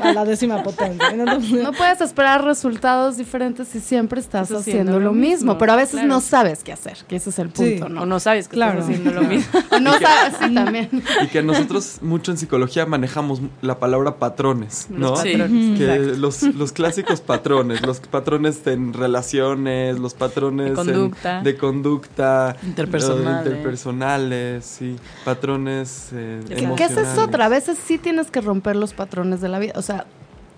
a 0.00 0.12
la 0.12 0.24
décima 0.24 0.62
potencia. 0.62 1.12
No, 1.62 1.72
puedes 1.72 2.00
esperar 2.00 2.44
resultados 2.44 3.16
diferentes 3.16 3.68
si 3.68 3.80
siempre 3.80 4.20
estás 4.20 4.50
haciendo, 4.50 4.98
lo 4.98 5.12
mismo, 5.12 5.58
pero 5.58 5.72
a 5.72 5.76
veces 5.76 6.04
no 6.04 6.20
sabes 6.20 6.64
qué 6.64 6.72
hacer, 6.72 6.98
que 7.06 7.16
ese 7.16 7.30
es 7.30 7.38
el 7.38 7.50
punto, 7.50 7.88
¿no? 7.88 8.02
O 8.02 8.06
no 8.06 8.20
sabes 8.20 8.48
que 8.48 8.56
estás 8.56 8.84
haciendo 8.84 9.10
lo 9.10 9.22
mismo. 9.22 9.60
no 9.80 9.92
sabes, 9.98 10.34
sí, 10.40 10.54
también. 10.54 10.88
Y 11.22 11.26
que 11.28 11.42
nosotros 11.42 11.98
mucho 12.00 12.30
en 12.30 12.38
psicología 12.38 12.86
manejamos 12.86 13.40
la 13.60 13.78
palabra 13.82 14.14
patrones, 14.14 14.86
¿no? 14.90 15.20
Que 15.20 16.14
los, 16.16 16.44
los, 16.44 16.70
clásicos 16.70 17.20
patrones, 17.20 17.84
los 17.84 17.98
patrones 17.98 18.64
en 18.68 18.92
relaciones, 18.92 19.98
los 19.98 20.14
patrones 20.14 20.68
de 20.68 20.74
conducta, 20.76 21.42
de 21.42 21.56
conducta 21.56 22.56
interpersonales, 22.62 23.44
interpersonales 23.44 24.64
sí, 24.64 24.96
patrones 25.24 26.10
eh, 26.12 26.42
¿Qué 26.76 26.84
es 26.84 26.96
eso 26.96 27.24
otra? 27.24 27.46
A 27.46 27.48
veces 27.48 27.76
sí 27.84 27.98
tienes 27.98 28.30
que 28.30 28.40
romper 28.40 28.76
los 28.76 28.94
patrones 28.94 29.40
de 29.40 29.48
la 29.48 29.58
vida. 29.58 29.72
O 29.74 29.82
sea, 29.82 30.06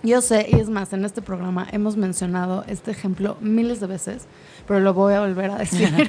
yo 0.05 0.21
sé, 0.21 0.47
y 0.51 0.57
es 0.57 0.69
más, 0.69 0.93
en 0.93 1.05
este 1.05 1.23
programa 1.23 1.67
hemos 1.73 1.97
mencionado 1.97 2.65
este 2.69 2.91
ejemplo 2.91 3.37
miles 3.41 3.81
de 3.81 3.87
veces 3.87 4.29
pero 4.67 4.81
lo 4.81 4.95
voy 4.95 5.15
a 5.15 5.21
volver 5.21 5.51
a 5.51 5.59
decir. 5.59 5.91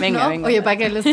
venga, 0.00 0.28
venga. 0.28 0.46
Oye, 0.46 0.62
para 0.62 0.76
que 0.76 0.88
les 0.88 1.04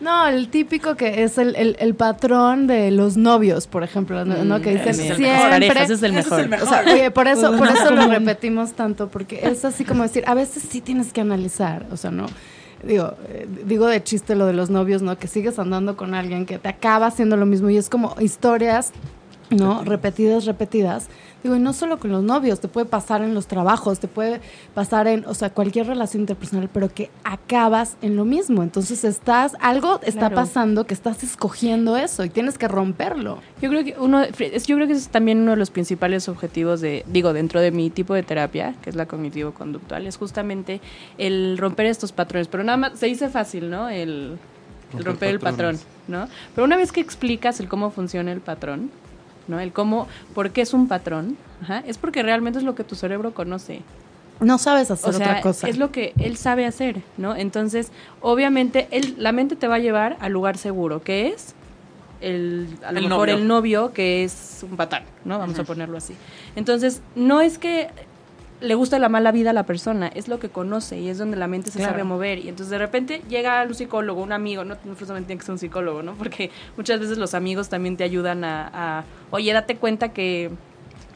No, 0.00 0.26
el 0.28 0.48
típico 0.48 0.94
que 0.94 1.24
es 1.24 1.38
el, 1.38 1.76
el, 1.78 1.94
patrón 1.94 2.66
de 2.66 2.90
los 2.90 3.16
novios, 3.16 3.66
por 3.66 3.82
ejemplo, 3.82 4.24
¿no? 4.24 4.60
Que 4.60 4.76
dicen 4.76 4.94
siempre... 4.94 5.82
es 5.82 6.02
el 6.02 6.12
mejor. 6.12 6.48
O 6.62 6.66
sea, 6.66 6.84
oye, 6.86 7.10
por 7.10 7.28
eso, 7.28 7.56
por 7.56 7.68
eso 7.68 7.90
lo 7.90 8.06
repetimos 8.08 8.72
tanto, 8.72 9.08
porque 9.08 9.40
es 9.42 9.64
así 9.64 9.84
como 9.84 10.02
decir, 10.04 10.24
a 10.26 10.34
veces 10.34 10.62
sí 10.68 10.80
tienes 10.80 11.12
que 11.12 11.20
analizar, 11.20 11.86
o 11.90 11.96
sea, 11.96 12.10
¿no? 12.10 12.26
digo, 12.84 13.14
eh, 13.28 13.46
digo 13.64 13.86
de 13.86 14.02
chiste 14.02 14.34
lo 14.34 14.46
de 14.46 14.54
los 14.54 14.68
novios, 14.68 15.02
¿no? 15.02 15.16
Que 15.16 15.28
sigues 15.28 15.58
andando 15.60 15.96
con 15.96 16.14
alguien 16.14 16.46
que 16.46 16.58
te 16.58 16.68
acaba 16.68 17.06
haciendo 17.06 17.36
lo 17.36 17.46
mismo 17.46 17.70
y 17.70 17.76
es 17.76 17.88
como 17.88 18.16
historias 18.18 18.92
¿no? 19.56 19.84
Repetidas, 19.84 20.44
repetidas. 20.46 21.08
Digo, 21.42 21.56
y 21.56 21.58
no 21.58 21.72
solo 21.72 21.98
con 21.98 22.12
los 22.12 22.22
novios, 22.22 22.60
te 22.60 22.68
puede 22.68 22.86
pasar 22.86 23.20
en 23.22 23.34
los 23.34 23.48
trabajos, 23.48 23.98
te 23.98 24.06
puede 24.06 24.40
pasar 24.74 25.08
en, 25.08 25.24
o 25.26 25.34
sea, 25.34 25.50
cualquier 25.50 25.88
relación 25.88 26.20
interpersonal, 26.22 26.68
pero 26.72 26.88
que 26.94 27.10
acabas 27.24 27.96
en 28.00 28.14
lo 28.14 28.24
mismo. 28.24 28.62
Entonces 28.62 29.02
estás, 29.02 29.56
algo 29.60 29.98
está 30.04 30.20
Claro. 30.28 30.36
pasando 30.36 30.86
que 30.86 30.94
estás 30.94 31.24
escogiendo 31.24 31.96
eso 31.96 32.24
y 32.24 32.30
tienes 32.30 32.58
que 32.58 32.68
romperlo. 32.68 33.38
Yo 33.60 33.70
creo 33.70 33.84
que 33.84 33.96
uno, 33.98 34.22
es- 34.22 34.66
yo 34.66 34.76
creo 34.76 34.86
que 34.86 34.92
es 34.92 35.08
también 35.08 35.40
uno 35.40 35.50
de 35.52 35.56
los 35.56 35.70
principales 35.70 36.28
objetivos 36.28 36.80
de, 36.80 37.04
digo, 37.08 37.32
dentro 37.32 37.60
de 37.60 37.72
mi 37.72 37.90
tipo 37.90 38.14
de 38.14 38.22
terapia, 38.22 38.76
que 38.80 38.90
es 38.90 38.96
la 38.96 39.06
cognitivo-conductual, 39.06 40.06
es 40.06 40.16
justamente 40.18 40.80
el 41.18 41.58
romper 41.58 41.86
estos 41.86 42.12
patrones. 42.12 42.46
Pero 42.46 42.62
nada 42.62 42.76
más, 42.78 42.98
se 42.98 43.06
dice 43.06 43.28
fácil, 43.28 43.68
¿no? 43.68 43.88
El, 43.88 44.38
el 44.92 45.04
Romper 45.04 45.06
romper 45.06 45.28
el 45.30 45.40
patrón. 45.40 45.78
¿no? 46.06 46.28
Pero 46.54 46.64
una 46.66 46.76
vez 46.76 46.92
que 46.92 47.00
explicas 47.00 47.58
el 47.60 47.68
cómo 47.68 47.90
funciona 47.90 48.30
el 48.32 48.40
patrón, 48.40 48.90
¿no? 49.48 49.60
El 49.60 49.72
cómo, 49.72 50.08
por 50.34 50.50
qué 50.50 50.60
es 50.62 50.72
un 50.74 50.88
patrón, 50.88 51.36
ajá, 51.62 51.82
es 51.86 51.98
porque 51.98 52.22
realmente 52.22 52.58
es 52.58 52.64
lo 52.64 52.74
que 52.74 52.84
tu 52.84 52.94
cerebro 52.94 53.34
conoce. 53.34 53.80
No 54.40 54.58
sabes 54.58 54.90
hacer 54.90 55.10
O 55.10 55.12
sea, 55.12 55.26
otra 55.28 55.40
cosa. 55.40 55.68
es 55.68 55.78
lo 55.78 55.92
que 55.92 56.14
él 56.18 56.36
sabe 56.36 56.66
hacer, 56.66 57.02
¿no? 57.16 57.36
Entonces, 57.36 57.92
obviamente, 58.20 58.88
él, 58.90 59.14
la 59.18 59.30
mente 59.32 59.54
te 59.54 59.68
va 59.68 59.76
a 59.76 59.78
llevar 59.78 60.16
al 60.20 60.32
lugar 60.32 60.56
seguro, 60.58 61.02
que 61.02 61.28
es 61.28 61.54
el, 62.20 62.66
a 62.84 62.90
lo 62.92 62.98
El 62.98 63.04
mejor 63.08 63.28
novio. 63.28 63.34
el 63.36 63.46
novio, 63.48 63.92
que 63.92 64.24
es 64.24 64.64
un 64.68 64.76
patán, 64.76 65.04
¿no? 65.24 65.38
Vamos 65.38 65.58
a 65.58 65.64
ponerlo 65.64 65.96
así. 65.96 66.14
Entonces, 66.56 67.02
no 67.14 67.40
es 67.40 67.58
que 67.58 67.88
le 68.62 68.74
guste 68.74 68.98
la 68.98 69.08
mala 69.08 69.32
vida 69.32 69.50
a 69.50 69.52
la 69.52 69.64
persona, 69.64 70.08
es 70.08 70.28
lo 70.28 70.38
que 70.38 70.48
conoce 70.48 70.98
y 70.98 71.08
es 71.08 71.18
donde 71.18 71.36
la 71.36 71.48
mente 71.48 71.70
se 71.70 71.78
Claro. 71.78 71.92
sabe 71.92 72.04
mover. 72.04 72.38
Y 72.38 72.48
entonces 72.48 72.70
de 72.70 72.78
repente 72.78 73.22
llega 73.28 73.62
un 73.64 73.74
psicólogo, 73.74 74.22
un 74.22 74.32
amigo, 74.32 74.64
no 74.64 74.76
forzosamente 74.76 75.26
tiene 75.28 75.40
que 75.40 75.44
ser 75.46 75.52
un 75.52 75.58
psicólogo, 75.58 76.02
¿no? 76.02 76.14
Porque 76.14 76.50
muchas 76.76 77.00
veces 77.00 77.18
los 77.18 77.34
amigos 77.34 77.68
también 77.68 77.96
te 77.96 78.04
ayudan 78.04 78.44
a, 78.44 78.70
a, 79.00 79.04
oye, 79.30 79.52
date 79.52 79.76
cuenta 79.76 80.10
que 80.10 80.50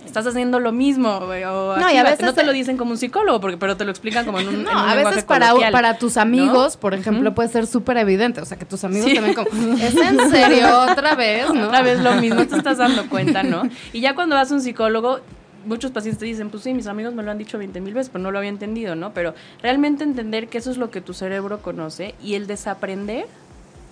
estás 0.05 0.25
haciendo 0.27 0.61
lo 0.61 0.71
mismo, 0.71 1.17
o 1.19 1.21
No, 1.27 1.37
y 1.37 1.43
a 1.43 1.77
actívate". 1.77 2.03
veces 2.11 2.27
no 2.27 2.33
te 2.35 2.45
lo 2.45 2.53
dicen 2.53 2.77
como 2.77 2.93
un 2.93 2.97
psicólogo, 2.99 3.41
porque, 3.41 3.57
pero 3.57 3.77
te 3.77 3.85
lo 3.85 3.91
explican 3.91 4.25
como 4.25 4.39
en 4.39 4.47
un, 4.49 4.55
No, 4.65 4.71
en 4.71 4.77
un 4.77 4.89
a 4.89 4.95
veces 4.95 5.25
para, 5.25 5.49
coloquial, 5.49 5.73
para 5.73 5.99
tus 5.99 6.17
amigos, 6.17 6.75
¿no? 6.77 6.81
por 6.81 6.95
ejemplo, 6.95 7.35
puede 7.35 7.49
ser 7.49 7.67
súper 7.67 7.97
evidente. 7.97 8.41
O 8.41 8.45
sea, 8.45 8.57
que 8.57 8.65
tus 8.65 8.85
amigos 8.85 9.09
Sí. 9.11 9.15
también 9.17 9.35
como, 9.35 9.49
¿es 9.83 9.97
en 9.97 10.31
serio 10.31 10.67
otra 10.91 11.17
vez? 11.17 11.53
¿no? 11.53 11.67
Otra 11.67 11.83
vez 11.83 11.99
lo 12.01 12.15
mismo, 12.21 12.47
te 12.47 12.57
estás 12.57 12.79
dando 12.79 13.09
cuenta, 13.09 13.43
¿no? 13.43 13.63
Y 13.93 14.01
ya 14.01 14.15
cuando 14.15 14.37
vas 14.37 14.51
a 14.53 14.55
un 14.55 14.61
psicólogo, 14.61 15.19
muchos 15.67 15.91
pacientes 15.91 16.19
te 16.19 16.27
dicen, 16.27 16.51
pues 16.51 16.63
sí, 16.63 16.73
mis 16.73 16.87
amigos 16.87 17.15
me 17.15 17.23
lo 17.23 17.31
han 17.31 17.39
dicho 17.39 17.59
20 17.59 17.81
mil 17.81 17.95
veces, 17.95 18.11
pero 18.11 18.23
no 18.23 18.31
lo 18.31 18.39
había 18.39 18.51
entendido, 18.51 18.95
¿no? 18.95 19.13
Pero 19.13 19.35
realmente 19.63 20.05
entender 20.05 20.49
que 20.49 20.59
eso 20.59 20.71
es 20.71 20.79
lo 20.79 20.91
que 20.91 21.01
tu 21.01 21.13
cerebro 21.13 21.61
conoce 21.61 22.15
y 22.23 22.35
el 22.35 22.47
desaprender, 22.47 23.27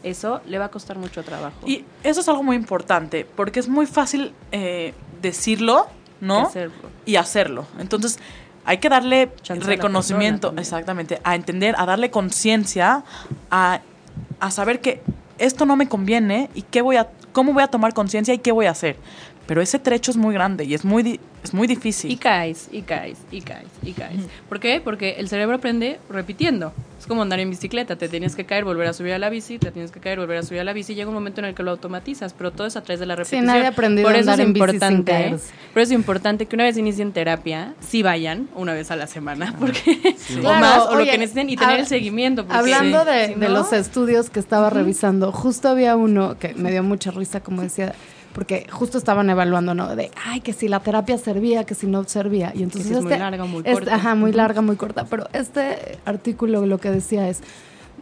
eso 0.03 0.41
le 0.47 0.59
va 0.59 0.67
a 0.67 0.71
costar 0.71 0.99
mucho 0.99 1.23
trabajo. 1.23 1.67
Y 1.67 1.85
eso 2.03 2.21
es 2.21 2.29
algo 2.29 2.43
muy 2.43 2.57
importante, 2.57 3.27
porque 3.37 3.61
es 3.61 3.69
muy 3.69 3.87
fácil 3.87 4.33
eh, 4.53 4.95
decirlo, 5.21 5.87
¿no? 6.21 6.47
Hacerlo. 6.47 6.75
Y 7.05 7.17
hacerlo. 7.17 7.67
Entonces, 7.79 8.19
hay 8.65 8.79
que 8.79 8.89
darle 8.89 9.31
Chance 9.43 9.67
reconocimiento, 9.67 10.55
exactamente, 10.57 11.21
a 11.25 11.35
entender, 11.35 11.75
a 11.79 11.85
darle 11.87 12.11
conciencia, 12.11 13.05
a, 13.51 13.81
a 14.41 14.51
saber 14.51 14.81
que 14.81 15.03
esto 15.39 15.67
no 15.67 15.77
me 15.77 15.89
conviene 15.89 16.51
y 16.55 16.63
qué 16.63 16.81
voy 16.81 16.97
a, 16.97 17.11
cómo 17.33 17.53
voy 17.53 17.63
a 17.63 17.69
tomar 17.69 17.93
conciencia 17.93 18.33
y 18.33 18.39
qué 18.39 18.53
voy 18.53 18.67
a 18.67 18.71
hacer. 18.71 18.97
Pero 19.47 19.61
ese 19.61 19.79
trecho 19.79 20.11
es 20.11 20.17
muy 20.17 20.33
grande 20.33 20.65
y 20.65 20.73
es 20.75 20.85
muy, 20.85 21.03
di- 21.03 21.21
es 21.43 21.53
muy 21.53 21.67
difícil. 21.67 22.11
Y 22.11 22.17
caes, 22.17 22.69
y 22.73 22.81
caes, 22.83 23.19
y 23.31 23.43
caes, 23.43 23.67
y 23.83 23.93
caes. 23.93 24.21
¿Por 24.49 24.59
qué? 24.59 24.81
Porque 24.83 25.17
el 25.19 25.29
cerebro 25.29 25.57
aprende 25.57 25.99
repitiendo. 26.09 26.73
Es 26.99 27.07
como 27.07 27.21
andar 27.21 27.39
en 27.41 27.51
bicicleta, 27.51 27.97
te 27.97 28.09
tienes 28.09 28.35
que 28.35 28.47
caer, 28.47 28.65
volver 28.65 28.87
a 28.87 28.95
subir 28.95 29.13
a 29.13 29.19
la 29.19 29.29
bici, 29.29 29.59
te 29.59 29.71
tienes 29.71 29.91
que 29.91 30.01
caer, 30.01 30.19
volver 30.19 30.39
a 30.39 30.43
subir 30.43 30.61
a 30.61 30.65
la 30.65 30.73
bici, 30.73 30.93
y 30.95 30.97
llega 30.97 31.09
un 31.09 31.15
momento 31.15 31.43
en 31.43 31.45
el 31.45 31.55
que 31.55 31.63
lo 31.63 31.73
automatizas, 31.73 32.33
pero 32.33 32.51
todo 32.53 32.67
es 32.67 32.77
a 32.77 32.83
través 32.83 32.99
de 33.01 33.05
la 33.05 33.15
repetición. 33.17 33.45
nadie 33.45 33.67
ha 33.67 33.69
aprendido 33.69 34.09
Por 34.09 34.17
a 34.17 34.19
eso 34.21 34.31
andar 34.31 34.41
es 34.41 34.47
en 34.47 34.53
bici 34.55 34.67
sin 34.67 34.75
importante, 34.93 35.29
por 35.75 35.83
eso 35.83 35.93
es 35.93 35.99
importante 35.99 36.47
que 36.47 36.57
una 36.57 36.65
vez 36.65 36.79
inicien 36.79 37.13
terapia, 37.13 37.75
sí 37.87 38.03
vayan 38.03 38.49
una 38.55 38.73
vez 38.73 38.91
a 38.91 38.97
la 38.97 39.07
semana, 39.07 39.55
porque 39.61 39.99
o 40.39 40.41
Claro, 40.41 40.61
más, 40.61 40.81
o 40.89 40.95
lo 40.97 41.05
que 41.05 41.19
necesiten, 41.19 41.51
y 41.51 41.57
tener 41.59 41.81
el 41.81 41.87
seguimiento. 41.87 42.47
Hablando 42.49 43.05
de, 43.05 43.29
de 43.29 43.37
no- 43.37 43.49
los 43.51 43.75
estudios 43.75 44.31
que 44.31 44.41
estaba 44.41 44.71
revisando, 44.71 45.31
justo 45.31 45.69
había 45.69 45.97
uno 45.97 46.39
que 46.39 46.55
me 46.55 46.71
dio 46.71 46.83
mucha 46.83 47.11
risa, 47.11 47.41
como 47.41 47.61
decía, 47.61 47.95
porque 48.35 48.67
justo 48.71 48.99
estaban 48.99 49.31
evaluando, 49.31 49.75
¿no? 49.75 49.95
De, 49.95 50.11
ay, 50.27 50.41
que 50.41 50.53
si 50.53 50.67
la 50.69 50.81
terapia 50.81 51.17
servía, 51.17 51.65
que 51.65 51.75
si 51.75 51.87
no 51.87 52.03
servía. 52.05 52.53
Y 52.55 52.65
entonces 52.65 52.89
si 52.89 52.95
es 52.95 53.01
muy 53.03 53.13
este- 53.13 53.23
larga 53.23 53.45
muy 53.45 53.59
este- 53.61 53.73
corta. 53.73 53.95
Ajá, 53.95 54.15
muy 54.17 54.33
larga, 54.33 54.61
muy 54.61 54.77
corta. 54.77 55.05
Pero 55.07 55.29
este 55.33 55.99
artículo 56.05 56.67
lo 56.67 56.79
que 56.79 56.91
decía 56.91 57.29
es, 57.29 57.43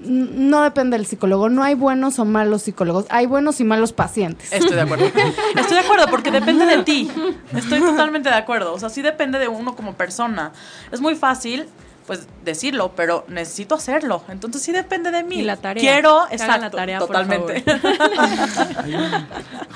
no 0.00 0.62
depende 0.62 0.96
del 0.96 1.06
psicólogo, 1.06 1.50
no 1.50 1.62
hay 1.62 1.74
buenos 1.74 2.18
o 2.18 2.24
malos 2.24 2.62
psicólogos, 2.62 3.04
hay 3.10 3.26
buenos 3.26 3.60
y 3.60 3.64
malos 3.64 3.92
pacientes. 3.92 4.50
Estoy 4.52 4.74
de 4.74 4.80
acuerdo. 4.80 5.04
Estoy 5.54 5.76
de 5.76 5.80
acuerdo 5.84 6.06
porque 6.10 6.30
depende 6.30 6.64
de 6.64 6.82
ti. 6.82 7.10
Estoy 7.54 7.80
totalmente 7.80 8.30
de 8.30 8.34
acuerdo. 8.34 8.72
O 8.72 8.78
sea, 8.78 8.88
sí 8.88 9.02
depende 9.02 9.38
de 9.38 9.48
uno 9.48 9.76
como 9.76 9.94
persona. 9.94 10.52
Es 10.90 11.00
muy 11.02 11.14
fácil, 11.14 11.66
pues, 12.06 12.26
decirlo, 12.44 12.92
pero 12.96 13.24
necesito 13.28 13.74
hacerlo. 13.74 14.22
Entonces 14.28 14.62
sí 14.62 14.72
depende 14.72 15.10
de 15.10 15.22
mí. 15.24 15.36
Y 15.36 15.42
la 15.42 15.56
tarea. 15.56 15.80
Quiero, 15.80 16.20
Que 16.28 16.36
hagan 16.36 16.48
la 16.48 16.54
exacto, 16.66 16.76
tarea, 16.76 16.98
por 16.98 17.06
totalmente. 17.08 17.64
Hay 18.82 18.94
un- 18.94 19.26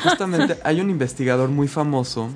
justamente 0.03 0.59
hay 0.65 0.81
un 0.81 0.91
investigador 0.91 1.49
muy 1.49 1.69
famoso 1.69 2.29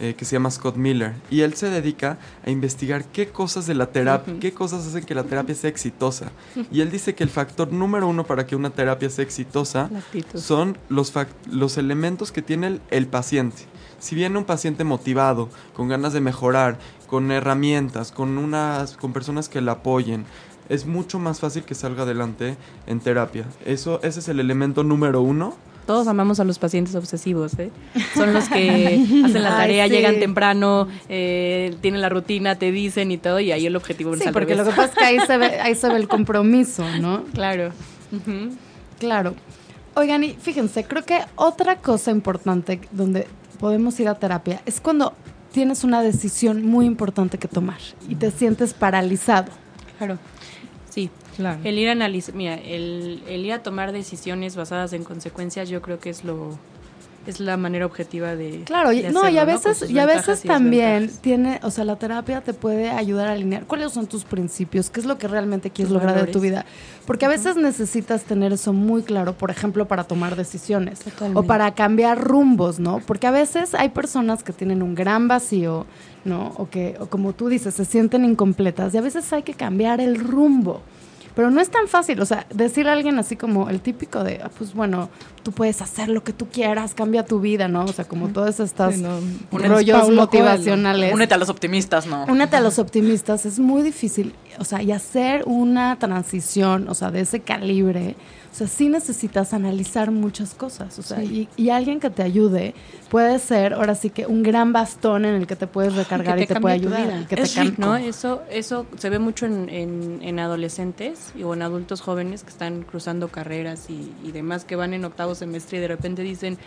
eh, 0.00 0.14
que 0.16 0.24
se 0.24 0.36
llama 0.36 0.50
Scott 0.50 0.76
Miller 0.76 1.14
y 1.28 1.40
él 1.40 1.54
se 1.54 1.68
dedica 1.70 2.18
a 2.46 2.50
investigar 2.50 3.04
qué 3.06 3.28
cosas 3.28 3.66
de 3.66 3.74
la 3.74 3.86
terapia, 3.86 4.34
qué 4.40 4.52
cosas 4.52 4.86
hacen 4.86 5.04
que 5.04 5.14
la 5.14 5.24
terapia 5.24 5.54
sea 5.56 5.68
exitosa. 5.70 6.30
Y 6.70 6.80
él 6.82 6.90
dice 6.90 7.14
que 7.16 7.24
el 7.24 7.30
factor 7.30 7.72
número 7.72 8.06
uno 8.06 8.24
para 8.24 8.46
que 8.46 8.54
una 8.54 8.70
terapia 8.70 9.10
sea 9.10 9.24
exitosa 9.24 9.90
son 10.34 10.78
los, 10.88 11.12
los 11.50 11.76
elementos 11.78 12.30
que 12.30 12.42
tiene 12.42 12.68
el, 12.68 12.80
el 12.90 13.06
paciente. 13.08 13.62
Si 13.98 14.14
viene 14.14 14.38
un 14.38 14.44
paciente 14.44 14.84
motivado, 14.84 15.48
con 15.74 15.88
ganas 15.88 16.12
de 16.12 16.20
mejorar, 16.20 16.78
con 17.08 17.32
herramientas, 17.32 18.12
con 18.12 18.38
unas, 18.38 18.96
con 18.96 19.12
personas 19.12 19.48
que 19.48 19.60
la 19.60 19.72
apoyen, 19.72 20.24
es 20.68 20.86
mucho 20.86 21.18
más 21.18 21.40
fácil 21.40 21.64
que 21.64 21.74
salga 21.74 22.02
adelante 22.02 22.56
en 22.86 23.00
terapia. 23.00 23.46
Eso, 23.64 24.00
ese 24.02 24.20
es 24.20 24.28
el 24.28 24.38
elemento 24.38 24.84
número 24.84 25.22
uno. 25.22 25.56
Todos 25.86 26.06
amamos 26.06 26.38
a 26.38 26.44
los 26.44 26.58
pacientes 26.58 26.94
obsesivos, 26.94 27.58
¿eh? 27.58 27.70
Son 28.14 28.34
los 28.34 28.50
que 28.50 29.02
hacen 29.24 29.42
la 29.42 29.56
Ay, 29.56 29.62
tarea, 29.62 29.84
sí. 29.86 29.90
llegan 29.90 30.20
temprano, 30.20 30.86
eh, 31.08 31.74
tienen 31.80 32.02
la 32.02 32.10
rutina, 32.10 32.56
te 32.56 32.70
dicen 32.70 33.10
y 33.10 33.16
todo, 33.16 33.40
y 33.40 33.52
ahí 33.52 33.64
el 33.64 33.74
objetivo 33.74 34.12
es 34.12 34.20
Sí, 34.20 34.28
porque 34.30 34.54
lo 34.54 34.64
que 34.64 34.70
pasa 34.70 34.84
es 34.84 34.94
que 34.94 35.04
ahí 35.04 35.18
se 35.26 35.38
ve, 35.38 35.60
ahí 35.60 35.74
se 35.74 35.88
ve 35.88 35.96
el 35.96 36.06
compromiso, 36.06 36.84
¿no? 37.00 37.24
Claro. 37.32 37.72
Claro. 38.98 39.34
Oigan, 39.94 40.24
y 40.24 40.34
fíjense, 40.34 40.84
creo 40.84 41.04
que 41.04 41.20
otra 41.36 41.76
cosa 41.76 42.10
importante 42.10 42.80
donde 42.92 43.26
podemos 43.58 43.98
ir 43.98 44.08
a 44.08 44.14
terapia 44.16 44.60
es 44.66 44.80
cuando 44.80 45.14
tienes 45.52 45.84
una 45.84 46.02
decisión 46.02 46.64
muy 46.64 46.86
importante 46.86 47.38
que 47.38 47.48
tomar 47.48 47.78
y 48.08 48.14
te 48.14 48.30
sientes 48.30 48.74
paralizado. 48.74 49.50
Claro. 49.98 50.18
Sí. 50.90 51.10
Claro. 51.36 51.60
El 51.62 51.78
ir 51.78 51.88
a 51.88 51.92
analizar, 51.92 52.34
mira, 52.34 52.54
el, 52.54 53.22
el 53.28 53.46
ir 53.46 53.52
a 53.52 53.62
tomar 53.62 53.92
decisiones 53.92 54.56
basadas 54.56 54.92
en 54.92 55.04
consecuencias, 55.04 55.68
yo 55.68 55.80
creo 55.80 56.00
que 56.00 56.10
es 56.10 56.24
lo 56.24 56.58
es 57.28 57.40
la 57.40 57.56
manera 57.56 57.84
objetiva 57.84 58.34
de 58.36 58.62
Claro, 58.64 58.90
no, 59.12 59.28
y 59.28 59.38
a 59.38 59.44
veces, 59.44 59.90
y 59.90 59.98
a 59.98 60.06
veces 60.06 60.42
también 60.42 61.10
tiene, 61.20 61.60
o 61.62 61.70
sea, 61.70 61.84
la 61.84 61.96
terapia 61.96 62.40
te 62.40 62.54
puede 62.54 62.90
ayudar 62.90 63.28
a 63.28 63.32
alinear 63.32 63.66
cuáles 63.66 63.92
son 63.92 64.06
tus 64.06 64.24
principios, 64.24 64.88
qué 64.88 65.00
es 65.00 65.06
lo 65.06 65.18
que 65.18 65.28
realmente 65.28 65.70
quieres 65.70 65.92
lograr 65.92 66.24
de 66.24 66.32
tu 66.32 66.40
vida. 66.40 66.64
Porque 67.06 67.26
a 67.26 67.28
veces 67.28 67.56
necesitas 67.56 68.24
tener 68.24 68.52
eso 68.52 68.72
muy 68.72 69.02
claro, 69.02 69.34
por 69.34 69.50
ejemplo, 69.50 69.86
para 69.86 70.04
tomar 70.04 70.36
decisiones 70.36 71.00
o 71.34 71.42
para 71.42 71.74
cambiar 71.74 72.22
rumbos, 72.22 72.78
¿no? 72.80 73.00
Porque 73.06 73.26
a 73.26 73.30
veces 73.30 73.74
hay 73.74 73.90
personas 73.90 74.42
que 74.42 74.52
tienen 74.52 74.82
un 74.82 74.94
gran 74.94 75.28
vacío, 75.28 75.86
¿no? 76.24 76.52
O 76.56 76.68
que, 76.70 76.96
o 76.98 77.06
como 77.06 77.34
tú 77.34 77.48
dices, 77.48 77.74
se 77.74 77.84
sienten 77.84 78.24
incompletas 78.24 78.94
y 78.94 78.98
a 78.98 79.02
veces 79.02 79.30
hay 79.32 79.42
que 79.42 79.54
cambiar 79.54 80.00
el 80.00 80.18
rumbo. 80.18 80.82
Pero 81.38 81.52
no 81.52 81.60
es 81.60 81.70
tan 81.70 81.86
fácil, 81.86 82.20
o 82.20 82.26
sea, 82.26 82.48
decirle 82.52 82.90
a 82.90 82.94
alguien 82.94 83.16
así 83.20 83.36
como 83.36 83.70
el 83.70 83.80
típico 83.80 84.24
de, 84.24 84.40
ah, 84.42 84.50
pues 84.58 84.74
bueno, 84.74 85.08
tú 85.44 85.52
puedes 85.52 85.80
hacer 85.80 86.08
lo 86.08 86.24
que 86.24 86.32
tú 86.32 86.48
quieras, 86.48 86.94
cambia 86.94 87.24
tu 87.24 87.38
vida, 87.38 87.68
¿no? 87.68 87.84
O 87.84 87.92
sea, 87.92 88.06
como 88.06 88.30
todas 88.30 88.58
estas 88.58 88.96
Sí, 88.96 89.02
no, 89.02 89.20
rollos 89.52 90.00
Paulo 90.00 90.22
motivacionales. 90.22 91.14
Únete 91.14 91.34
a 91.34 91.38
los 91.38 91.48
optimistas, 91.48 92.08
¿no? 92.08 92.24
Únete 92.24 92.56
a 92.56 92.60
los 92.60 92.80
optimistas, 92.80 93.46
es 93.46 93.60
muy 93.60 93.82
difícil, 93.82 94.34
o 94.58 94.64
sea, 94.64 94.82
y 94.82 94.90
hacer 94.90 95.44
una 95.46 95.96
transición, 96.00 96.88
o 96.88 96.94
sea, 96.94 97.12
de 97.12 97.20
ese 97.20 97.38
calibre, 97.38 98.16
sea, 98.58 98.66
sí 98.66 98.88
necesitas 98.88 99.54
analizar 99.54 100.10
muchas 100.10 100.54
cosas, 100.54 100.98
o 100.98 101.02
sea, 101.02 101.22
y, 101.22 101.48
y 101.56 101.70
alguien 101.70 102.00
que 102.00 102.10
te 102.10 102.22
ayude 102.22 102.74
puede 103.08 103.38
ser, 103.38 103.74
ahora 103.74 103.94
sí 103.94 104.10
que 104.10 104.26
un 104.26 104.42
gran 104.42 104.72
bastón 104.72 105.24
en 105.24 105.34
el 105.34 105.46
que 105.46 105.56
te 105.56 105.66
puedes 105.66 105.94
recargar 105.94 106.36
Que 106.36 106.44
y 106.44 106.46
te 106.46 106.54
te 106.54 106.60
puede 106.60 106.74
ayudar, 106.74 107.26
que 107.26 107.36
te 107.36 107.42
Es 107.42 107.56
rico. 107.56 107.76
¿no? 107.78 107.96
Eso, 107.96 108.42
eso 108.50 108.86
se 108.96 109.10
ve 109.10 109.18
mucho 109.18 109.46
en, 109.46 109.68
en, 109.68 110.18
en 110.22 110.38
adolescentes 110.38 111.32
o 111.42 111.54
en 111.54 111.62
adultos 111.62 112.00
jóvenes 112.00 112.42
que 112.42 112.50
están 112.50 112.82
cruzando 112.82 113.28
carreras 113.28 113.88
y, 113.88 114.12
y 114.24 114.32
demás, 114.32 114.64
que 114.64 114.76
van 114.76 114.94
en 114.94 115.04
octavo 115.04 115.34
semestre 115.34 115.78
y 115.78 115.80
de 115.80 115.88
repente 115.88 116.22
dicen, 116.22 116.58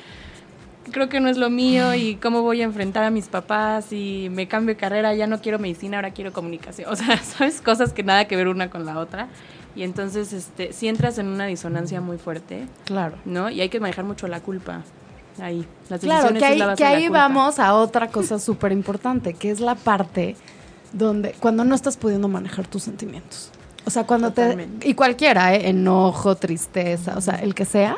creo 0.91 1.09
que 1.09 1.19
no 1.19 1.29
es 1.29 1.37
lo 1.37 1.49
mío 1.49 1.93
y 1.93 2.15
cómo 2.15 2.41
voy 2.41 2.61
a 2.61 2.63
enfrentar 2.63 3.03
a 3.03 3.09
mis 3.09 3.27
papás 3.27 3.91
y 3.91 4.29
me 4.31 4.47
cambio 4.47 4.75
de 4.75 4.79
carrera, 4.79 5.13
ya 5.13 5.27
no 5.27 5.39
quiero 5.41 5.59
medicina, 5.59 5.97
ahora 5.97 6.11
quiero 6.11 6.33
comunicación. 6.33 6.91
O 6.91 6.95
sea, 6.95 7.17
sabes, 7.17 7.61
cosas 7.61 7.93
que 7.93 8.03
nada 8.03 8.25
que 8.25 8.35
ver 8.35 8.47
una 8.47 8.69
con 8.69 8.85
la 8.85 8.97
otra. 8.97 9.27
Y 9.75 9.83
entonces, 9.83 10.33
este, 10.33 10.73
si 10.73 10.87
entras 10.87 11.17
en 11.17 11.27
una 11.27 11.45
disonancia 11.45 12.01
muy 12.01 12.17
fuerte, 12.17 12.67
Claro. 12.85 13.17
¿no? 13.25 13.49
Y 13.49 13.61
hay 13.61 13.69
que 13.69 13.79
manejar 13.79 14.05
mucho 14.05 14.27
la 14.27 14.41
culpa. 14.41 14.81
Ahí, 15.41 15.65
las 15.89 16.01
Claro, 16.01 16.29
que 16.33 16.37
es 16.39 16.43
ahí, 16.43 16.57
la 16.57 16.65
base 16.67 16.77
que 16.77 16.83
de 16.83 16.89
la 16.91 16.97
ahí 16.97 17.03
culpa. 17.07 17.19
vamos 17.19 17.59
a 17.59 17.73
otra 17.75 18.09
cosa 18.09 18.37
súper 18.39 18.71
importante, 18.73 19.33
que 19.33 19.49
es 19.49 19.59
la 19.61 19.75
parte 19.75 20.35
donde 20.93 21.31
cuando 21.39 21.63
no 21.63 21.73
estás 21.73 21.95
pudiendo 21.95 22.27
manejar 22.27 22.67
tus 22.67 22.83
sentimientos. 22.83 23.49
O 23.85 23.89
sea, 23.89 24.05
cuando 24.05 24.29
Totalmente. 24.29 24.79
te... 24.85 24.89
Y 24.89 24.93
cualquiera, 24.93 25.55
¿eh? 25.55 25.69
Enojo, 25.69 26.35
tristeza, 26.35 27.17
o 27.17 27.21
sea, 27.21 27.35
el 27.35 27.55
que 27.55 27.65
sea. 27.65 27.97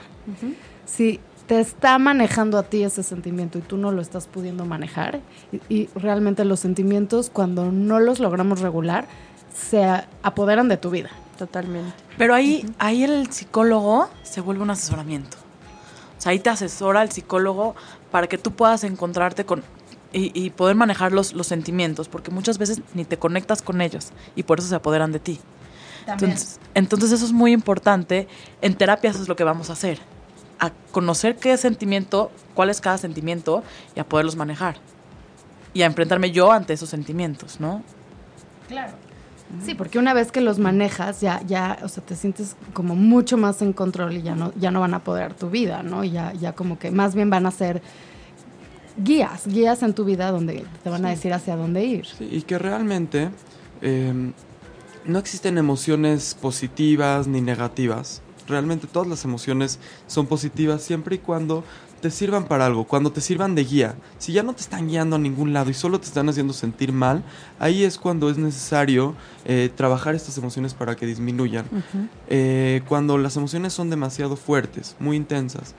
Si 0.86 1.19
te 1.47 1.59
está 1.59 1.97
manejando 1.97 2.57
a 2.57 2.63
ti 2.63 2.84
ese 2.84 3.03
sentimiento 3.03 3.57
y 3.57 3.61
tú 3.61 3.76
no 3.78 3.91
lo 3.91 4.01
estás 4.01 4.28
pudiendo 4.28 4.63
manejar, 4.65 5.19
y, 5.51 5.74
y 5.76 5.89
realmente 5.95 6.45
los 6.45 6.59
sentimientos, 6.61 7.30
cuando 7.34 7.71
no 7.71 7.99
los 7.99 8.19
logramos 8.19 8.61
regular, 8.61 9.07
se 9.53 9.84
apoderan 10.21 10.69
de 10.69 10.78
tu 10.78 10.89
vida. 10.91 11.09
Totalmente. 11.38 11.94
Pero 12.18 12.34
ahí, 12.34 12.66
ahí 12.80 13.04
el 13.04 13.32
psicólogo 13.32 14.10
se 14.24 14.42
vuelve 14.42 14.64
un 14.64 14.70
asesoramiento. 14.70 15.38
O 16.18 16.22
sea, 16.22 16.32
ahí 16.32 16.40
te 16.40 16.50
asesora 16.50 17.02
el 17.02 17.12
psicólogo 17.12 17.76
para 18.12 18.28
que 18.28 18.38
tú 18.38 18.52
puedas 18.52 18.84
encontrarte 18.84 19.46
con 19.46 19.64
y, 20.14 20.32
y 20.40 20.52
poder 20.52 20.76
manejar 20.76 21.12
los, 21.12 21.34
los 21.34 21.48
sentimientos, 21.48 22.08
porque 22.08 22.32
muchas 22.32 22.60
veces 22.60 22.82
ni 22.94 23.04
te 23.04 23.18
conectas 23.18 23.62
con 23.62 23.82
ellos 23.82 24.12
y 24.36 24.44
por 24.44 24.60
eso 24.60 24.70
se 24.70 24.76
apoderan 24.76 25.12
de 25.12 25.20
ti. 25.20 25.40
Entonces, 26.08 26.60
entonces 26.74 27.12
eso 27.12 27.26
es 27.26 27.32
muy 27.32 27.52
importante. 27.52 28.28
En 28.62 28.76
terapia 28.76 29.10
eso 29.10 29.22
es 29.22 29.28
lo 29.28 29.36
que 29.36 29.44
vamos 29.44 29.70
a 29.70 29.74
hacer. 29.74 30.00
A 30.60 30.72
conocer 30.92 31.38
qué 31.38 31.58
sentimiento, 31.58 32.32
cuál 32.54 32.70
es 32.70 32.82
cada 32.82 32.98
sentimiento 32.98 33.64
y 33.96 34.00
a 34.00 34.04
poderlos 34.06 34.36
manejar. 34.36 34.76
Y 35.74 35.82
a 35.82 35.86
enfrentarme 35.86 36.32
yo 36.32 36.52
ante 36.52 36.74
esos 36.74 36.90
sentimientos, 36.90 37.60
¿no? 37.60 37.84
Claro. 38.68 38.94
Sí, 39.64 39.76
porque 39.76 39.99
una 39.99 40.14
vez 40.14 40.32
que 40.32 40.41
los 40.41 40.60
manejas, 40.60 41.22
ya, 41.22 41.41
ya, 41.45 41.78
o 41.84 41.88
sea, 41.88 42.04
te 42.04 42.16
sientes 42.16 42.56
como 42.74 42.95
mucho 42.95 43.38
más 43.38 43.62
en 43.62 43.74
control 43.74 44.18
y 44.18 44.22
ya 44.22 44.36
no, 44.36 44.51
ya 44.56 44.72
no 44.72 44.80
van 44.80 44.93
a 44.93 44.97
apoderar 44.97 45.34
tu 45.34 45.49
vida, 45.49 45.84
¿no? 45.84 46.04
Y 46.04 46.12
ya, 46.12 46.34
ya 46.34 46.54
como 46.54 46.80
que 46.80 46.91
más 46.91 47.16
bien 47.16 47.30
van 47.30 47.45
a 47.45 47.51
ser 47.51 47.82
guías, 48.97 49.47
guías 49.47 49.84
en 49.84 49.93
tu 49.93 50.06
vida 50.06 50.32
donde 50.32 50.66
te 50.84 50.89
van 50.89 51.06
a 51.06 51.10
decir 51.10 51.34
hacia 51.34 51.56
dónde 51.56 51.84
ir. 51.84 52.06
Sí, 52.06 52.28
y 52.32 52.41
que 52.41 52.58
realmente 52.58 53.30
eh, 53.82 54.32
no 55.06 55.20
existen 55.20 55.58
emociones 55.58 56.36
positivas 56.36 57.28
ni 57.28 57.41
negativas. 57.41 58.22
Realmente 58.47 58.88
todas 58.88 59.08
las 59.08 59.24
emociones 59.24 59.80
son 60.08 60.28
positivas 60.28 60.82
siempre 60.82 61.16
y 61.16 61.20
cuando 61.20 61.64
te 62.04 62.12
sirvan 62.12 62.43
para 62.49 62.66
algo, 62.66 62.84
cuando 62.84 63.14
te 63.14 63.22
sirvan 63.22 63.56
de 63.56 63.64
guía. 63.64 63.95
Si 64.18 64.34
ya 64.34 64.43
no 64.43 64.54
te 64.54 64.62
están 64.62 64.89
guiando 64.89 65.16
a 65.16 65.20
ningún 65.20 65.54
lado 65.54 65.70
y 65.70 65.74
solo 65.74 66.01
te 66.01 66.06
están 66.08 66.28
haciendo 66.28 66.51
sentir 66.51 66.91
mal, 66.91 67.24
ahí 67.60 67.86
es 67.86 67.97
cuando 67.97 68.30
es 68.30 68.38
necesario 68.38 69.16
eh, 69.45 69.72
trabajar 69.74 70.14
estas 70.14 70.38
emociones 70.38 70.74
para 70.74 70.97
que 70.97 71.06
disminuyan. 71.06 71.66
Eh, 72.28 72.82
cuando 72.89 73.18
las 73.18 73.38
emociones 73.38 73.72
son 73.72 73.89
demasiado 73.89 74.36
fuertes, 74.36 74.97
muy 74.99 75.16
intensas. 75.16 75.76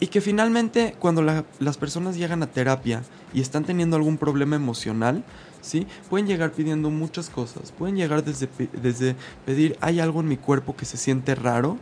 Y 0.00 0.06
que 0.06 0.22
finalmente 0.22 0.94
cuando 0.98 1.20
la- 1.20 1.44
las 1.58 1.76
personas 1.76 2.16
llegan 2.16 2.42
a 2.42 2.46
terapia 2.46 3.02
y 3.34 3.42
están 3.42 3.64
teniendo 3.64 3.94
algún 3.96 4.16
problema 4.16 4.56
emocional, 4.56 5.22
¿sí? 5.60 5.86
Pueden 6.08 6.26
llegar 6.26 6.52
pidiendo 6.52 6.88
muchas 6.88 7.28
cosas. 7.28 7.72
Pueden 7.72 7.96
llegar 7.96 8.24
desde, 8.24 8.48
desde 8.80 9.16
pedir, 9.44 9.76
hay 9.82 10.00
algo 10.00 10.20
en 10.20 10.28
mi 10.28 10.38
cuerpo 10.38 10.74
que 10.76 10.86
se 10.86 10.96
siente 10.96 11.34
raro, 11.34 11.76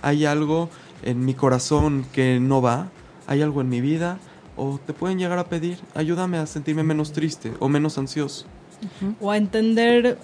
hay 0.00 0.24
algo 0.24 0.70
en 1.02 1.22
mi 1.26 1.34
corazón 1.34 2.06
que 2.14 2.40
no 2.40 2.62
va, 2.62 2.88
hay 3.26 3.42
algo 3.42 3.60
en 3.60 3.68
mi 3.68 3.80
vida, 3.80 4.18
o 4.56 4.78
te 4.84 4.92
pueden 4.92 5.18
llegar 5.18 5.38
a 5.38 5.44
pedir, 5.44 5.78
ayúdame 5.94 6.38
a 6.38 6.46
sentirme 6.46 6.82
menos 6.82 7.12
triste 7.12 7.52
o 7.58 7.68
menos 7.68 7.98
ansioso. 7.98 8.46
O 9.20 9.30
a 9.30 9.36
entender 9.36 10.18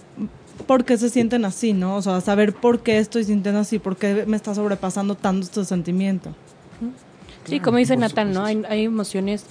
por 0.66 0.84
qué 0.84 0.96
se 0.98 1.10
sienten 1.10 1.44
así, 1.44 1.72
¿no? 1.72 1.96
O 1.96 2.02
sea, 2.02 2.20
saber 2.20 2.54
por 2.54 2.80
qué 2.80 2.98
estoy 2.98 3.24
sintiendo 3.24 3.60
así, 3.60 3.78
por 3.78 3.96
qué 3.96 4.24
me 4.26 4.36
está 4.36 4.54
sobrepasando 4.54 5.14
tanto 5.14 5.46
este 5.46 5.64
sentimiento. 5.64 6.34
Sí, 7.44 7.60
como 7.60 7.78
dice 7.78 7.96
Natán, 7.96 8.32
¿no? 8.32 8.44
Hay 8.44 8.84
emociones, 8.84 9.46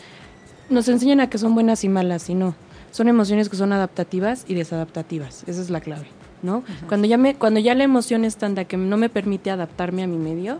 nos 0.69 0.87
enseñan 0.87 1.19
a 1.19 1.29
que 1.29 1.37
son 1.37 1.53
buenas 1.53 1.83
y 1.83 1.89
malas, 1.89 2.29
y 2.29 2.35
no. 2.35 2.55
Son 2.91 3.07
emociones 3.07 3.49
que 3.49 3.55
son 3.55 3.73
adaptativas 3.73 4.45
y 4.47 4.53
desadaptativas. 4.53 5.43
Esa 5.47 5.61
es 5.61 5.69
la 5.69 5.81
clave, 5.81 6.07
¿no? 6.41 6.63
Cuando 6.87 7.07
ya 7.07 7.17
me, 7.17 7.35
cuando 7.35 7.59
ya 7.59 7.75
la 7.75 7.83
emoción 7.83 8.25
es 8.25 8.37
tanta 8.37 8.65
que 8.65 8.77
no 8.77 8.97
me 8.97 9.09
permite 9.09 9.51
adaptarme 9.51 10.03
a 10.03 10.07
mi 10.07 10.17
medio, 10.17 10.59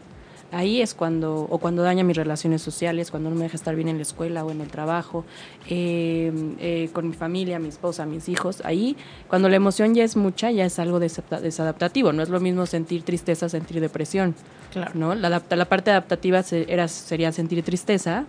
ahí 0.51 0.81
es 0.81 0.93
cuando, 0.93 1.47
o 1.49 1.57
cuando 1.57 1.83
daña 1.83 2.03
mis 2.03 2.17
relaciones 2.17 2.61
sociales, 2.61 3.11
cuando 3.11 3.29
no 3.29 3.35
me 3.35 3.43
deja 3.43 3.55
estar 3.55 3.75
bien 3.75 3.87
en 3.87 3.97
la 3.97 4.03
escuela 4.03 4.45
o 4.45 4.51
en 4.51 4.61
el 4.61 4.67
trabajo, 4.67 5.25
eh, 5.69 6.31
eh, 6.59 6.89
con 6.93 7.07
mi 7.07 7.13
familia, 7.13 7.59
mi 7.59 7.69
esposa, 7.69 8.05
mis 8.05 8.29
hijos, 8.29 8.61
ahí, 8.65 8.95
cuando 9.27 9.49
la 9.49 9.55
emoción 9.55 9.95
ya 9.95 10.03
es 10.03 10.15
mucha, 10.15 10.51
ya 10.51 10.65
es 10.65 10.79
algo 10.79 10.99
desadaptativo. 10.99 12.13
No 12.13 12.23
es 12.23 12.29
lo 12.29 12.39
mismo 12.39 12.65
sentir 12.65 13.03
tristeza, 13.03 13.49
sentir 13.49 13.79
depresión. 13.81 14.35
Claro. 14.71 14.91
¿no? 14.95 15.15
La, 15.15 15.29
la 15.29 15.65
parte 15.65 15.91
adaptativa 15.91 16.43
era, 16.51 16.87
sería 16.87 17.31
sentir 17.31 17.63
tristeza, 17.63 18.25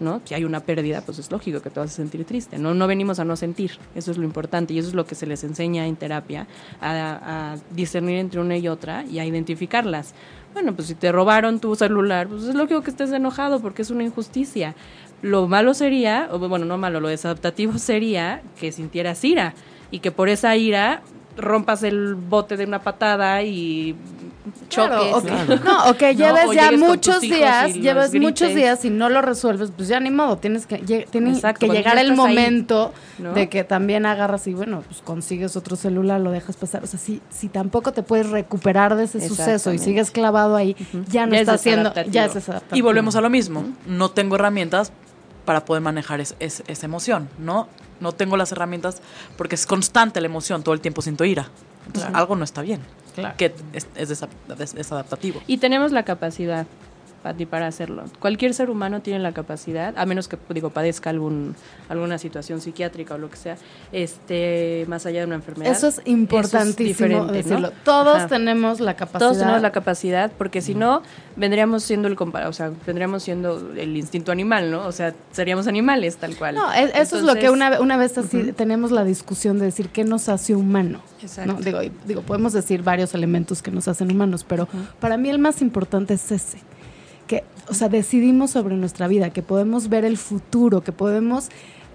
¿no? 0.00 0.20
Si 0.24 0.34
hay 0.34 0.44
una 0.44 0.60
pérdida, 0.60 1.02
pues 1.02 1.18
es 1.18 1.30
lógico 1.30 1.60
que 1.60 1.70
te 1.70 1.78
vas 1.78 1.92
a 1.92 1.94
sentir 1.94 2.24
triste. 2.24 2.58
No, 2.58 2.74
no 2.74 2.86
venimos 2.86 3.18
a 3.18 3.24
no 3.24 3.36
sentir, 3.36 3.72
eso 3.94 4.10
es 4.10 4.16
lo 4.16 4.24
importante 4.24 4.72
y 4.74 4.78
eso 4.78 4.88
es 4.88 4.94
lo 4.94 5.04
que 5.04 5.14
se 5.14 5.26
les 5.26 5.44
enseña 5.44 5.86
en 5.86 5.96
terapia, 5.96 6.46
a, 6.80 7.52
a 7.52 7.56
discernir 7.70 8.16
entre 8.16 8.40
una 8.40 8.56
y 8.56 8.66
otra 8.66 9.04
y 9.04 9.18
a 9.18 9.26
identificarlas. 9.26 10.14
Bueno, 10.52 10.74
pues 10.74 10.88
si 10.88 10.94
te 10.94 11.12
robaron 11.12 11.60
tu 11.60 11.74
celular, 11.76 12.26
pues 12.26 12.42
es 12.44 12.54
lógico 12.54 12.82
que 12.82 12.90
estés 12.90 13.12
enojado 13.12 13.60
porque 13.60 13.82
es 13.82 13.90
una 13.90 14.02
injusticia. 14.02 14.74
Lo 15.22 15.46
malo 15.46 15.74
sería, 15.74 16.28
o 16.32 16.38
bueno, 16.38 16.64
no 16.64 16.76
malo, 16.76 17.00
lo 17.00 17.08
desadaptativo 17.08 17.72
sería 17.78 18.42
que 18.58 18.72
sintieras 18.72 19.24
ira 19.24 19.54
y 19.90 20.00
que 20.00 20.10
por 20.10 20.28
esa 20.28 20.56
ira 20.56 21.02
rompas 21.36 21.82
el 21.82 22.14
bote 22.14 22.56
de 22.56 22.64
una 22.64 22.80
patada 22.82 23.42
y 23.42 23.94
choques. 24.68 24.88
Claro, 24.88 25.22
Claro. 25.22 25.56
No, 25.64 25.90
o 25.90 25.94
que 25.94 26.14
No, 26.14 26.18
lleves 26.26 26.44
o 26.46 26.52
ya 26.52 26.72
muchos 26.72 27.20
días, 27.20 27.74
lleves 27.74 28.14
muchos 28.14 28.54
días 28.54 28.84
y 28.84 28.90
no 28.90 29.08
lo 29.08 29.22
resuelves, 29.22 29.70
pues 29.76 29.88
ya 29.88 30.00
ni 30.00 30.10
modo, 30.10 30.38
tienes 30.38 30.66
que, 30.66 30.80
lle- 30.82 31.06
tiene 31.08 31.30
Exacto, 31.32 31.66
que 31.66 31.72
llegar 31.72 31.98
el 31.98 32.10
estás 32.10 32.26
ahí, 32.26 32.34
momento 32.36 32.92
¿no? 33.18 33.32
de 33.34 33.48
que 33.48 33.64
también 33.64 34.06
agarras 34.06 34.46
y 34.46 34.54
bueno, 34.54 34.82
pues 34.86 35.02
consigues 35.02 35.56
otro 35.56 35.76
celular, 35.76 36.20
lo 36.20 36.30
dejas 36.30 36.56
pasar. 36.56 36.82
O 36.84 36.86
sea, 36.86 36.98
si, 36.98 37.20
si 37.30 37.48
tampoco 37.48 37.92
te 37.92 38.02
puedes 38.02 38.28
recuperar 38.30 38.96
de 38.96 39.04
ese 39.04 39.26
suceso 39.26 39.72
y 39.72 39.78
sigues 39.78 40.10
clavado 40.10 40.56
ahí, 40.56 40.74
ya 41.08 41.26
no 41.26 41.32
Ya 41.32 41.36
es 41.36 41.42
está 41.42 41.54
haciendo, 41.54 41.92
ya 42.10 42.24
es. 42.26 42.34
Y 42.72 42.80
volvemos 42.80 43.16
a 43.16 43.20
lo 43.20 43.30
mismo. 43.30 43.64
No 43.86 44.10
tengo 44.10 44.36
herramientas 44.36 44.92
para 45.44 45.64
poder 45.64 45.82
manejar 45.82 46.20
es- 46.20 46.34
es- 46.40 46.62
esa 46.66 46.86
emoción, 46.86 47.28
¿no? 47.38 47.68
No 48.00 48.12
tengo 48.12 48.36
las 48.36 48.52
herramientas 48.52 49.02
porque 49.36 49.54
es 49.54 49.66
constante 49.66 50.20
la 50.20 50.26
emoción, 50.26 50.62
todo 50.62 50.74
el 50.74 50.80
tiempo 50.80 51.02
siento 51.02 51.24
ira. 51.24 51.48
Entonces 51.86 52.10
algo 52.14 52.36
no 52.36 52.44
está 52.44 52.62
bien. 52.62 52.80
Claro. 53.14 53.34
Que 53.36 53.54
es, 53.72 53.88
es 53.96 54.08
desadaptativo. 54.74 55.40
Y 55.46 55.58
tenemos 55.58 55.90
la 55.92 56.04
capacidad, 56.04 56.66
Pati, 57.22 57.44
para 57.46 57.66
hacerlo. 57.66 58.04
Cualquier 58.18 58.54
ser 58.54 58.70
humano 58.70 59.00
tiene 59.02 59.18
la 59.18 59.32
capacidad, 59.32 59.92
a 59.98 60.06
menos 60.06 60.26
que, 60.26 60.38
digo, 60.50 60.70
padezca 60.70 61.10
algún, 61.10 61.54
alguna 61.88 62.16
situación 62.18 62.60
psiquiátrica 62.60 63.14
o 63.14 63.18
lo 63.18 63.28
que 63.30 63.36
sea, 63.36 63.56
este, 63.92 64.84
más 64.88 65.04
allá 65.06 65.20
de 65.20 65.26
una 65.26 65.34
enfermedad. 65.34 65.70
Eso 65.70 65.88
es 65.88 66.00
importantísimo 66.06 67.26
decirlo. 67.26 67.72
Todos 67.84 68.16
Ajá. 68.16 68.28
tenemos 68.28 68.80
la 68.80 68.94
capacidad. 68.94 69.18
Todos 69.20 69.38
tenemos 69.38 69.60
la 69.62 69.72
capacidad, 69.72 70.32
porque 70.36 70.60
si 70.62 70.74
no, 70.74 71.02
vendríamos 71.36 71.82
siendo 71.82 72.08
el 72.08 72.16
o 72.20 72.52
sea, 72.52 72.72
vendríamos 72.86 73.22
siendo 73.22 73.72
el 73.76 73.96
instinto 73.96 74.32
animal, 74.32 74.70
¿no? 74.70 74.86
O 74.86 74.92
sea, 74.92 75.14
seríamos 75.32 75.66
animales 75.66 76.16
tal 76.16 76.36
cual. 76.36 76.54
No, 76.54 76.72
es- 76.72 76.94
eso 76.94 77.18
es 77.18 77.22
lo 77.24 77.34
que 77.36 77.50
una, 77.50 77.80
una 77.80 77.96
vez 77.96 78.16
así 78.18 78.52
tenemos 78.52 78.90
la 78.90 79.04
discusión 79.04 79.58
de 79.58 79.66
decir 79.66 79.88
qué 79.88 80.04
nos 80.04 80.28
hace 80.28 80.54
humano. 80.54 81.00
Exacto. 81.22 81.52
¿no? 81.52 81.60
Digo, 81.60 81.80
digo, 82.06 82.22
podemos 82.22 82.52
decir 82.52 82.82
varios 82.82 83.14
elementos 83.14 83.62
que 83.62 83.70
nos 83.70 83.88
hacen 83.88 84.10
humanos, 84.10 84.44
pero 84.46 84.68
para 85.00 85.16
mí 85.16 85.28
el 85.28 85.38
más 85.38 85.60
importante 85.62 86.14
es 86.14 86.32
ese. 86.32 86.58
Que, 87.30 87.44
o 87.68 87.74
sea, 87.74 87.88
decidimos 87.88 88.50
sobre 88.50 88.74
nuestra 88.74 89.06
vida, 89.06 89.30
que 89.30 89.40
podemos 89.40 89.88
ver 89.88 90.04
el 90.04 90.16
futuro, 90.16 90.80
que 90.80 90.90
podemos 90.90 91.48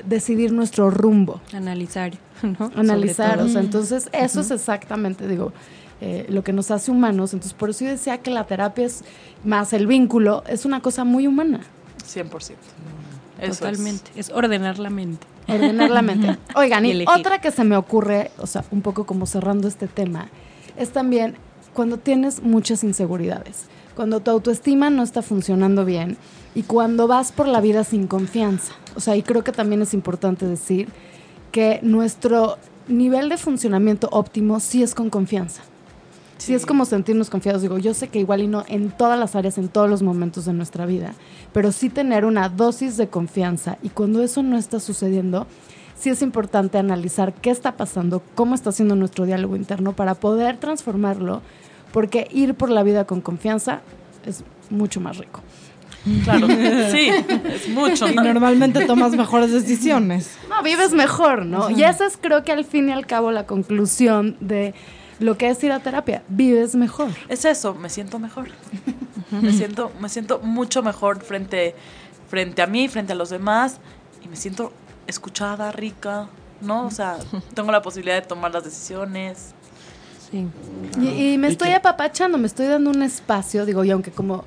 decidir 0.05 0.53
nuestro 0.53 0.89
rumbo, 0.89 1.41
Analizar, 1.51 2.13
¿no? 2.41 2.71
analizar. 2.73 3.41
O 3.41 3.49
sea, 3.49 3.59
entonces 3.59 4.07
eso 4.13 4.39
es 4.39 4.49
exactamente, 4.49 5.27
digo, 5.27 5.51
eh, 5.99 6.25
lo 6.29 6.41
que 6.41 6.53
nos 6.53 6.71
hace 6.71 6.89
humanos. 6.89 7.33
Entonces, 7.33 7.53
por 7.53 7.69
eso 7.69 7.83
yo 7.83 7.91
decía 7.91 8.19
que 8.19 8.31
la 8.31 8.45
terapia 8.45 8.86
es 8.86 9.03
más 9.43 9.73
el 9.73 9.88
vínculo, 9.88 10.41
es 10.47 10.63
una 10.63 10.79
cosa 10.79 11.03
muy 11.03 11.27
humana. 11.27 11.59
100%. 12.07 12.31
Eso 12.31 12.55
es. 13.41 13.59
Totalmente. 13.59 14.11
Es. 14.15 14.29
ordenar 14.29 14.79
la 14.79 14.89
mente. 14.89 15.27
Ordenar 15.49 15.89
la 15.89 16.01
mente. 16.01 16.38
Oigan, 16.55 16.86
Y 16.86 17.03
otra 17.07 17.41
que 17.41 17.51
se 17.51 17.65
me 17.65 17.75
ocurre, 17.75 18.31
o 18.38 18.47
sea, 18.47 18.63
un 18.71 18.81
poco 18.81 19.05
como 19.05 19.25
cerrando 19.25 19.67
este 19.67 19.88
tema, 19.89 20.29
es 20.77 20.91
también 20.91 21.36
cuando 21.73 21.97
tienes 21.97 22.41
muchas 22.41 22.86
inseguridades, 22.86 23.65
cuando 23.95 24.19
tu 24.19 24.31
autoestima 24.31 24.89
no 24.89 25.03
está 25.03 25.21
funcionando 25.21 25.85
bien 25.85 26.17
y 26.53 26.63
cuando 26.63 27.07
vas 27.07 27.31
por 27.31 27.47
la 27.47 27.61
vida 27.61 27.83
sin 27.83 28.07
confianza. 28.07 28.73
O 28.95 28.99
sea, 28.99 29.15
y 29.15 29.23
creo 29.23 29.43
que 29.43 29.51
también 29.51 29.81
es 29.81 29.93
importante 29.93 30.45
decir 30.45 30.89
que 31.51 31.79
nuestro 31.81 32.57
nivel 32.87 33.29
de 33.29 33.37
funcionamiento 33.37 34.09
óptimo 34.11 34.59
sí 34.59 34.83
es 34.83 34.93
con 34.93 35.09
confianza. 35.09 35.63
Sí. 36.37 36.53
es 36.53 36.65
como 36.65 36.83
sentirnos 36.85 37.29
confiados. 37.29 37.61
Digo, 37.61 37.77
yo 37.77 37.93
sé 37.93 38.09
que 38.09 38.19
igual 38.19 38.41
y 38.41 38.47
no 38.47 38.65
en 38.67 38.91
todas 38.91 39.17
las 39.17 39.35
áreas, 39.35 39.57
en 39.57 39.69
todos 39.69 39.89
los 39.89 40.03
momentos 40.03 40.45
de 40.45 40.53
nuestra 40.53 40.85
vida, 40.85 41.13
pero 41.53 41.71
sí 41.71 41.89
tener 41.89 42.25
una 42.25 42.49
dosis 42.49 42.97
de 42.97 43.07
confianza. 43.07 43.77
Y 43.81 43.89
cuando 43.89 44.21
eso 44.21 44.43
no 44.43 44.57
está 44.57 44.79
sucediendo, 44.79 45.47
sí 45.97 46.09
es 46.09 46.21
importante 46.21 46.77
analizar 46.77 47.33
qué 47.33 47.51
está 47.51 47.77
pasando, 47.77 48.21
cómo 48.35 48.53
está 48.53 48.69
haciendo 48.69 48.95
nuestro 48.95 49.25
diálogo 49.25 49.55
interno 49.55 49.93
para 49.93 50.13
poder 50.15 50.57
transformarlo, 50.57 51.41
porque 51.95 52.27
ir 52.29 52.55
por 52.55 52.69
la 52.69 52.83
vida 52.83 53.05
con 53.05 53.21
confianza 53.21 53.79
es 54.25 54.43
mucho 54.69 54.99
más 54.99 55.17
rico. 55.17 55.41
Claro, 56.25 56.45
sí, 56.91 57.09
es 57.45 57.69
mucho. 57.69 58.09
Y 58.09 58.15
normalmente 58.15 58.85
tomas 58.85 59.13
mejores 59.13 59.53
decisiones. 59.53 60.37
No, 60.49 60.61
vives 60.61 60.91
mejor, 60.91 61.45
¿no? 61.45 61.69
Y 61.69 61.85
esa 61.85 62.05
es 62.05 62.17
creo 62.19 62.43
que 62.43 62.51
al 62.51 62.65
fin 62.65 62.89
y 62.89 62.91
al 62.91 63.07
cabo 63.07 63.31
la 63.31 63.45
conclusión 63.45 64.35
de 64.41 64.73
lo 65.19 65.37
que 65.37 65.47
es 65.47 65.63
ir 65.63 65.71
a 65.71 65.79
terapia. 65.79 66.21
Vives 66.27 66.75
mejor. 66.75 67.11
Es 67.29 67.45
eso, 67.45 67.73
me 67.75 67.89
siento 67.89 68.19
mejor. 68.19 68.49
me 69.31 69.53
siento, 69.53 69.89
me 70.01 70.09
siento 70.09 70.39
mucho 70.39 70.83
mejor 70.83 71.23
frente, 71.23 71.75
frente 72.27 72.61
a 72.61 72.67
mí, 72.67 72.89
frente 72.89 73.13
a 73.13 73.15
los 73.15 73.29
demás, 73.29 73.77
y 74.21 74.27
me 74.27 74.35
siento 74.35 74.73
escuchada, 75.07 75.71
rica, 75.71 76.27
¿no? 76.59 76.87
O 76.87 76.91
sea, 76.91 77.19
tengo 77.53 77.71
la 77.71 77.81
posibilidad 77.81 78.15
de 78.15 78.27
tomar 78.27 78.53
las 78.53 78.65
decisiones. 78.65 79.55
Sí. 80.36 81.01
Y, 81.01 81.33
y 81.33 81.38
me 81.38 81.47
Y 81.47 81.51
estoy 81.51 81.69
apapachando, 81.71 82.38
me 82.38 82.47
estoy 82.47 82.67
dando 82.67 82.89
un 82.89 83.01
espacio, 83.01 83.65
digo, 83.65 83.83
y 83.83 83.91
aunque 83.91 84.11
como 84.11 84.43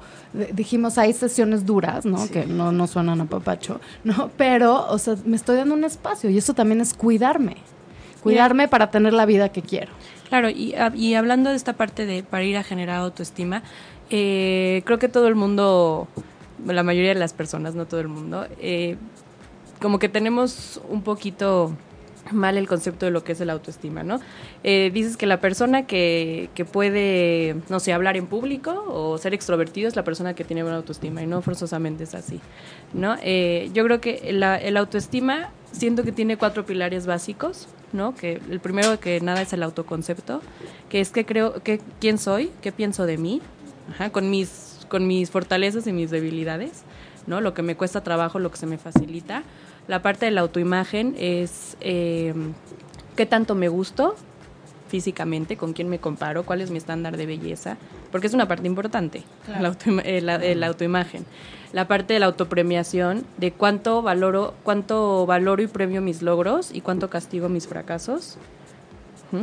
dijimos, 0.53 0.99
hay 0.99 1.13
sesiones 1.15 1.65
duras, 1.65 2.05
¿no? 2.05 2.29
Que 2.29 2.45
no, 2.47 2.71
no 2.73 2.87
suenan 2.87 3.21
a 3.23 3.25
papacho, 3.25 3.81
¿no? 4.05 4.31
Pero, 4.37 4.87
o 4.91 4.99
sea, 4.99 5.17
me 5.25 5.37
estoy 5.37 5.57
dando 5.57 5.75
un 5.75 5.85
espacio 5.85 6.29
y 6.31 6.37
eso 6.39 6.53
también 6.55 6.81
es 6.81 6.93
cuidarme. 6.95 7.57
Cuidarme 8.23 8.69
para 8.69 8.91
tener 8.91 9.13
la 9.15 9.25
vida 9.27 9.49
que 9.51 9.63
quiero. 9.63 9.93
Claro, 10.29 10.51
y, 10.51 10.73
hab- 10.73 10.95
y 10.97 11.15
hablando 11.15 11.49
de 11.51 11.57
esta 11.57 11.73
parte 11.75 12.05
de 12.05 12.23
para 12.23 12.45
ir 12.45 12.57
a 12.59 12.63
generar 12.63 12.97
autoestima, 12.97 13.63
eh, 14.11 14.83
creo 14.85 14.99
que 14.99 15.09
todo 15.09 15.29
el 15.29 15.35
mundo, 15.37 16.09
la 16.67 16.83
mayoría 16.83 17.11
de 17.15 17.21
las 17.21 17.33
personas, 17.33 17.75
no 17.75 17.87
todo 17.87 18.01
el 18.01 18.09
mundo, 18.09 18.47
eh, 18.61 18.97
como 19.81 19.99
que 19.99 20.09
tenemos 20.11 20.81
un 20.91 21.03
poquito 21.03 21.73
mal 22.33 22.57
el 22.57 22.67
concepto 22.67 23.07
de 23.07 23.13
lo 23.13 23.25
que 23.25 23.33
es 23.33 23.41
el 23.41 23.51
autoestima, 23.51 24.03
¿no? 24.03 24.21
Eh, 24.65 24.91
dices 24.93 25.17
que 25.17 25.27
la 25.27 25.41
persona 25.41 25.87
que, 25.87 26.51
que 26.55 26.65
puede, 26.65 27.57
no 27.69 27.81
sé, 27.81 27.93
hablar 27.93 28.17
en 28.17 28.27
público 28.27 28.85
o 28.89 29.19
ser 29.19 29.35
extrovertido 29.35 29.89
es 29.89 29.97
la 29.97 30.05
persona 30.05 30.35
que 30.35 30.45
tiene 30.45 30.63
buena 30.63 30.79
autoestima 30.79 31.23
y 31.23 31.27
no 31.27 31.43
forzosamente 31.43 32.05
es 32.05 32.15
así, 32.15 32.41
¿no? 32.93 33.17
Eh, 33.23 33.71
yo 33.73 33.85
creo 33.85 34.01
que 34.01 34.21
el 34.25 34.77
autoestima 34.77 35.51
siento 35.73 36.03
que 36.03 36.13
tiene 36.13 36.37
cuatro 36.37 36.65
pilares 36.65 37.07
básicos, 37.07 37.69
¿no? 37.93 38.15
Que 38.15 38.41
el 38.51 38.61
primero 38.61 38.99
que 39.01 39.21
nada 39.21 39.43
es 39.43 39.53
el 39.53 39.63
autoconcepto, 39.63 40.43
que 40.89 41.01
es 41.01 41.11
que 41.11 41.25
creo 41.25 41.63
que 41.63 41.81
quién 42.01 42.19
soy, 42.19 42.51
qué 42.63 42.73
pienso 42.73 43.07
de 43.07 43.19
mí, 43.19 43.41
con 44.13 44.31
mis 44.31 44.69
con 44.89 45.07
mis 45.07 45.31
fortalezas 45.31 45.87
y 45.87 45.93
mis 45.93 46.11
debilidades, 46.11 46.83
¿no? 47.27 47.41
Lo 47.41 47.55
que 47.55 47.63
me 47.63 47.77
cuesta 47.77 48.03
trabajo, 48.03 48.39
lo 48.39 48.51
que 48.51 48.57
se 48.57 48.67
me 48.67 48.79
facilita. 48.79 49.45
La 49.89 50.01
parte 50.03 50.27
de 50.27 50.31
la 50.31 50.43
autoimagen 50.43 51.15
es 51.19 51.77
eh, 51.81 52.35
qué 53.17 53.27
tanto 53.27 53.55
me 53.55 53.69
gusto 53.69 54.15
físicamente, 54.89 55.57
con 55.57 55.73
quién 55.73 55.89
me 55.89 55.99
comparo, 55.99 56.45
cuál 56.45 56.61
es 56.61 56.71
mi 56.71 56.79
estándar 56.79 57.17
de 57.17 57.27
belleza, 57.27 57.77
porque 58.13 58.27
es 58.27 58.33
una 58.35 58.49
parte 58.49 58.67
importante, 58.67 59.23
la, 59.61 59.69
autoima- 59.71 60.03
eh, 60.05 60.21
la- 60.23 60.37
eh, 60.37 60.55
la 60.55 60.67
autoimagen. 60.69 61.25
La 61.75 61.87
parte 61.87 62.15
de 62.15 62.21
la 62.21 62.27
autopremiación, 62.27 63.25
de 63.37 63.53
cuánto 63.53 64.01
valoro, 64.01 64.55
cuánto 64.63 65.27
valoro 65.27 65.63
y 65.63 65.67
premio 65.67 66.01
mis 66.01 66.23
logros 66.23 66.71
y 66.73 66.81
cuánto 66.81 67.11
castigo 67.11 67.51
mis 67.51 67.67
fracasos, 67.67 68.39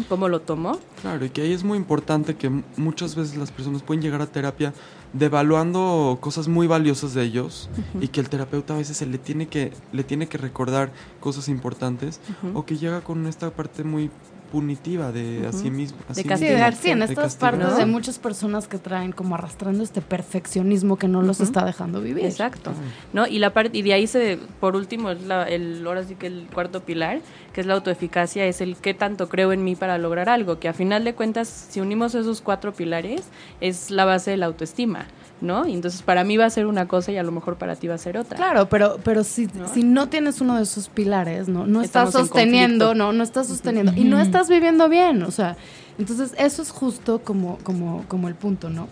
cómo 0.09 0.29
lo 0.29 0.41
tomo. 0.41 0.79
Claro, 1.01 1.25
y 1.25 1.29
que 1.29 1.41
ahí 1.41 1.53
es 1.53 1.63
muy 1.63 1.77
importante 1.77 2.36
que 2.36 2.49
muchas 2.77 3.15
veces 3.15 3.38
las 3.38 3.51
personas 3.51 3.83
pueden 3.83 4.01
llegar 4.01 4.21
a 4.21 4.27
terapia 4.27 4.73
devaluando 5.13 6.17
cosas 6.19 6.47
muy 6.47 6.67
valiosas 6.67 7.13
de 7.13 7.23
ellos 7.23 7.69
y 8.01 8.09
que 8.09 8.19
el 8.19 8.29
terapeuta 8.29 8.73
a 8.73 8.77
veces 8.77 8.97
se 8.97 9.05
le 9.05 9.17
tiene 9.17 9.47
que 9.47 9.71
le 9.93 10.03
tiene 10.03 10.27
que 10.27 10.38
recordar 10.38 10.91
cosas 11.19 11.47
importantes 11.47 12.19
o 12.53 12.65
que 12.65 12.77
llega 12.77 13.01
con 13.01 13.25
esta 13.27 13.49
parte 13.51 13.83
muy 13.83 14.11
punitiva 14.55 15.11
de 15.11 15.45
a 15.47 15.51
sí 15.51 15.69
mismo. 15.69 15.97
a 16.09 16.13
De 16.13 16.21
sí 16.21 16.27
castigar, 16.29 16.71
mismo, 16.71 16.81
Sí, 16.81 16.89
en 16.91 16.99
de 16.99 17.05
estas 17.05 17.23
castigar. 17.25 17.51
partes 17.51 17.71
¿no? 17.73 17.77
de 17.77 17.85
muchas 17.85 18.19
personas 18.19 18.69
que 18.69 18.77
traen 18.77 19.11
como 19.11 19.35
arrastrando 19.35 19.83
este 19.83 19.99
perfeccionismo 19.99 20.95
que 20.97 21.09
no 21.09 21.21
los 21.21 21.41
está 21.41 21.65
dejando 21.65 21.99
vivir. 21.99 22.23
Exacto. 22.23 22.71
¿No? 23.11 23.27
Y 23.27 23.39
la 23.39 23.51
parte 23.53 23.77
y 23.77 23.81
de 23.81 23.91
ahí 23.93 24.07
se 24.07 24.39
por 24.61 24.77
último 24.77 25.11
es 25.11 25.23
la, 25.23 25.43
el 25.43 25.85
ahora 25.85 26.05
sí 26.05 26.15
que 26.15 26.27
el 26.27 26.47
cuarto 26.53 26.83
pilar, 26.85 27.19
que 27.51 27.59
es 27.59 27.67
la 27.67 27.73
autoeficacia, 27.73 28.45
es 28.45 28.61
el 28.61 28.77
qué 28.77 28.93
tanto 28.93 29.27
creo 29.27 29.51
en 29.51 29.61
mí 29.65 29.75
para 29.75 29.97
lograr 29.97 30.29
algo, 30.29 30.57
que 30.57 30.69
a 30.69 30.73
final 30.73 31.03
de 31.03 31.13
cuentas 31.15 31.49
si 31.69 31.81
unimos 31.81 32.15
esos 32.15 32.39
cuatro 32.39 32.71
pilares 32.73 33.23
es 33.59 33.91
la 33.91 34.05
base 34.05 34.31
de 34.31 34.37
la 34.37 34.45
autoestima, 34.45 35.07
¿no? 35.41 35.67
Y 35.67 35.73
entonces 35.73 36.01
para 36.01 36.23
mí 36.23 36.37
va 36.37 36.45
a 36.45 36.49
ser 36.49 36.65
una 36.65 36.87
cosa 36.87 37.11
y 37.11 37.17
a 37.17 37.23
lo 37.23 37.31
mejor 37.33 37.57
para 37.57 37.75
ti 37.75 37.87
va 37.87 37.95
a 37.95 37.97
ser 37.97 38.17
otra. 38.17 38.37
Claro, 38.37 38.69
pero, 38.69 38.99
pero 39.03 39.23
si, 39.25 39.47
¿No? 39.53 39.67
si 39.67 39.83
no 39.83 40.07
tienes 40.07 40.39
uno 40.39 40.55
de 40.55 40.63
esos 40.63 40.87
pilares, 40.87 41.49
no, 41.49 41.67
no 41.67 41.81
estás 41.81 42.07
Estamos 42.09 42.29
sosteniendo, 42.29 42.95
no, 42.95 43.11
no 43.11 43.21
estás 43.23 43.47
sosteniendo 43.47 43.91
y 43.95 44.05
no 44.05 44.19
estás 44.19 44.44
viviendo 44.49 44.89
bien, 44.89 45.23
o 45.23 45.31
sea, 45.31 45.55
entonces 45.97 46.33
eso 46.37 46.61
es 46.61 46.71
justo 46.71 47.19
como, 47.19 47.57
como, 47.59 48.05
como 48.07 48.27
el 48.27 48.35
punto, 48.35 48.69
¿no? 48.69 48.87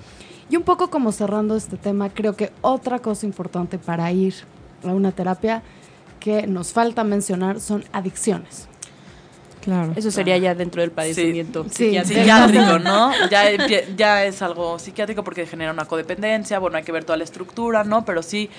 Y 0.49 0.58
un 0.58 0.64
poco 0.64 0.89
como 0.89 1.12
cerrando 1.12 1.56
este 1.56 1.78
tema, 1.78 2.10
creo 2.10 2.36
que 2.36 2.51
otra 2.62 2.99
cosa 2.99 3.26
importante 3.26 3.78
para 3.78 4.12
ir 4.12 4.36
a 4.84 4.89
una 4.89 5.12
terapia 5.12 5.64
que 6.20 6.47
nos 6.47 6.72
falta 6.72 7.04
mencionar 7.04 7.60
son 7.60 7.84
adicciones. 7.91 8.68
Claro. 9.62 9.93
Eso 9.95 10.12
sería 10.12 10.38
ya 10.38 10.54
dentro 10.56 10.82
del 10.82 10.91
padecimiento 10.91 11.66
Sí, 11.72 11.97
psiquiátrico. 12.04 12.80
¿no? 12.80 13.12
Ya, 13.30 13.56
ya 13.95 14.26
es 14.26 14.41
algo 14.41 14.78
psiquiátrico 14.78 15.24
porque 15.24 15.45
genera 15.45 15.72
una 15.72 15.86
codependencia, 15.86 16.60
bueno, 16.60 16.78
hay 16.78 16.84
que 16.84 16.91
ver 16.91 17.06
toda 17.06 17.18
la 17.18 17.24
estructura, 17.24 17.86
¿no? 17.86 18.04
Pero 18.04 18.22
sí, 18.24 18.49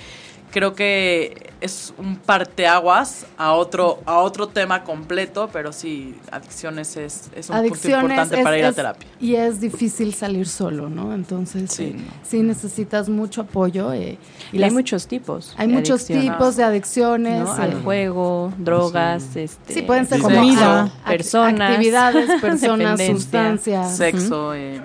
creo 0.54 0.72
que 0.74 1.50
es 1.60 1.92
un 1.98 2.16
parteaguas 2.16 3.26
a 3.36 3.52
otro, 3.54 3.98
a 4.06 4.18
otro 4.18 4.46
tema 4.46 4.84
completo, 4.84 5.48
pero 5.52 5.72
sí, 5.72 6.14
adicciones 6.30 6.96
es, 6.96 7.28
es 7.34 7.48
un 7.50 7.56
punto 7.56 7.72
Adicciones 7.72 8.02
importante 8.02 8.36
es- 8.38 8.44
para 8.44 8.58
ir 8.58 8.64
a 8.66 8.72
terapia. 8.72 9.08
Y 9.20 9.34
es 9.34 9.60
difícil 9.60 10.14
salir 10.14 10.46
solo, 10.46 10.88
¿no? 10.88 11.12
Entonces, 11.12 11.72
Sí, 11.72 11.84
eh, 11.84 11.94
no. 11.96 12.04
sí 12.22 12.42
necesitas 12.42 13.08
mucho 13.08 13.40
apoyo. 13.40 13.92
eh, 13.92 14.16
Y 14.52 14.58
las- 14.58 14.70
hay 14.70 14.74
muchos 14.76 15.08
tipos. 15.08 15.54
hay 15.56 15.66
muchos 15.66 16.04
tipos 16.06 16.54
de 16.54 16.62
adicciones. 16.62 17.42
¿no? 17.44 17.56
eh, 17.58 17.62
Al 17.62 17.82
juego, 17.82 18.52
drogas, 18.58 19.34
este, 19.34 19.74
Sí, 19.74 19.82
pueden 19.82 20.06
ser 20.06 20.18
Sí, 20.18 20.22
como 20.22 20.36
comida, 20.36 20.86
ac- 21.04 21.08
personas, 21.08 21.70
actividades, 21.72 22.30
personas, 22.40 23.00
sustancias. 23.04 23.96
Sexo, 23.96 24.54
eh, 24.54 24.80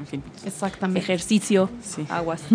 en 0.00 0.06
fin. 0.06 0.22
Exactamente. 0.44 1.00
ejercicio, 1.00 1.70
Sí. 1.82 2.04
aguas, 2.08 2.42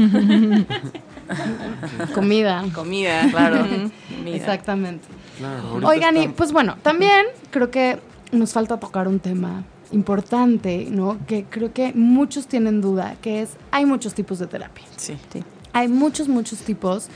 Comida. 2.14 2.64
comida, 2.74 3.28
Claro. 3.30 3.62
Comida. 3.62 4.36
Exactamente. 4.36 5.06
Claro, 5.38 5.80
Oigan, 5.88 6.18
y 6.18 6.28
pues 6.30 6.52
bueno, 6.52 6.78
también 6.82 7.26
creo 7.52 7.70
que 7.72 8.00
nos 8.32 8.54
falta 8.54 8.80
tocar 8.80 9.08
un 9.08 9.20
tema 9.20 9.64
importante, 9.92 10.88
¿no? 10.90 11.18
Que 11.28 11.44
creo 11.46 11.74
que 11.74 11.94
muchos 11.94 12.48
tienen 12.48 12.82
duda, 12.82 13.16
que 13.22 13.42
es, 13.42 13.52
hay 13.72 13.86
muchos 13.86 14.14
tipos 14.14 14.40
de 14.40 14.48
terapia. 14.48 14.84
Sí. 14.98 15.16
Sí. 15.32 15.44
Hay 15.74 15.88
muchos, 15.88 16.28
muchos 16.28 16.60
tipos, 16.60 17.08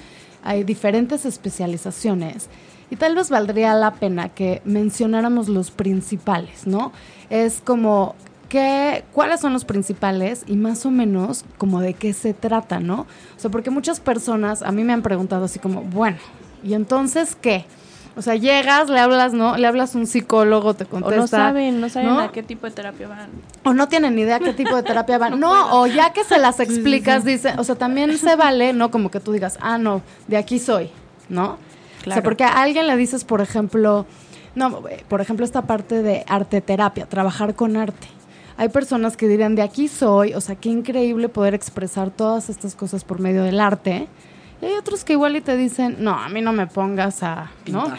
hay 0.43 0.63
diferentes 0.63 1.25
especializaciones 1.25 2.49
y 2.91 2.95
tal 2.95 3.15
vez 3.15 3.29
valdría 3.29 3.73
la 3.75 3.93
pena 3.95 4.29
que 4.29 4.61
mencionáramos 4.65 5.47
los 5.49 5.71
principales, 5.71 6.67
¿no? 6.67 6.91
Es 7.29 7.61
como 7.63 8.15
qué, 8.49 9.05
cuáles 9.13 9.39
son 9.39 9.53
los 9.53 9.63
principales 9.63 10.43
y 10.47 10.55
más 10.55 10.85
o 10.85 10.91
menos 10.91 11.45
como 11.57 11.79
de 11.79 11.93
qué 11.93 12.13
se 12.13 12.33
trata, 12.33 12.79
¿no? 12.79 13.01
O 13.01 13.39
sea, 13.39 13.49
porque 13.49 13.69
muchas 13.69 13.99
personas 13.99 14.61
a 14.61 14.71
mí 14.71 14.83
me 14.83 14.91
han 14.91 15.01
preguntado 15.01 15.45
así 15.45 15.59
como, 15.59 15.81
bueno, 15.83 16.17
¿y 16.63 16.73
entonces 16.73 17.37
qué? 17.39 17.65
O 18.17 18.21
sea, 18.21 18.35
llegas, 18.35 18.89
le 18.89 18.99
hablas, 18.99 19.31
¿no? 19.31 19.55
Le 19.55 19.65
hablas 19.65 19.95
a 19.95 19.97
un 19.97 20.05
psicólogo, 20.07 20.73
te 20.73 20.83
O 20.83 20.89
contesta. 20.89 21.17
no 21.17 21.27
saben, 21.27 21.79
no 21.79 21.87
saben 21.87 22.09
¿no? 22.09 22.19
a 22.19 22.31
qué 22.33 22.43
tipo 22.43 22.65
de 22.65 22.73
terapia 22.73 23.07
van. 23.07 23.29
O 23.63 23.73
no 23.73 23.87
tienen 23.87 24.15
ni 24.15 24.23
idea 24.23 24.39
qué 24.39 24.51
tipo 24.51 24.75
de 24.75 24.83
terapia 24.83 25.17
van. 25.17 25.39
No, 25.39 25.79
o 25.79 25.87
ya 25.87 26.11
que 26.11 26.25
se 26.25 26.37
las 26.37 26.59
explicas, 26.59 27.23
dice, 27.23 27.53
o 27.57 27.63
sea, 27.63 27.75
también 27.75 28.17
se 28.17 28.35
vale, 28.35 28.73
¿no? 28.73 28.91
Como 28.91 29.09
que 29.09 29.21
tú 29.21 29.31
digas, 29.31 29.57
ah, 29.61 29.77
no, 29.77 30.01
de 30.27 30.35
aquí 30.35 30.59
soy, 30.59 30.89
¿no? 31.29 31.57
O 32.05 32.11
sea, 32.11 32.23
porque 32.23 32.43
a 32.43 32.61
alguien 32.61 32.87
le 32.87 32.97
dices, 32.97 33.23
por 33.23 33.39
ejemplo, 33.39 34.05
no, 34.55 34.81
por 35.07 35.21
ejemplo, 35.21 35.45
esta 35.45 35.61
parte 35.61 36.01
de 36.01 36.25
arte 36.27 36.59
terapia, 36.59 37.05
trabajar 37.05 37.55
con 37.55 37.77
arte. 37.77 38.07
Hay 38.59 38.67
personas 38.67 39.15
que 39.15 39.29
dirían, 39.29 39.55
de 39.55 39.61
aquí 39.61 39.87
soy, 39.87 40.33
o 40.33 40.41
sea, 40.41 40.55
qué 40.55 40.67
increíble 40.67 41.29
poder 41.29 41.53
expresar 41.53 42.09
todas 42.11 42.49
estas 42.49 42.75
cosas 42.75 43.05
por 43.05 43.21
medio 43.21 43.43
del 43.43 43.61
arte. 43.61 44.09
Y 44.61 44.65
hay 44.65 44.73
otros 44.73 45.05
que 45.05 45.13
igual 45.13 45.37
y 45.37 45.39
te 45.39 45.55
dicen, 45.55 45.95
no, 45.99 46.11
a 46.11 46.27
mí 46.27 46.41
no 46.41 46.51
me 46.51 46.67
pongas 46.67 47.23
a, 47.23 47.51
¿no? 47.67 47.85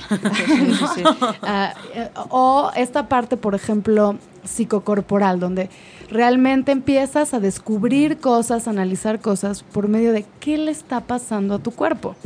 Ah, 1.43 1.73
eh, 1.95 2.11
o 2.29 2.71
esta 2.77 3.09
parte, 3.09 3.39
por 3.39 3.55
ejemplo, 3.55 4.19
psicocorporal, 4.45 5.41
donde 5.41 5.71
realmente 6.11 6.73
empiezas 6.73 7.33
a 7.33 7.41
descubrir 7.41 8.19
cosas, 8.19 8.67
a 8.67 8.71
analizar 8.71 9.19
cosas 9.19 9.63
por 9.63 9.89
medio 9.89 10.13
de 10.13 10.27
qué 10.41 10.59
le 10.59 10.73
está 10.73 11.01
pasando 11.01 11.55
a 11.55 11.59
tu 11.61 11.71
cuerpo. 11.71 12.17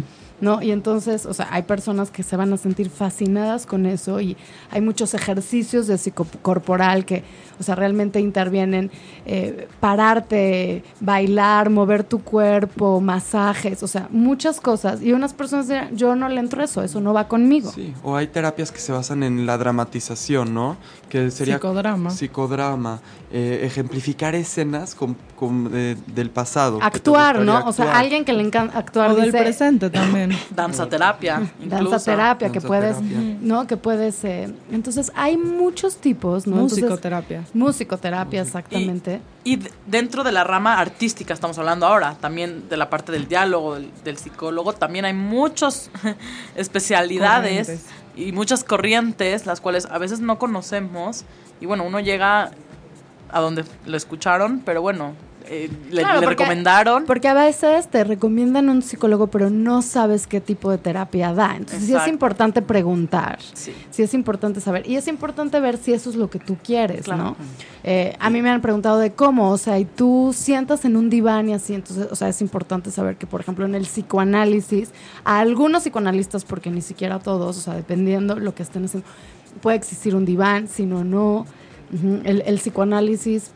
¿No? 0.41 0.63
Y 0.63 0.73
entonces, 0.73 1.27
o 1.27 1.35
sea, 1.35 1.49
hay 1.51 1.63
personas 1.63 2.11
que 2.11 2.23
se 2.23 2.37
van 2.37 2.53
a 2.53 2.57
sentir 2.57 2.91
fascinadas 2.91 3.67
con 3.67 3.87
eso 3.87 4.21
y 4.21 4.37
hay 4.71 4.81
muchos 4.81 5.15
ejercicios 5.15 5.87
de 5.87 5.99
psicocorporal 5.99 7.05
que, 7.05 7.23
o 7.59 7.63
sea, 7.63 7.75
realmente 7.75 8.21
intervienen 8.21 8.91
eh, 9.27 9.69
pararte, 9.81 10.83
bailar, 11.01 11.71
mover 11.71 12.05
tu 12.05 12.21
cuerpo, 12.21 13.01
masajes, 13.01 13.83
o 13.83 13.87
sea, 13.87 14.09
muchas 14.11 14.61
cosas. 14.61 15.03
Y 15.03 15.13
unas 15.13 15.33
personas 15.35 15.69
dirán, 15.69 15.97
yo 15.97 16.17
no 16.17 16.29
le 16.29 16.41
entro 16.41 16.63
eso, 16.63 16.83
eso 16.83 17.01
no 17.01 17.15
va 17.15 17.29
conmigo. 17.29 17.71
Sí, 17.73 17.95
o 18.03 18.17
hay 18.17 18.27
terapias 18.27 18.73
que 18.73 18.81
se 18.81 18.93
basan 18.93 19.23
en 19.23 19.47
la 19.47 19.57
dramatización, 19.57 20.53
¿no? 20.53 20.77
Que 21.09 21.31
sería 21.31 21.57
Psicodrama. 21.57 22.11
Psicodrama, 22.11 23.01
eh, 23.33 23.61
ejemplificar 23.63 24.35
escenas 24.35 24.95
con, 24.95 25.17
con, 25.37 25.71
eh, 25.73 25.97
del 26.15 26.31
pasado. 26.31 26.79
Actuar, 26.83 27.41
¿no? 27.41 27.65
O 27.67 27.73
sea, 27.73 27.97
alguien 27.99 28.25
que 28.25 28.33
le 28.33 28.43
encanta 28.43 28.79
actuar 28.79 29.13
O 29.13 29.15
del 29.17 29.31
presente 29.31 29.91
también. 29.91 30.34
Danza 30.51 30.89
terapia, 30.89 31.51
danza 31.65 31.99
terapia 31.99 32.51
que 32.51 32.61
puedes. 32.61 33.01
¿no? 33.01 33.67
Que 33.67 33.77
puedes, 33.77 34.25
eh, 34.25 34.53
entonces 34.71 35.13
hay 35.15 35.37
muchos 35.37 35.97
tipos, 35.97 36.47
¿no? 36.47 36.55
Entonces, 36.57 36.79
Musicoterapia. 36.83 37.45
musicoterapia, 37.55 38.43
exactamente. 38.43 39.21
Y 39.45 39.59
dentro 39.87 40.25
de 40.25 40.33
la 40.33 40.45
rama 40.45 40.79
artística 40.79 41.35
estamos 41.35 41.59
hablando 41.59 41.87
ahora, 41.87 42.17
también 42.21 42.69
de 42.69 42.77
la 42.77 42.89
parte 42.91 43.13
del 43.13 43.29
diálogo, 43.29 43.75
del, 43.75 43.91
del 44.05 44.17
psicólogo, 44.17 44.73
también 44.73 45.05
hay 45.05 45.13
muchas 45.15 45.91
especialidades 46.57 47.67
Corrientes. 47.67 47.87
y 48.17 48.33
muchas 48.33 48.65
corrientes, 48.65 49.47
las 49.47 49.61
cuales 49.61 49.87
a 49.91 49.99
veces 49.99 50.21
no 50.21 50.39
conocemos. 50.39 51.25
Y 51.61 51.67
bueno, 51.67 51.85
uno 51.85 52.01
llega 52.01 52.51
a 53.31 53.41
donde 53.41 53.65
lo 53.87 53.97
escucharon, 53.97 54.63
pero 54.65 54.81
bueno, 54.83 55.13
eh, 55.47 55.71
le, 55.91 56.01
Claro, 56.03 56.21
le 56.21 56.27
porque- 56.27 56.43
recomendaron. 56.45 57.05
Porque 57.07 57.29
a 57.29 57.35
veces 57.35 57.89
te 57.89 58.03
recomiendan 58.05 58.69
un 58.69 58.83
psicólogo, 58.83 59.27
pero 59.29 59.51
no 59.51 59.83
sabes 59.83 60.27
qué 60.27 60.41
tipo 60.41 60.71
de 60.71 60.79
terapia 60.79 61.33
da. 61.33 61.55
Entonces 61.57 61.85
sí 61.87 61.95
es 61.95 62.07
importante 62.09 62.63
preguntar. 62.63 63.39
Sí. 63.53 63.73
Sí 63.91 64.03
es 64.03 64.15
importante 64.15 64.61
saber. 64.61 64.89
Y 64.89 64.97
es 64.97 65.07
importante 65.09 65.61
ver 65.61 65.77
si 65.77 65.93
eso 65.93 66.11
es 66.11 66.17
lo 66.17 66.31
que 66.31 66.39
tú 66.39 66.57
quieres, 66.63 67.05
Claro. 67.05 67.23
¿no? 67.23 67.37
Eh, 67.83 68.17
a 68.19 68.31
mí 68.31 68.41
me 68.41 68.49
han 68.51 68.63
preguntado 68.63 68.99
de 68.99 69.13
cómo, 69.13 69.51
o 69.51 69.59
sea, 69.59 69.79
y 69.79 69.85
tú 69.85 70.33
sientas 70.35 70.85
en 70.87 70.97
un 70.97 71.11
diván 71.11 71.51
y 71.51 71.53
así, 71.53 71.75
entonces, 71.75 72.09
o 72.11 72.17
sea, 72.17 72.29
es 72.31 72.41
importante 72.41 72.91
saber 72.91 73.17
que, 73.17 73.27
por 73.27 73.43
ejemplo, 73.43 73.67
en 73.67 73.75
el 73.75 73.83
psicoanálisis, 73.85 74.91
a 75.25 75.41
algunos 75.41 75.83
psicoanalistas, 75.83 76.47
porque 76.47 76.71
ni 76.71 76.81
siquiera 76.81 77.17
a 77.17 77.19
todos, 77.19 77.59
o 77.59 77.61
sea, 77.61 77.75
dependiendo 77.75 78.37
lo 78.39 78.55
que 78.55 78.63
estén 78.63 78.87
haciendo, 78.87 79.07
puede 79.61 79.77
existir 79.77 80.15
un 80.17 80.25
diván, 80.25 80.67
si 80.69 80.87
no, 80.87 81.05
no. 81.05 81.45
El 82.25 82.59
psicoanálisis 82.59 83.51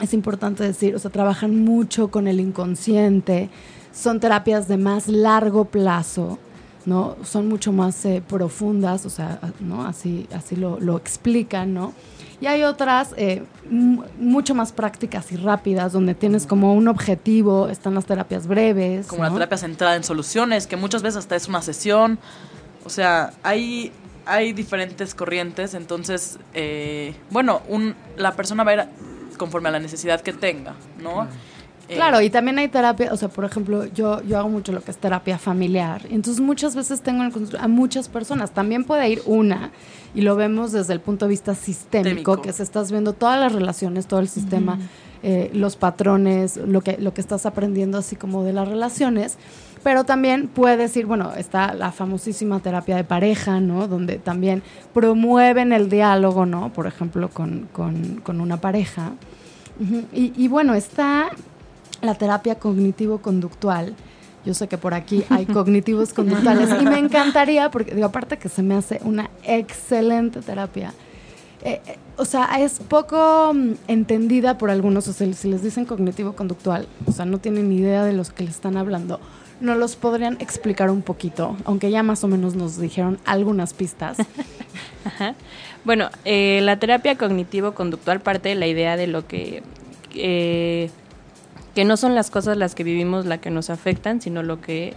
es 0.00 0.12
importante 0.14 0.62
decir, 0.64 0.94
o 0.94 0.98
sea, 0.98 1.10
trabajan 1.10 1.64
mucho 1.64 2.08
con 2.08 2.28
el 2.28 2.40
inconsciente, 2.40 3.50
son 3.92 4.20
terapias 4.20 4.68
de 4.68 4.76
más 4.76 5.08
largo 5.08 5.64
plazo, 5.66 6.38
¿no? 6.86 7.16
Son 7.24 7.48
mucho 7.48 7.72
más 7.72 8.04
eh, 8.04 8.22
profundas, 8.26 9.04
o 9.06 9.10
sea, 9.10 9.40
¿no? 9.60 9.84
Así, 9.86 10.26
así 10.34 10.56
lo, 10.56 10.78
lo 10.80 10.96
explican, 10.96 11.74
¿no? 11.74 11.92
Y 12.40 12.46
hay 12.46 12.62
otras 12.62 13.12
eh, 13.16 13.42
mu- 13.68 14.04
mucho 14.20 14.54
más 14.54 14.70
prácticas 14.72 15.32
y 15.32 15.36
rápidas, 15.36 15.92
donde 15.92 16.14
tienes 16.14 16.46
como 16.46 16.74
un 16.74 16.86
objetivo, 16.86 17.68
están 17.68 17.94
las 17.94 18.06
terapias 18.06 18.46
breves. 18.46 19.08
como 19.08 19.24
la 19.24 19.30
¿no? 19.30 19.34
terapia 19.34 19.58
centrada 19.58 19.96
en 19.96 20.04
soluciones, 20.04 20.66
que 20.68 20.76
muchas 20.76 21.02
veces 21.02 21.18
hasta 21.18 21.34
es 21.34 21.48
una 21.48 21.60
sesión. 21.62 22.18
O 22.84 22.90
sea, 22.90 23.32
hay, 23.42 23.90
hay 24.24 24.52
diferentes 24.52 25.14
corrientes, 25.16 25.74
entonces, 25.74 26.38
eh, 26.54 27.14
bueno, 27.30 27.60
un, 27.68 27.96
la 28.16 28.32
persona 28.36 28.62
va 28.62 28.70
a 28.70 28.74
ir 28.74 28.84
conforme 29.38 29.70
a 29.70 29.72
la 29.72 29.80
necesidad 29.80 30.20
que 30.20 30.34
tenga, 30.34 30.74
¿no? 31.02 31.24
Eh, 31.88 31.94
Claro, 31.94 32.20
y 32.20 32.28
también 32.28 32.58
hay 32.58 32.68
terapia, 32.68 33.10
o 33.14 33.16
sea, 33.16 33.28
por 33.28 33.46
ejemplo, 33.46 33.86
yo, 33.86 34.22
yo 34.22 34.36
hago 34.38 34.50
mucho 34.50 34.72
lo 34.72 34.82
que 34.82 34.90
es 34.90 34.98
terapia 34.98 35.38
familiar. 35.38 36.02
Entonces 36.10 36.38
muchas 36.38 36.76
veces 36.76 37.00
tengo 37.00 37.20
en 37.20 37.28
el 37.28 37.32
consultorio 37.32 37.64
a 37.64 37.68
muchas 37.68 38.10
personas. 38.10 38.50
También 38.50 38.84
puede 38.84 39.08
ir 39.08 39.22
una, 39.24 39.70
y 40.14 40.20
lo 40.20 40.36
vemos 40.36 40.72
desde 40.72 40.92
el 40.92 41.00
punto 41.00 41.24
de 41.24 41.30
vista 41.30 41.54
sistémico, 41.54 42.08
Sistémico. 42.08 42.42
que 42.42 42.52
se 42.52 42.62
estás 42.62 42.90
viendo 42.90 43.14
todas 43.14 43.40
las 43.40 43.54
relaciones, 43.54 44.06
todo 44.06 44.20
el 44.20 44.28
sistema, 44.28 44.78
eh, 45.22 45.50
los 45.54 45.76
patrones, 45.76 46.58
lo 46.58 46.82
que, 46.82 46.98
lo 46.98 47.14
que 47.14 47.22
estás 47.22 47.46
aprendiendo 47.46 47.96
así 47.96 48.16
como 48.16 48.44
de 48.44 48.52
las 48.52 48.68
relaciones. 48.68 49.38
Pero 49.82 50.04
también 50.04 50.48
puedes 50.48 50.96
ir, 50.96 51.06
bueno, 51.06 51.32
está 51.34 51.74
la 51.74 51.92
famosísima 51.92 52.60
terapia 52.60 52.96
de 52.96 53.04
pareja, 53.04 53.60
¿no? 53.60 53.88
Donde 53.88 54.18
también 54.18 54.62
promueven 54.92 55.72
el 55.72 55.88
diálogo, 55.88 56.46
¿no? 56.46 56.72
Por 56.72 56.86
ejemplo, 56.86 57.28
con, 57.28 57.68
con, 57.72 58.20
con 58.22 58.40
una 58.40 58.60
pareja. 58.60 59.12
Y, 60.12 60.32
y 60.36 60.48
bueno, 60.48 60.74
está 60.74 61.30
la 62.02 62.14
terapia 62.14 62.56
cognitivo-conductual. 62.56 63.94
Yo 64.44 64.54
sé 64.54 64.68
que 64.68 64.78
por 64.78 64.94
aquí 64.94 65.24
hay 65.28 65.46
cognitivos 65.58 66.12
conductuales 66.12 66.70
y 66.80 66.84
me 66.84 66.98
encantaría, 66.98 67.70
porque 67.70 67.94
digo, 67.94 68.06
aparte 68.06 68.38
que 68.38 68.48
se 68.48 68.62
me 68.62 68.74
hace 68.74 69.00
una 69.04 69.30
excelente 69.44 70.40
terapia. 70.40 70.92
Eh, 71.62 71.80
eh, 71.86 71.98
o 72.16 72.24
sea, 72.24 72.60
es 72.60 72.78
poco 72.78 73.52
mm, 73.52 73.72
entendida 73.88 74.58
por 74.58 74.70
algunos, 74.70 75.08
o 75.08 75.12
sea, 75.12 75.32
si 75.32 75.48
les 75.48 75.62
dicen 75.62 75.86
cognitivo-conductual, 75.86 76.86
o 77.06 77.12
sea, 77.12 77.24
no 77.24 77.38
tienen 77.38 77.68
ni 77.68 77.76
idea 77.76 78.04
de 78.04 78.12
los 78.12 78.30
que 78.30 78.44
le 78.44 78.50
están 78.50 78.76
hablando. 78.76 79.20
¿No 79.60 79.74
los 79.74 79.96
podrían 79.96 80.34
explicar 80.40 80.88
un 80.90 81.02
poquito? 81.02 81.56
Aunque 81.64 81.90
ya 81.90 82.02
más 82.02 82.22
o 82.22 82.28
menos 82.28 82.54
nos 82.54 82.78
dijeron 82.78 83.18
algunas 83.24 83.74
pistas. 83.74 84.18
Ajá. 85.04 85.34
Bueno, 85.84 86.10
eh, 86.24 86.60
la 86.62 86.78
terapia 86.78 87.16
cognitivo-conductual 87.16 88.20
parte 88.20 88.50
de 88.50 88.54
la 88.54 88.66
idea 88.66 88.96
de 88.96 89.06
lo 89.08 89.26
que, 89.26 89.62
eh, 90.14 90.90
que 91.74 91.84
no 91.84 91.96
son 91.96 92.14
las 92.14 92.30
cosas 92.30 92.56
las 92.56 92.74
que 92.74 92.84
vivimos 92.84 93.26
las 93.26 93.38
que 93.40 93.50
nos 93.50 93.70
afectan, 93.70 94.20
sino 94.20 94.42
lo 94.42 94.60
que 94.60 94.94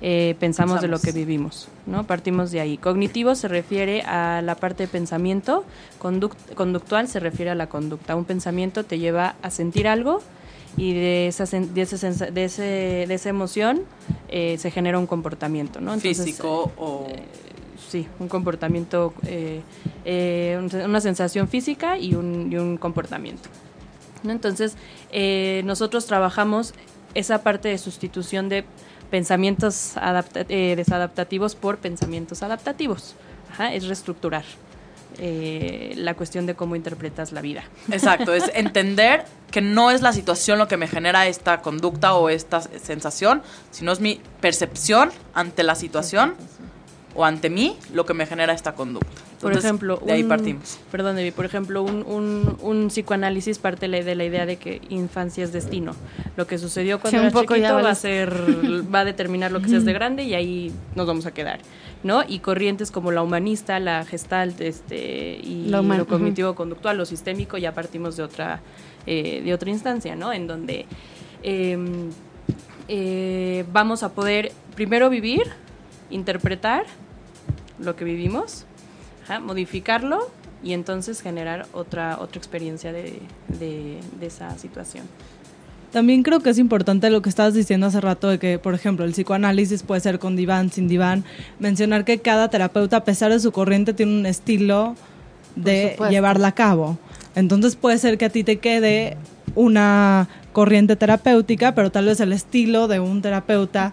eh, 0.00 0.36
pensamos, 0.38 0.80
de 0.82 0.88
lo 0.88 1.00
que 1.00 1.12
vivimos, 1.12 1.68
¿no? 1.86 2.06
Partimos 2.06 2.50
de 2.50 2.60
ahí. 2.60 2.76
Cognitivo 2.76 3.34
se 3.34 3.48
refiere 3.48 4.02
a 4.02 4.42
la 4.42 4.54
parte 4.54 4.82
de 4.84 4.88
pensamiento, 4.88 5.64
conduct- 6.00 6.54
conductual 6.54 7.08
se 7.08 7.20
refiere 7.20 7.50
a 7.50 7.54
la 7.54 7.68
conducta. 7.68 8.14
Un 8.14 8.24
pensamiento 8.26 8.84
te 8.84 8.98
lleva 8.98 9.36
a 9.42 9.50
sentir 9.50 9.88
algo 9.88 10.20
y 10.76 10.92
de 10.94 11.28
esa, 11.28 11.44
de 11.44 11.82
ese 11.82 12.10
de 12.32 12.44
ese, 12.44 12.62
de 13.08 13.14
esa 13.14 13.28
emoción 13.28 13.82
eh, 14.28 14.56
se 14.58 14.70
genera 14.70 14.98
un 14.98 15.06
comportamiento, 15.06 15.80
¿no? 15.80 15.94
Entonces, 15.94 16.24
físico 16.24 16.72
o... 16.76 17.06
sí, 17.88 18.06
un 18.18 18.28
comportamiento, 18.28 19.14
eh, 19.26 19.60
eh, 20.04 20.58
un- 20.58 20.74
una 20.90 21.00
sensación 21.00 21.48
física 21.48 21.96
y 21.98 22.14
un, 22.14 22.48
y 22.52 22.56
un 22.56 22.76
comportamiento. 22.76 23.48
¿no? 24.24 24.32
Entonces, 24.32 24.76
eh, 25.12 25.62
nosotros 25.64 26.06
trabajamos 26.06 26.74
esa 27.14 27.42
parte 27.42 27.68
de 27.68 27.78
sustitución 27.78 28.48
de 28.48 28.64
pensamientos 29.10 29.96
adapta- 29.96 30.46
eh, 30.48 30.74
desadaptativos 30.76 31.54
por 31.54 31.78
pensamientos 31.78 32.42
adaptativos. 32.42 33.14
Ajá, 33.52 33.72
es 33.74 33.86
reestructurar 33.86 34.44
eh, 35.18 35.92
la 35.96 36.14
cuestión 36.14 36.46
de 36.46 36.54
cómo 36.54 36.76
interpretas 36.76 37.32
la 37.32 37.40
vida. 37.40 37.64
Exacto, 37.90 38.32
es 38.34 38.50
entender 38.54 39.24
que 39.50 39.60
no 39.60 39.90
es 39.90 40.02
la 40.02 40.12
situación 40.12 40.58
lo 40.58 40.66
que 40.68 40.76
me 40.76 40.88
genera 40.88 41.26
esta 41.26 41.60
conducta 41.62 42.14
o 42.14 42.28
esta 42.28 42.60
sensación, 42.60 43.42
sino 43.70 43.92
es 43.92 44.00
mi 44.00 44.20
percepción 44.40 45.10
ante 45.32 45.62
la 45.62 45.74
situación 45.74 46.34
o 47.16 47.24
ante 47.24 47.48
mí 47.48 47.76
lo 47.92 48.04
que 48.06 48.14
me 48.14 48.26
genera 48.26 48.52
esta 48.52 48.74
conducta. 48.74 49.06
Por 49.40 49.52
Entonces, 49.52 49.64
ejemplo, 49.68 50.00
de 50.04 50.12
ahí 50.12 50.22
un- 50.22 50.28
partimos. 50.28 50.78
Perdón, 50.90 51.16
Debbie, 51.16 51.30
por 51.30 51.44
ejemplo, 51.44 51.82
un, 51.82 52.02
un, 52.06 52.56
un 52.62 52.88
psicoanálisis 52.88 53.58
parte 53.58 53.82
de 53.82 53.88
la- 53.98 54.02
de 54.04 54.14
la 54.16 54.24
idea 54.24 54.46
de 54.46 54.56
que 54.56 54.80
infancia 54.88 55.44
es 55.44 55.52
destino. 55.52 55.94
Lo 56.36 56.46
que 56.48 56.58
sucedió 56.58 56.98
cuando 56.98 57.10
Sí, 57.18 57.20
un 57.20 57.26
era 57.26 57.32
poco 57.32 57.54
ya 57.54 57.68
chiquito 57.68 57.84
va 57.84 57.90
a 57.90 57.94
ser, 57.94 58.32
va 58.92 59.00
a 59.00 59.04
determinar 59.04 59.52
lo 59.52 59.60
que 59.60 59.68
seas 59.68 59.84
de 59.84 59.92
grande 59.92 60.24
y 60.24 60.34
ahí 60.34 60.72
nos 60.96 61.06
vamos 61.06 61.26
a 61.26 61.32
quedar, 61.34 61.60
¿no? 62.04 62.22
Y 62.26 62.38
corrientes 62.38 62.90
como 62.92 63.10
la 63.10 63.22
humanista, 63.22 63.80
la 63.80 64.04
gestalt, 64.04 64.60
este, 64.60 65.40
y 65.42 65.66
lo 65.98 66.06
cognitivo 66.06 66.54
conductual, 66.54 66.96
lo 66.98 67.06
sistémico, 67.06 67.58
ya 67.58 67.72
partimos 67.72 68.16
de 68.16 68.22
otra, 68.22 68.60
eh, 69.06 69.42
de 69.44 69.52
otra 69.52 69.70
instancia, 69.70 70.14
¿no? 70.14 70.32
En 70.32 70.46
donde 70.46 70.86
em, 71.42 72.10
eh, 72.88 73.64
vamos 73.72 74.02
a 74.02 74.12
poder 74.12 74.52
primero 74.76 75.08
vivir, 75.10 75.42
interpretar 76.10 76.84
lo 77.78 77.96
que 77.96 78.04
vivimos, 78.04 78.66
modificarlo 79.42 80.30
y 80.62 80.72
entonces 80.74 81.20
generar 81.22 81.66
otra, 81.72 82.18
otra 82.20 82.38
experiencia 82.38 82.92
de, 82.92 83.20
de- 83.48 84.00
de 84.20 84.26
esa 84.26 84.56
situación. 84.58 85.06
También 85.94 86.24
creo 86.24 86.40
que 86.40 86.50
es 86.50 86.58
importante 86.58 87.08
lo 87.08 87.22
que 87.22 87.28
estabas 87.28 87.54
diciendo 87.54 87.86
hace 87.86 88.00
rato 88.00 88.28
de 88.28 88.40
que, 88.40 88.58
por 88.58 88.74
ejemplo, 88.74 89.04
el 89.04 89.12
psicoanálisis 89.12 89.84
puede 89.84 90.00
ser 90.00 90.18
con 90.18 90.34
diván, 90.34 90.72
sin 90.72 90.88
diván. 90.88 91.22
Mencionar 91.60 92.04
que 92.04 92.18
cada 92.18 92.48
terapeuta, 92.48 92.96
a 92.96 93.04
pesar 93.04 93.30
de 93.30 93.38
su 93.38 93.52
corriente, 93.52 93.94
tiene 93.94 94.18
un 94.18 94.26
estilo 94.26 94.96
de 95.54 95.96
llevarla 96.10 96.48
a 96.48 96.52
cabo. 96.52 96.98
Entonces 97.36 97.76
puede 97.76 97.98
ser 97.98 98.18
que 98.18 98.24
a 98.24 98.28
ti 98.28 98.42
te 98.42 98.56
quede 98.56 99.16
una 99.54 100.28
corriente 100.52 100.96
terapéutica, 100.96 101.76
pero 101.76 101.92
tal 101.92 102.06
vez 102.06 102.18
el 102.18 102.32
estilo 102.32 102.88
de 102.88 102.98
un 102.98 103.22
terapeuta 103.22 103.92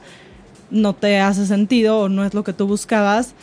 no 0.71 0.93
te 0.93 1.19
hace 1.19 1.45
sentido 1.45 1.99
o 1.99 2.09
no 2.09 2.25
es 2.25 2.33
lo 2.33 2.43
que 2.43 2.53
tú 2.53 2.65
buscabas 2.65 3.35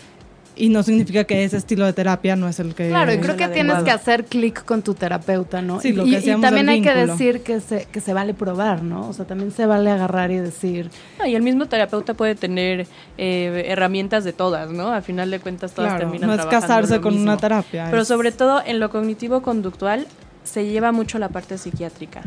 y 0.58 0.68
no 0.68 0.82
significa 0.82 1.24
que 1.24 1.44
ese 1.44 1.56
estilo 1.56 1.86
de 1.86 1.92
terapia 1.92 2.36
no 2.36 2.48
es 2.48 2.58
el 2.60 2.74
que... 2.74 2.88
Claro, 2.88 3.12
y 3.12 3.18
creo 3.18 3.36
que 3.36 3.48
tienes 3.48 3.74
adecuado. 3.76 3.84
que 3.84 3.90
hacer 3.92 4.24
clic 4.24 4.64
con 4.64 4.82
tu 4.82 4.94
terapeuta, 4.94 5.62
¿no? 5.62 5.80
Sí, 5.80 5.92
lo 5.92 6.02
y, 6.02 6.06
que 6.06 6.12
y 6.12 6.14
decíamos 6.16 6.42
también 6.42 6.68
hay 6.68 6.82
que 6.82 6.92
decir 6.94 7.42
que 7.42 7.60
se, 7.60 7.86
que 7.86 8.00
se 8.00 8.12
vale 8.12 8.34
probar, 8.34 8.82
¿no? 8.82 9.08
O 9.08 9.12
sea, 9.12 9.24
también 9.26 9.52
se 9.52 9.64
vale 9.66 9.90
agarrar 9.90 10.30
y 10.30 10.36
decir, 10.38 10.90
No, 11.18 11.26
y 11.26 11.34
el 11.34 11.42
mismo 11.42 11.66
terapeuta 11.66 12.14
puede 12.14 12.34
tener 12.34 12.86
eh, 13.16 13.64
herramientas 13.68 14.24
de 14.24 14.32
todas, 14.32 14.70
¿no? 14.70 14.88
Al 14.88 15.02
final 15.02 15.30
de 15.30 15.40
cuentas 15.40 15.72
todas 15.72 15.92
Claro, 15.92 16.04
terminan 16.06 16.28
no 16.28 16.34
es 16.34 16.40
trabajando 16.40 16.66
casarse 16.66 16.96
lo 16.96 17.00
con 17.02 17.12
mismo. 17.14 17.30
una 17.30 17.36
terapia. 17.40 17.86
Pero 17.90 18.02
es- 18.02 18.08
sobre 18.08 18.32
todo 18.32 18.60
en 18.66 18.80
lo 18.80 18.90
cognitivo-conductual 18.90 20.06
se 20.44 20.66
lleva 20.66 20.92
mucho 20.92 21.18
la 21.18 21.28
parte 21.28 21.58
psiquiátrica. 21.58 22.22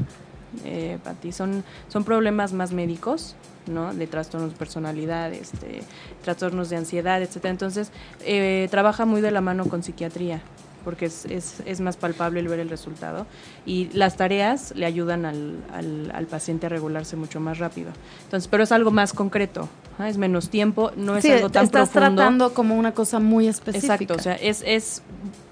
Eh, 0.65 0.97
Pati, 1.03 1.31
son, 1.31 1.63
son 1.87 2.03
problemas 2.03 2.53
más 2.53 2.71
médicos, 2.71 3.35
¿no? 3.67 3.93
De 3.93 4.07
trastornos 4.07 4.51
de 4.51 4.57
personalidad, 4.57 5.31
este, 5.33 5.81
trastornos 6.23 6.69
de 6.69 6.77
ansiedad, 6.77 7.21
etcétera. 7.21 7.51
Entonces, 7.51 7.91
eh, 8.25 8.67
trabaja 8.71 9.05
muy 9.05 9.21
de 9.21 9.31
la 9.31 9.41
mano 9.41 9.65
con 9.67 9.83
psiquiatría 9.83 10.41
porque 10.83 11.05
es, 11.05 11.25
es, 11.25 11.79
más 11.79 11.95
palpable 11.95 12.41
ver 12.41 12.59
el 12.59 12.69
resultado 12.69 13.27
y 13.67 13.89
las 13.93 14.17
tareas 14.17 14.73
le 14.75 14.87
ayudan 14.87 15.25
al, 15.25 15.63
al, 15.71 16.11
al 16.11 16.25
paciente 16.25 16.65
a 16.65 16.69
regularse 16.69 17.15
mucho 17.15 17.39
más 17.39 17.59
rápido. 17.59 17.91
Entonces, 18.23 18.47
pero 18.47 18.63
es 18.63 18.71
algo 18.71 18.89
más 18.91 19.13
concreto, 19.13 19.69
¿ah? 20.01 20.09
es 20.09 20.17
menos 20.17 20.49
tiempo, 20.49 20.91
no 20.97 21.15
es 21.15 21.23
sí, 21.23 21.31
algo 21.31 21.49
tan 21.49 21.65
estás 21.65 21.89
profundo. 21.89 22.15
tratando 22.17 22.53
como 22.53 22.75
una 22.75 22.93
cosa 22.93 23.19
muy 23.19 23.47
específica. 23.47 23.93
Exacto, 23.93 24.15
o 24.15 24.19
sea, 24.19 24.33
es, 24.35 24.63
es 24.65 25.01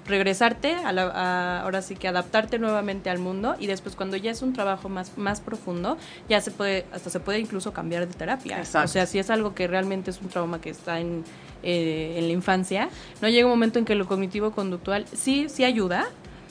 regresarte, 0.06 0.74
a 0.74 0.92
la- 0.92 1.10
a- 1.10 1.60
ahora 1.62 1.82
sí 1.82 1.94
que 1.94 2.08
adaptarte 2.08 2.58
nuevamente 2.58 3.10
al 3.10 3.18
mundo 3.18 3.54
y 3.58 3.66
después 3.66 3.94
cuando 3.94 4.16
ya 4.16 4.30
es 4.30 4.42
un 4.42 4.52
trabajo 4.52 4.88
más, 4.88 5.16
más 5.16 5.40
profundo, 5.40 5.96
ya 6.28 6.40
se 6.40 6.50
puede, 6.50 6.86
hasta 6.92 7.10
se 7.10 7.20
puede 7.20 7.38
incluso 7.38 7.72
cambiar 7.72 8.06
de 8.08 8.14
terapia. 8.14 8.58
Exacto. 8.58 8.86
O 8.86 8.88
sea, 8.88 9.06
si 9.06 9.18
es 9.18 9.30
algo 9.30 9.54
que 9.54 9.66
realmente 9.68 10.10
es 10.10 10.20
un 10.20 10.28
trauma 10.28 10.60
que 10.60 10.70
está 10.70 11.00
en, 11.00 11.22
eh, 11.62 12.14
en 12.16 12.26
la 12.26 12.32
infancia, 12.32 12.88
no 13.22 13.28
llega 13.28 13.46
un 13.46 13.52
momento 13.52 13.78
en 13.78 13.84
que 13.84 13.94
lo 13.94 14.06
cognitivo-conductual 14.06 15.06
sí, 15.12 15.46
sí 15.48 15.64
ayuda, 15.64 16.06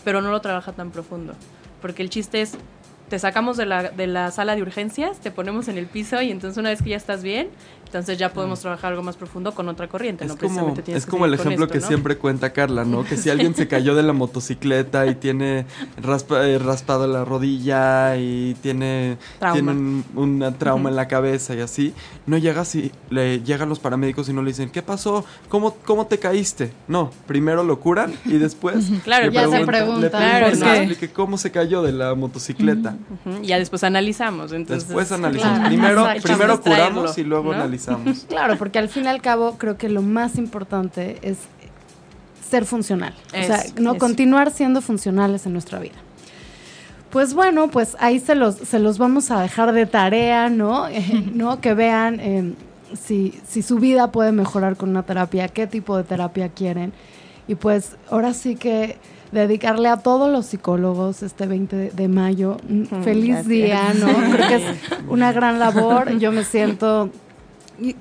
pero 0.06 0.22
no 0.22 0.32
lo 0.32 0.40
trabaja 0.42 0.72
tan 0.72 0.92
profundo. 0.92 1.34
Porque 1.82 2.02
el 2.02 2.10
chiste 2.10 2.42
es, 2.42 2.54
te 3.10 3.18
sacamos 3.20 3.58
de 3.58 3.66
la, 3.66 3.84
de 3.90 4.06
la 4.08 4.32
sala 4.32 4.56
de 4.56 4.62
urgencias, 4.62 5.20
te 5.20 5.32
ponemos 5.32 5.68
en 5.68 5.78
el 5.78 5.88
piso 5.88 6.22
y 6.22 6.30
entonces 6.32 6.58
una 6.58 6.70
vez 6.70 6.82
que 6.84 6.92
ya 6.92 6.98
estás 6.98 7.24
bien, 7.24 7.50
entonces 7.90 8.20
ya 8.20 8.32
podemos 8.32 8.60
trabajar 8.60 8.92
algo 8.92 9.02
más 9.02 9.18
profundo 9.18 9.52
con 9.56 9.68
otra 9.68 9.88
corriente. 9.88 10.24
Es 10.26 10.30
no 10.32 10.38
como, 10.38 10.76
es 10.86 11.06
como 11.08 11.26
el 11.26 11.34
ejemplo 11.34 11.66
esto, 11.66 11.74
que 11.74 11.80
¿no? 11.80 11.88
siempre 11.88 12.18
cuenta 12.18 12.54
Carla, 12.54 12.86
¿no? 12.86 13.04
Que 13.04 13.18
si 13.18 13.32
alguien 13.32 13.56
se 13.56 13.68
cayó 13.68 13.96
de 13.96 14.04
la 14.04 14.14
motocicleta 14.14 15.08
y 15.08 15.16
tiene 15.16 15.66
raspa- 16.00 16.44
eh, 16.46 16.60
raspado 16.60 17.08
la 17.08 17.26
rodilla 17.26 18.16
y 18.18 18.56
tiene, 18.62 19.18
Trauma. 19.40 19.54
tiene 19.56 19.72
un 19.72 20.06
una 20.16 20.54
trauma 20.54 20.90
en 20.92 20.96
la 20.96 21.08
cabeza 21.08 21.56
y 21.56 21.62
así, 21.62 21.94
no 22.28 22.38
llega 22.38 22.64
si 22.64 22.92
le 23.10 23.42
llegan 23.42 23.68
los 23.70 23.80
paramédicos 23.80 24.30
y 24.30 24.34
no 24.34 24.42
le 24.44 24.50
dicen, 24.52 24.70
¿qué 24.70 24.82
pasó? 24.84 25.26
¿Cómo, 25.50 25.76
cómo 25.86 26.06
te 26.06 26.20
caíste? 26.20 26.72
No, 26.88 27.10
primero 27.26 27.64
lo 27.64 27.80
curan 27.80 28.14
y 28.26 28.38
después 28.38 28.86
Claro, 29.04 29.26
le 29.28 29.32
ya 29.32 29.42
se 29.50 29.66
preguntan- 29.66 29.66
preguntan. 29.66 30.02
le 30.02 30.10
Claro, 30.12 30.46
es 30.48 30.62
"Ah, 30.62 30.66
que- 30.74 30.78
explique 30.84 31.10
cómo 31.14 31.38
se 31.40 31.52
cayó 31.52 31.82
de 31.82 31.92
la 31.94 32.14
motocicleta. 32.14 32.96
Y 33.42 33.48
ya 33.48 33.58
después 33.58 33.84
analizamos. 33.84 34.52
Entonces, 34.52 34.88
Después 34.88 35.12
analizamos. 35.12 35.60
Claro, 35.60 35.70
primero 35.70 36.08
primero 36.22 36.62
curamos 36.62 37.18
y 37.18 37.24
luego 37.24 37.46
¿no? 37.46 37.54
analizamos. 37.54 37.79
Claro, 38.28 38.58
porque 38.58 38.80
al 38.80 38.90
fin 38.90 39.06
y 39.06 39.08
al 39.08 39.22
cabo 39.22 39.58
creo 39.58 39.78
que 39.78 39.90
lo 39.90 40.02
más 40.02 40.38
importante 40.38 41.18
es 41.22 41.38
ser 42.50 42.66
funcional. 42.66 43.14
o 43.28 43.44
sea, 43.44 43.64
no 43.80 43.94
es. 43.94 44.00
continuar 44.00 44.52
siendo 44.52 44.82
funcionales 44.82 45.46
en 45.46 45.54
nuestra 45.54 45.80
vida. 45.80 45.96
Pues 47.12 47.34
bueno, 47.34 47.70
pues 47.70 47.96
ahí 48.00 48.20
se 48.20 48.36
los, 48.36 48.56
se 48.56 48.80
los 48.80 48.98
vamos 48.98 49.32
a 49.32 49.42
dejar 49.42 49.72
de 49.72 49.86
tarea, 49.86 50.50
¿no? 50.50 50.88
Eh, 50.88 51.26
¿no? 51.34 51.60
Que 51.60 51.74
vean 51.74 52.20
eh, 52.20 52.54
si, 53.00 53.40
si 53.48 53.62
su 53.62 53.78
vida 53.78 54.12
puede 54.12 54.32
mejorar 54.32 54.76
con 54.78 54.90
una 54.90 55.04
terapia, 55.04 55.48
qué 55.48 55.68
tipo 55.68 55.98
de 55.98 56.04
terapia 56.04 56.50
quieren. 56.50 56.94
Y 57.48 57.56
pues 57.56 57.96
ahora 58.12 58.34
sí 58.34 58.56
que 58.56 58.98
dedicarle 59.32 59.90
a 59.90 59.98
todos 59.98 60.32
los 60.32 60.46
psicólogos 60.48 61.22
este 61.24 61.46
20 61.46 61.92
de, 61.92 62.08
mayo 62.08 62.58
un 62.68 62.82
Mm, 62.90 63.04
feliz 63.04 63.30
gracias. 63.30 63.48
día, 63.48 63.94
¿no? 63.94 64.08
Creo 64.32 64.48
que 64.48 64.56
es 64.56 64.64
una 65.08 65.32
gran 65.32 65.60
labor. 65.60 66.18
Yo 66.20 66.32
me 66.32 66.44
siento 66.44 67.10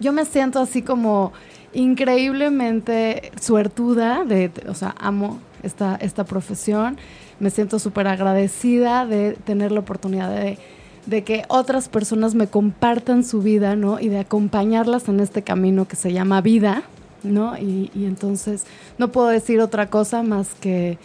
yo 0.00 0.12
me 0.12 0.24
siento 0.24 0.60
así 0.60 0.82
como 0.82 1.32
increíblemente 1.72 3.32
suertuda 3.40 4.24
de, 4.24 4.50
o 4.68 4.74
sea, 4.74 4.94
amo 4.98 5.38
esta, 5.62 5.96
esta 5.96 6.24
profesión, 6.24 6.98
me 7.40 7.50
siento 7.50 7.78
súper 7.78 8.06
agradecida 8.08 9.06
de 9.06 9.32
tener 9.32 9.72
la 9.72 9.80
oportunidad 9.80 10.30
de, 10.30 10.58
de 11.06 11.24
que 11.24 11.44
otras 11.48 11.88
personas 11.88 12.34
me 12.34 12.48
compartan 12.48 13.24
su 13.24 13.42
vida, 13.42 13.76
¿no? 13.76 14.00
Y 14.00 14.08
de 14.08 14.18
acompañarlas 14.18 15.08
en 15.08 15.20
este 15.20 15.42
camino 15.42 15.86
que 15.86 15.96
se 15.96 16.12
llama 16.12 16.40
vida, 16.40 16.82
¿no? 17.22 17.56
Y, 17.58 17.90
y 17.94 18.06
entonces 18.06 18.64
no 18.98 19.08
puedo 19.08 19.28
decir 19.28 19.60
otra 19.60 19.88
cosa 19.88 20.22
más 20.22 20.54
que 20.54 20.98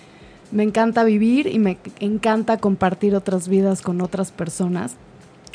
me 0.51 0.63
encanta 0.63 1.03
vivir 1.03 1.47
y 1.47 1.57
me 1.57 1.78
encanta 1.99 2.57
compartir 2.57 3.15
otras 3.15 3.47
vidas 3.47 3.82
con 3.82 4.01
otras 4.01 4.32
personas. 4.32 4.95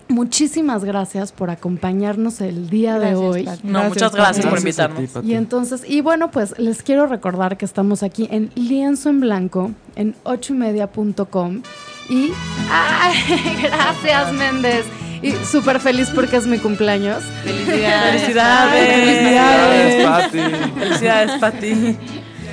Muchísimas 0.09 0.85
gracias 0.85 1.33
por 1.33 1.51
acompañarnos 1.51 2.41
el 2.41 2.71
día 2.71 2.99
de 2.99 3.15
hoy. 3.15 3.45
No, 3.63 3.81
Gracias, 3.81 3.89
muchas 3.89 4.15
gracias 4.15 4.47
por 4.47 4.61
Gracias 4.61 4.79
a 4.81 4.89
ti, 4.89 4.95
invitarnos. 4.95 5.25
Y 5.25 5.35
entonces, 5.35 5.83
y 5.87 6.01
bueno, 6.01 6.31
pues 6.31 6.59
les 6.59 6.83
quiero 6.83 7.07
recordar 7.07 7.57
que 7.59 7.67
estamos 7.67 8.03
aquí 8.03 8.27
en 8.31 8.51
lienzo 8.55 9.11
en 9.11 9.21
blanco 9.21 9.71
en 9.97 10.15
ochoymedia.com 10.25 11.63
y 12.09 12.33
¡ay! 12.71 13.17
gracias 13.63 14.33
Méndez. 14.33 14.87
Y 15.21 15.33
súper 15.33 15.81
feliz 15.81 16.11
porque 16.15 16.37
es 16.37 16.47
mi 16.47 16.59
cumpleaños. 16.59 17.23
Felicidades. 17.43 18.23
Felicidades. 18.23 19.05
Felicidades, 19.05 20.07
Pati. 20.07 20.39
Felicidades, 20.79 21.41
Pati. 21.41 21.97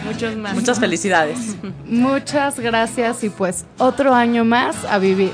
Muchos 0.05 0.35
más. 0.35 0.55
Muchas 0.55 0.79
felicidades. 0.79 1.55
Muchas 1.85 2.59
gracias 2.59 3.23
y 3.23 3.29
pues 3.29 3.65
otro 3.77 4.13
año 4.13 4.43
más 4.45 4.75
a 4.85 4.97
vivir. 4.97 5.33